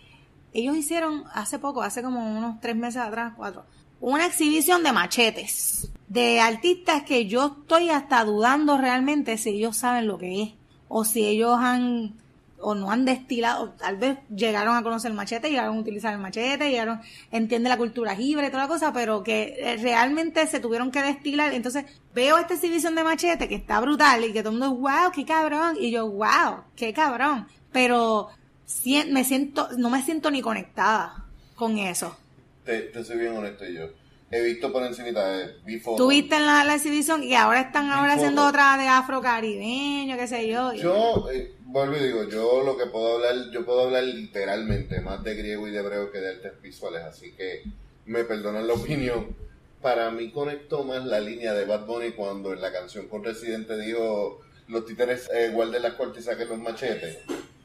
ellos 0.53 0.77
hicieron 0.77 1.25
hace 1.33 1.59
poco, 1.59 1.83
hace 1.83 2.03
como 2.03 2.21
unos 2.37 2.61
tres 2.61 2.77
meses 2.77 3.03
atrás, 3.03 3.35
cuatro, 3.37 3.65
una 4.01 4.27
exhibición 4.27 4.83
de 4.83 4.93
machetes 4.93 5.91
de 6.09 6.41
artistas 6.41 7.05
que 7.05 7.27
yo 7.27 7.57
estoy 7.59 7.89
hasta 7.89 8.25
dudando 8.25 8.77
realmente 8.77 9.39
si 9.39 9.51
ellos 9.51 9.77
saben 9.77 10.07
lo 10.07 10.19
que 10.19 10.43
es 10.43 10.51
o 10.89 11.05
si 11.05 11.25
ellos 11.25 11.57
han 11.59 12.15
o 12.63 12.75
no 12.75 12.91
han 12.91 13.05
destilado, 13.05 13.71
tal 13.71 13.97
vez 13.97 14.19
llegaron 14.35 14.77
a 14.77 14.83
conocer 14.83 15.11
el 15.11 15.17
machete, 15.17 15.51
llegaron 15.51 15.77
a 15.77 15.81
utilizar 15.81 16.13
el 16.13 16.21
machete, 16.21 16.71
llegaron, 16.71 17.01
entiende 17.33 17.69
la 17.69 17.77
cultura 17.77 18.15
libre 18.15 18.47
y 18.47 18.51
toda 18.51 18.63
la 18.63 18.69
cosa, 18.69 18.93
pero 18.93 19.23
que 19.25 19.57
eh, 19.59 19.77
realmente 19.79 20.47
se 20.47 20.61
tuvieron 20.61 20.91
que 20.93 21.03
destilar. 21.03 21.53
Entonces 21.53 21.85
veo 22.15 22.39
esta 22.39 22.55
exhibición 22.55 22.95
de 22.95 23.03
machete 23.03 23.49
que 23.49 23.57
está 23.57 23.81
brutal 23.81 24.25
y 24.25 24.33
que 24.33 24.43
todo 24.43 24.53
el 24.53 24.61
mundo, 24.61 24.77
wow, 24.77 25.11
qué 25.13 25.25
cabrón, 25.25 25.77
y 25.79 25.91
yo, 25.91 26.09
wow, 26.09 26.63
qué 26.77 26.93
cabrón. 26.93 27.49
Pero 27.73 28.29
me 29.11 29.25
siento, 29.25 29.69
no 29.77 29.91
me 29.91 30.03
siento 30.03 30.31
ni 30.31 30.43
conectada 30.43 31.27
con 31.55 31.79
eso. 31.79 32.17
Te, 32.65 32.81
te 32.81 33.05
soy 33.05 33.19
bien 33.19 33.37
honesto 33.37 33.65
yo. 33.67 33.89
He 34.35 34.43
visto 34.43 34.73
por 34.73 34.83
encima, 34.83 35.11
de 35.11 35.57
vi 35.67 35.79
fotos. 35.79 35.99
Tuviste 35.99 36.37
en 36.37 36.47
la, 36.47 36.75
exhibición 36.75 37.23
y 37.23 37.35
ahora 37.35 37.61
están 37.61 37.91
ahora 37.91 38.15
haciendo 38.15 38.47
otra 38.47 38.79
de 38.79 38.89
afrocaribeño, 38.89 40.17
qué 40.17 40.27
sé 40.27 40.49
yo. 40.49 40.73
Yo, 40.73 41.29
eh, 41.31 41.53
vuelvo 41.67 41.97
y 41.99 42.01
digo, 42.01 42.27
yo 42.31 42.63
lo 42.65 42.79
que 42.79 42.87
puedo 42.87 43.17
hablar, 43.17 43.51
yo 43.53 43.67
puedo 43.67 43.83
hablar 43.83 44.05
literalmente 44.05 45.03
más 45.03 45.23
de 45.23 45.35
griego 45.35 45.69
y 45.69 45.71
de 45.71 45.81
hebreo 45.81 46.11
que 46.11 46.21
de 46.21 46.31
artes 46.31 46.63
visuales, 46.63 47.03
así 47.03 47.33
que 47.33 47.63
me 48.07 48.25
perdonan 48.25 48.67
la 48.67 48.73
opinión. 48.73 49.37
Para 49.83 50.11
mí 50.11 50.31
conectó 50.31 50.83
más 50.83 51.05
la 51.05 51.21
línea 51.21 51.53
de 51.53 51.67
Bad 51.67 51.85
Bunny 51.85 52.13
cuando 52.13 52.55
en 52.55 52.63
la 52.63 52.73
canción 52.73 53.09
con 53.09 53.23
Residente 53.23 53.77
dijo 53.77 54.41
los 54.69 54.87
títeres 54.87 55.29
eh, 55.35 55.51
guarden 55.53 55.83
las 55.83 55.95
cortes 55.95 56.23
y 56.23 56.27
saquen 56.27 56.49
los 56.49 56.59
machetes. 56.59 57.19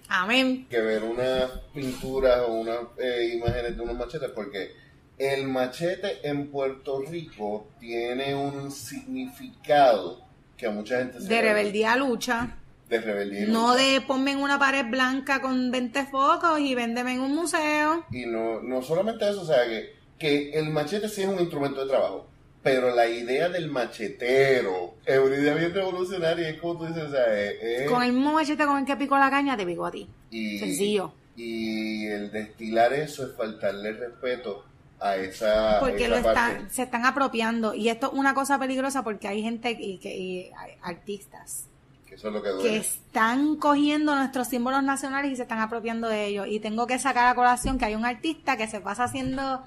Amén. 0.09 0.67
Que 0.69 0.81
ver 0.81 1.03
unas 1.03 1.51
pinturas 1.73 2.39
o 2.47 2.53
unas 2.53 2.79
eh, 2.97 3.31
imágenes 3.33 3.75
de 3.75 3.81
unos 3.81 3.97
machetes, 3.97 4.29
porque 4.31 4.71
el 5.17 5.47
machete 5.47 6.27
en 6.27 6.49
Puerto 6.49 7.01
Rico 7.01 7.67
tiene 7.79 8.35
un 8.35 8.71
significado 8.71 10.21
que 10.55 10.67
a 10.67 10.71
mucha 10.71 10.99
gente 10.99 11.21
se 11.21 11.27
De 11.27 11.41
rebeldía 11.41 11.93
a 11.93 11.97
lucha. 11.97 12.57
De 12.89 13.01
rebeldía. 13.01 13.47
No 13.47 13.73
de 13.75 14.01
ponme 14.01 14.31
en 14.31 14.39
una 14.39 14.57
pared 14.57 14.85
blanca 14.85 15.41
con 15.41 15.71
20 15.71 16.05
focos 16.05 16.59
y 16.59 16.73
véndeme 16.73 17.13
en 17.13 17.19
un 17.19 17.35
museo. 17.35 18.05
Y 18.11 18.25
no, 18.25 18.61
no 18.61 18.81
solamente 18.81 19.29
eso, 19.29 19.41
o 19.41 19.45
sea, 19.45 19.67
que, 19.67 19.93
que 20.17 20.51
el 20.51 20.69
machete 20.69 21.09
sí 21.09 21.23
es 21.23 21.27
un 21.27 21.39
instrumento 21.39 21.81
de 21.81 21.89
trabajo 21.89 22.27
pero 22.67 22.93
la 22.93 23.07
idea 23.07 23.47
del 23.47 23.71
machetero 23.71 24.95
es 25.05 25.17
una 25.17 25.37
idea 25.37 25.53
bien 25.53 25.73
revolucionaria. 25.73 26.49
Es 26.49 26.59
como 26.59 26.79
tú 26.79 26.85
dices, 26.87 27.03
o 27.05 27.11
sea, 27.11 27.89
Con 27.89 28.03
el 28.03 28.11
mismo 28.11 28.33
machete 28.33 28.65
con 28.65 28.77
el 28.79 28.85
que 28.85 28.97
picó 28.97 29.17
la 29.17 29.29
caña, 29.29 29.55
te 29.55 29.65
picó 29.65 29.85
a 29.85 29.91
ti. 29.91 30.05
Sencillo. 30.29 31.13
Y 31.37 32.07
el 32.07 32.29
destilar 32.29 32.91
eso 32.91 33.23
es 33.23 33.37
faltarle 33.37 33.93
respeto 33.93 34.65
a 34.99 35.15
esa. 35.15 35.79
Porque 35.79 36.09
lo 36.09 36.17
están, 36.17 36.69
se 36.69 36.83
están 36.83 37.05
apropiando. 37.05 37.73
Y 37.73 37.87
esto 37.87 38.07
es 38.07 38.19
una 38.19 38.33
cosa 38.33 38.59
peligrosa 38.59 39.01
porque 39.01 39.29
hay 39.29 39.41
gente 39.41 39.71
y, 39.71 39.97
que, 39.99 40.51
artistas. 40.81 41.67
Que, 42.05 42.15
eso 42.15 42.27
es 42.27 42.33
lo 42.33 42.43
que, 42.43 42.49
que 42.61 42.77
están 42.79 43.55
cogiendo 43.55 44.13
nuestros 44.13 44.49
símbolos 44.49 44.83
nacionales 44.83 45.31
y 45.31 45.37
se 45.37 45.43
están 45.43 45.59
apropiando 45.59 46.09
de 46.09 46.25
ellos. 46.25 46.47
Y 46.49 46.59
tengo 46.59 46.85
que 46.85 46.99
sacar 46.99 47.27
a 47.27 47.35
colación 47.35 47.77
que 47.77 47.85
hay 47.85 47.95
un 47.95 48.03
artista 48.03 48.57
que 48.57 48.67
se 48.67 48.81
pasa 48.81 49.05
haciendo 49.05 49.63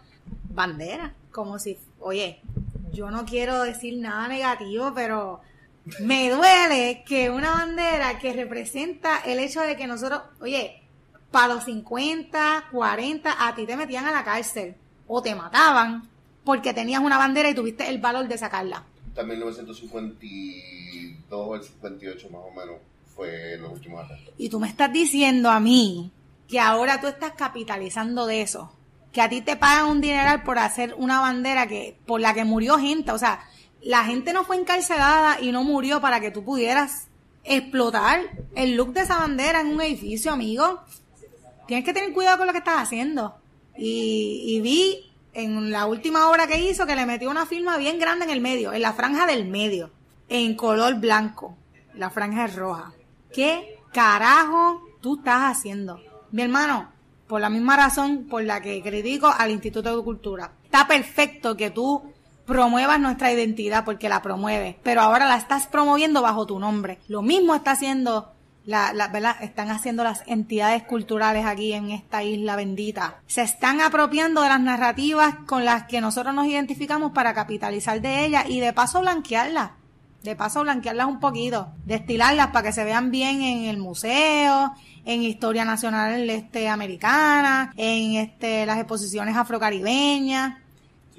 bandera. 0.50 1.14
Como 1.30 1.58
si, 1.58 1.78
oye, 2.00 2.42
yo 2.92 3.10
no 3.10 3.24
quiero 3.24 3.62
decir 3.62 3.98
nada 3.98 4.28
negativo, 4.28 4.92
pero 4.94 5.40
me 6.00 6.30
duele 6.30 7.04
que 7.06 7.30
una 7.30 7.52
bandera 7.52 8.18
que 8.18 8.32
representa 8.32 9.20
el 9.20 9.38
hecho 9.38 9.60
de 9.60 9.76
que 9.76 9.86
nosotros, 9.86 10.22
oye, 10.40 10.82
para 11.30 11.54
los 11.54 11.64
50, 11.64 12.66
40, 12.70 13.46
a 13.46 13.54
ti 13.54 13.66
te 13.66 13.76
metían 13.76 14.06
a 14.06 14.12
la 14.12 14.24
cárcel 14.24 14.74
o 15.06 15.22
te 15.22 15.34
mataban 15.34 16.08
porque 16.44 16.74
tenías 16.74 17.02
una 17.02 17.18
bandera 17.18 17.50
y 17.50 17.54
tuviste 17.54 17.88
el 17.88 17.98
valor 17.98 18.28
de 18.28 18.38
sacarla. 18.38 18.84
hasta 19.08 19.22
1952 19.22 21.16
o 21.30 21.54
el 21.54 21.62
58 21.62 22.30
más 22.30 22.42
o 22.44 22.50
menos 22.50 22.76
fue 23.14 23.56
los 23.58 23.72
últimos 23.72 24.04
arrestos. 24.04 24.34
Y 24.38 24.48
tú 24.48 24.60
me 24.60 24.68
estás 24.68 24.92
diciendo 24.92 25.50
a 25.50 25.60
mí 25.60 26.12
que 26.48 26.58
ahora 26.58 27.00
tú 27.00 27.06
estás 27.06 27.32
capitalizando 27.32 28.26
de 28.26 28.42
eso, 28.42 28.72
que 29.12 29.20
a 29.20 29.28
ti 29.28 29.40
te 29.40 29.56
pagan 29.56 29.88
un 29.88 30.00
dineral 30.00 30.42
por 30.42 30.58
hacer 30.58 30.94
una 30.96 31.20
bandera 31.20 31.66
que 31.66 31.98
por 32.06 32.20
la 32.20 32.34
que 32.34 32.44
murió 32.44 32.78
gente, 32.78 33.10
o 33.12 33.18
sea, 33.18 33.40
la 33.82 34.04
gente 34.04 34.32
no 34.32 34.44
fue 34.44 34.56
encarcelada 34.56 35.40
y 35.40 35.52
no 35.52 35.64
murió 35.64 36.00
para 36.00 36.20
que 36.20 36.30
tú 36.30 36.44
pudieras 36.44 37.08
explotar 37.44 38.20
el 38.54 38.76
look 38.76 38.92
de 38.92 39.00
esa 39.00 39.18
bandera 39.18 39.60
en 39.60 39.68
un 39.68 39.80
edificio, 39.80 40.32
amigo. 40.32 40.80
Tienes 41.66 41.84
que 41.84 41.92
tener 41.92 42.12
cuidado 42.12 42.38
con 42.38 42.46
lo 42.46 42.52
que 42.52 42.58
estás 42.58 42.82
haciendo. 42.82 43.36
Y, 43.76 44.42
y 44.46 44.60
vi 44.60 45.12
en 45.32 45.70
la 45.70 45.86
última 45.86 46.28
obra 46.28 46.46
que 46.46 46.60
hizo 46.60 46.86
que 46.86 46.96
le 46.96 47.06
metió 47.06 47.30
una 47.30 47.46
firma 47.46 47.78
bien 47.78 47.98
grande 47.98 48.24
en 48.24 48.30
el 48.30 48.40
medio, 48.40 48.72
en 48.72 48.82
la 48.82 48.92
franja 48.92 49.26
del 49.26 49.46
medio, 49.46 49.90
en 50.28 50.54
color 50.56 50.96
blanco. 50.96 51.56
La 51.94 52.10
franja 52.10 52.44
es 52.44 52.56
roja. 52.56 52.92
¿Qué 53.32 53.78
carajo 53.92 54.82
tú 55.00 55.18
estás 55.18 55.56
haciendo? 55.56 56.00
Mi 56.32 56.42
hermano, 56.42 56.92
por 57.30 57.40
la 57.40 57.48
misma 57.48 57.76
razón 57.76 58.26
por 58.28 58.42
la 58.42 58.60
que 58.60 58.82
critico 58.82 59.28
al 59.28 59.52
Instituto 59.52 59.96
de 59.96 60.02
Cultura. 60.02 60.50
Está 60.64 60.88
perfecto 60.88 61.56
que 61.56 61.70
tú 61.70 62.02
promuevas 62.44 62.98
nuestra 62.98 63.32
identidad 63.32 63.84
porque 63.84 64.08
la 64.08 64.20
promueves, 64.20 64.74
pero 64.82 65.00
ahora 65.00 65.28
la 65.28 65.36
estás 65.36 65.68
promoviendo 65.68 66.22
bajo 66.22 66.44
tu 66.44 66.58
nombre. 66.58 66.98
Lo 67.06 67.22
mismo 67.22 67.54
está 67.54 67.70
haciendo 67.70 68.32
la, 68.64 68.92
la, 68.92 69.06
¿verdad? 69.06 69.36
Están 69.42 69.70
haciendo 69.70 70.02
las 70.02 70.24
entidades 70.26 70.82
culturales 70.82 71.46
aquí 71.46 71.72
en 71.72 71.92
esta 71.92 72.24
isla 72.24 72.56
bendita. 72.56 73.20
Se 73.28 73.42
están 73.42 73.80
apropiando 73.80 74.42
de 74.42 74.48
las 74.48 74.60
narrativas 74.60 75.36
con 75.46 75.64
las 75.64 75.84
que 75.84 76.00
nosotros 76.00 76.34
nos 76.34 76.46
identificamos 76.46 77.12
para 77.12 77.32
capitalizar 77.32 78.00
de 78.00 78.24
ellas 78.24 78.46
y 78.48 78.58
de 78.58 78.72
paso 78.72 79.02
blanquearlas. 79.02 79.70
De 80.22 80.36
paso 80.36 80.62
blanquearlas 80.62 81.06
un 81.06 81.18
poquito, 81.18 81.68
destilarlas 81.84 82.48
para 82.48 82.68
que 82.68 82.72
se 82.72 82.84
vean 82.84 83.10
bien 83.10 83.40
en 83.42 83.64
el 83.64 83.78
museo, 83.78 84.74
en 85.04 85.22
historia 85.22 85.64
nacional 85.64 86.28
este 86.28 86.68
americana, 86.68 87.72
en 87.76 88.16
este 88.16 88.66
las 88.66 88.78
exposiciones 88.78 89.36
afrocaribeñas 89.36 90.58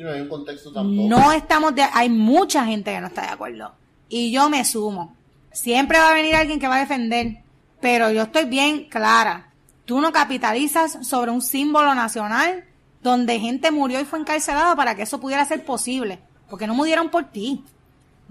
no 0.04 0.12
hay 0.12 0.22
un 0.22 0.30
contexto 0.30 0.72
tampoco. 0.72 1.08
No 1.08 1.32
estamos 1.32 1.76
de, 1.76 1.84
hay 1.84 2.10
mucha 2.10 2.66
gente 2.66 2.92
que 2.92 3.02
no 3.02 3.08
está 3.08 3.22
de 3.22 3.30
acuerdo. 3.30 3.74
Y 4.10 4.32
yo 4.32 4.50
me 4.50 4.64
sumo. 4.66 5.16
Siempre 5.52 6.00
va 6.00 6.12
a 6.12 6.14
venir 6.14 6.36
alguien 6.36 6.60
que 6.60 6.68
va 6.68 6.78
a 6.78 6.82
defender, 6.82 7.44
pero 7.80 8.12
yo 8.12 8.24
estoy 8.24 8.46
bien 8.46 8.86
clara. 8.90 9.52
Tú 9.86 10.02
no 10.02 10.12
capitalizas 10.12 11.06
sobre 11.08 11.32
un 11.32 11.42
símbolo 11.42 11.94
nacional 11.94 12.66
donde 13.02 13.40
gente 13.40 13.72
murió 13.72 14.00
y 14.00 14.06
fue 14.06 14.20
encarcelada 14.20 14.76
para 14.76 14.96
que 14.96 15.04
eso 15.04 15.20
pudiera 15.20 15.46
ser 15.46 15.66
posible. 15.66 16.20
Porque 16.50 16.68
no 16.68 16.74
murieron 16.74 17.10
por 17.10 17.26
ti. 17.26 17.64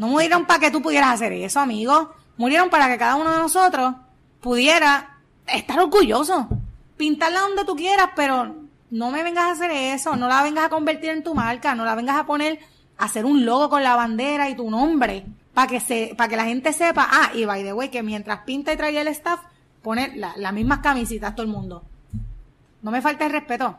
No 0.01 0.09
murieron 0.09 0.47
para 0.47 0.59
que 0.59 0.71
tú 0.71 0.81
pudieras 0.81 1.13
hacer 1.13 1.31
eso, 1.35 1.61
amigo. 1.61 2.15
Murieron 2.39 2.71
para 2.71 2.89
que 2.89 2.97
cada 2.97 3.17
uno 3.17 3.33
de 3.33 3.37
nosotros 3.37 3.97
pudiera 4.41 5.19
estar 5.47 5.79
orgulloso. 5.79 6.49
Pintarla 6.97 7.41
donde 7.41 7.67
tú 7.67 7.77
quieras, 7.77 8.09
pero 8.17 8.57
no 8.91 9.11
me 9.11 9.23
vengas 9.23 9.45
a 9.45 9.51
hacer 9.51 9.71
eso, 9.71 10.17
no 10.17 10.27
la 10.27 10.43
vengas 10.43 10.65
a 10.65 10.69
convertir 10.71 11.11
en 11.11 11.23
tu 11.23 11.35
marca, 11.35 11.75
no 11.75 11.85
la 11.85 11.95
vengas 11.95 12.17
a 12.17 12.25
poner, 12.25 12.61
a 12.97 13.05
hacer 13.05 13.27
un 13.27 13.45
logo 13.45 13.69
con 13.69 13.83
la 13.83 13.95
bandera 13.95 14.49
y 14.49 14.57
tu 14.57 14.71
nombre, 14.71 15.27
para 15.53 15.67
que 15.67 15.81
se, 15.81 16.15
para 16.17 16.31
que 16.31 16.37
la 16.37 16.45
gente 16.47 16.73
sepa, 16.73 17.07
ah, 17.11 17.33
y 17.35 17.45
by 17.45 17.63
the 17.63 17.75
way, 17.75 17.91
que 17.91 18.03
mientras 18.03 18.41
pinta 18.45 18.73
y 18.73 18.79
trae 18.79 18.99
el 18.99 19.09
staff, 19.09 19.41
pone 19.83 20.17
las 20.17 20.53
mismas 20.55 20.79
camisitas 20.79 21.35
todo 21.35 21.45
el 21.45 21.53
mundo. 21.53 21.85
No 22.81 22.91
me 22.91 23.03
falta 23.03 23.27
el 23.27 23.33
respeto. 23.33 23.77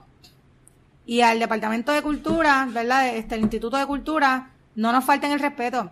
Y 1.07 1.21
al 1.21 1.39
Departamento 1.39 1.91
de 1.91 2.03
Cultura, 2.03 2.67
¿verdad? 2.69 3.07
Este, 3.07 3.33
el 3.33 3.41
Instituto 3.41 3.75
de 3.75 3.87
Cultura, 3.87 4.51
no 4.75 4.91
nos 4.91 5.03
falten 5.03 5.31
el 5.31 5.39
respeto. 5.39 5.89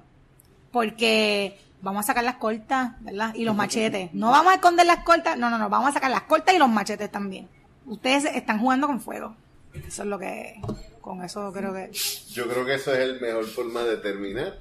Porque 0.72 1.60
vamos 1.82 2.06
a 2.06 2.08
sacar 2.08 2.24
las 2.24 2.36
cortas, 2.36 2.94
¿verdad? 3.02 3.34
Y 3.36 3.46
los 3.46 3.56
machetes. 3.56 4.14
No 4.14 4.32
vamos 4.32 4.52
a 4.52 4.56
esconder 4.56 4.86
las 4.86 5.04
cortas, 5.04 5.38
no, 5.38 5.50
no, 5.50 5.58
no, 5.58 5.70
vamos 5.70 5.90
a 5.90 5.94
sacar 5.94 6.12
las 6.12 6.24
cortas 6.24 6.54
y 6.54 6.60
los 6.60 6.70
machetes 6.70 7.12
también 7.12 7.48
ustedes 7.90 8.26
están 8.36 8.60
jugando 8.60 8.88
con 8.88 9.02
fuego. 9.02 9.36
Eso 9.74 10.04
es 10.04 10.08
lo 10.08 10.18
que, 10.18 10.62
con 11.02 11.24
eso 11.24 11.52
creo 11.52 11.74
que... 11.74 11.92
Yo 12.32 12.48
creo 12.48 12.66
que 12.66 12.76
eso 12.76 12.94
es 12.94 13.00
el 13.00 13.20
mejor 13.20 13.46
forma 13.46 13.84
de 13.84 13.98
terminar. 13.98 14.60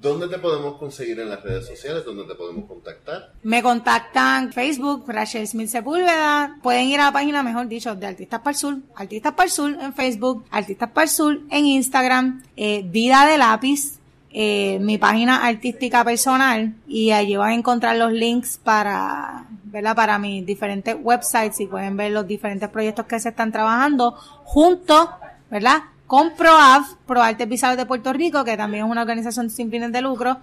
¿Dónde 0.00 0.28
te 0.28 0.38
podemos 0.38 0.78
conseguir 0.78 1.18
en 1.18 1.28
las 1.28 1.42
redes 1.42 1.66
sociales? 1.66 2.04
¿Dónde 2.04 2.22
te 2.24 2.36
podemos 2.36 2.66
contactar? 2.66 3.32
Me 3.42 3.62
contactan 3.64 4.52
Facebook, 4.52 5.04
Rachel 5.08 5.46
Smith 5.48 5.68
Sepúlveda. 5.68 6.56
Pueden 6.62 6.86
ir 6.86 7.00
a 7.00 7.06
la 7.06 7.12
página, 7.12 7.42
mejor 7.42 7.66
dicho, 7.66 7.96
de 7.96 8.06
Artistas 8.06 8.38
para 8.38 8.50
el 8.52 8.56
Sur. 8.56 8.76
Artistas 8.94 9.32
para 9.32 9.44
el 9.46 9.50
Sur 9.50 9.76
en 9.80 9.92
Facebook, 9.92 10.44
Artistas 10.50 10.90
para 10.92 11.04
el 11.04 11.10
Sur 11.10 11.40
en 11.50 11.66
Instagram, 11.66 12.44
eh, 12.56 12.82
Vida 12.84 13.26
de 13.26 13.38
Lápiz, 13.38 13.98
eh, 14.30 14.78
mi 14.80 14.98
página 14.98 15.46
artística 15.46 16.04
personal 16.04 16.74
y 16.86 17.12
allí 17.12 17.36
van 17.36 17.50
a 17.50 17.54
encontrar 17.54 17.96
los 17.96 18.12
links 18.12 18.58
para 18.62 19.46
¿verdad? 19.70 19.94
Para 19.94 20.18
mis 20.18 20.44
diferentes 20.44 20.96
websites 21.00 21.60
y 21.60 21.66
pueden 21.66 21.96
ver 21.96 22.12
los 22.12 22.26
diferentes 22.26 22.68
proyectos 22.68 23.06
que 23.06 23.20
se 23.20 23.30
están 23.30 23.52
trabajando 23.52 24.12
junto, 24.44 25.10
¿verdad? 25.50 25.82
Con 26.06 26.34
ProAv, 26.34 26.84
ProArtes 27.06 27.48
Visuales 27.48 27.76
de 27.76 27.86
Puerto 27.86 28.12
Rico, 28.12 28.44
que 28.44 28.56
también 28.56 28.84
es 28.84 28.90
una 28.90 29.02
organización 29.02 29.50
sin 29.50 29.70
fines 29.70 29.92
de 29.92 30.00
lucro, 30.00 30.38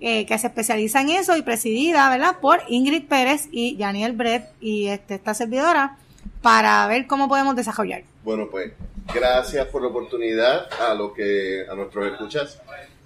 eh, 0.00 0.26
que 0.26 0.38
se 0.38 0.46
especializa 0.46 1.00
en 1.00 1.10
eso 1.10 1.36
y 1.36 1.42
presidida, 1.42 2.08
¿verdad? 2.08 2.36
Por 2.40 2.60
Ingrid 2.68 3.06
Pérez 3.08 3.48
y 3.50 3.76
Daniel 3.76 4.12
Brett 4.12 4.52
y 4.60 4.86
este, 4.86 5.16
esta 5.16 5.34
servidora 5.34 5.96
para 6.40 6.86
ver 6.86 7.08
cómo 7.08 7.28
podemos 7.28 7.56
desarrollar. 7.56 8.04
Bueno, 8.22 8.46
pues 8.48 8.72
gracias 9.12 9.66
por 9.66 9.82
la 9.82 9.88
oportunidad 9.88 10.68
a 10.80 10.94
lo 10.94 11.12
que 11.12 11.64
a 11.68 11.74
nuestros 11.74 12.12
escuchas. 12.12 12.60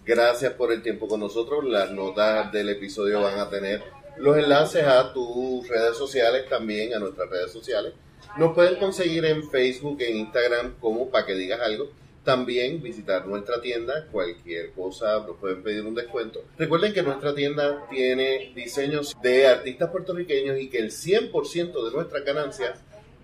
Gracias 0.05 0.55
por 0.55 0.72
el 0.72 0.82
tiempo 0.82 1.07
con 1.07 1.20
nosotros. 1.20 1.64
Las 1.64 1.92
notas 1.92 2.50
del 2.50 2.70
episodio 2.70 3.22
van 3.22 3.38
a 3.38 3.48
tener 3.48 3.84
los 4.16 4.36
enlaces 4.36 4.84
a 4.84 5.12
tus 5.12 5.68
redes 5.68 5.96
sociales 5.96 6.48
también, 6.48 6.92
a 6.92 6.98
nuestras 6.98 7.30
redes 7.30 7.53
sociales. 7.53 7.92
Nos 8.36 8.53
pueden 8.53 8.80
conseguir 8.80 9.24
en 9.24 9.48
Facebook, 9.48 9.98
en 10.00 10.16
Instagram, 10.16 10.74
como 10.80 11.09
para 11.09 11.26
que 11.26 11.34
digas 11.34 11.61
algo. 11.61 11.90
También 12.24 12.82
visitar 12.82 13.26
nuestra 13.26 13.61
tienda, 13.61 14.09
cualquier 14.11 14.72
cosa, 14.72 15.20
nos 15.24 15.36
pueden 15.36 15.62
pedir 15.62 15.84
un 15.84 15.94
descuento. 15.94 16.42
Recuerden 16.59 16.92
que 16.92 17.03
nuestra 17.03 17.32
tienda 17.34 17.86
tiene 17.88 18.53
diseños 18.57 19.16
de 19.22 19.46
artistas 19.46 19.90
puertorriqueños 19.90 20.59
y 20.59 20.68
que 20.68 20.78
el 20.78 20.90
100% 20.90 21.84
de 21.84 21.92
nuestras 21.92 22.24
ganancias 22.24 22.80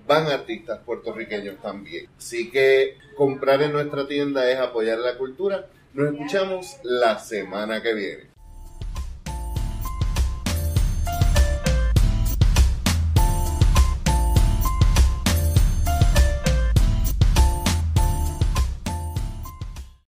van 0.06 0.26
a 0.28 0.34
artistas 0.34 0.78
puertorriqueños 0.84 1.60
también. 1.60 2.08
Así 2.16 2.50
que 2.50 2.96
comprar 3.16 3.62
en 3.62 3.72
nuestra 3.72 4.06
tienda 4.06 4.48
es 4.50 4.58
apoyar 4.58 4.98
la 4.98 5.18
cultura. 5.18 5.66
Nos 5.98 6.12
escuchamos 6.12 6.76
la 6.84 7.18
semana 7.18 7.82
que 7.82 7.92
viene. 7.92 8.37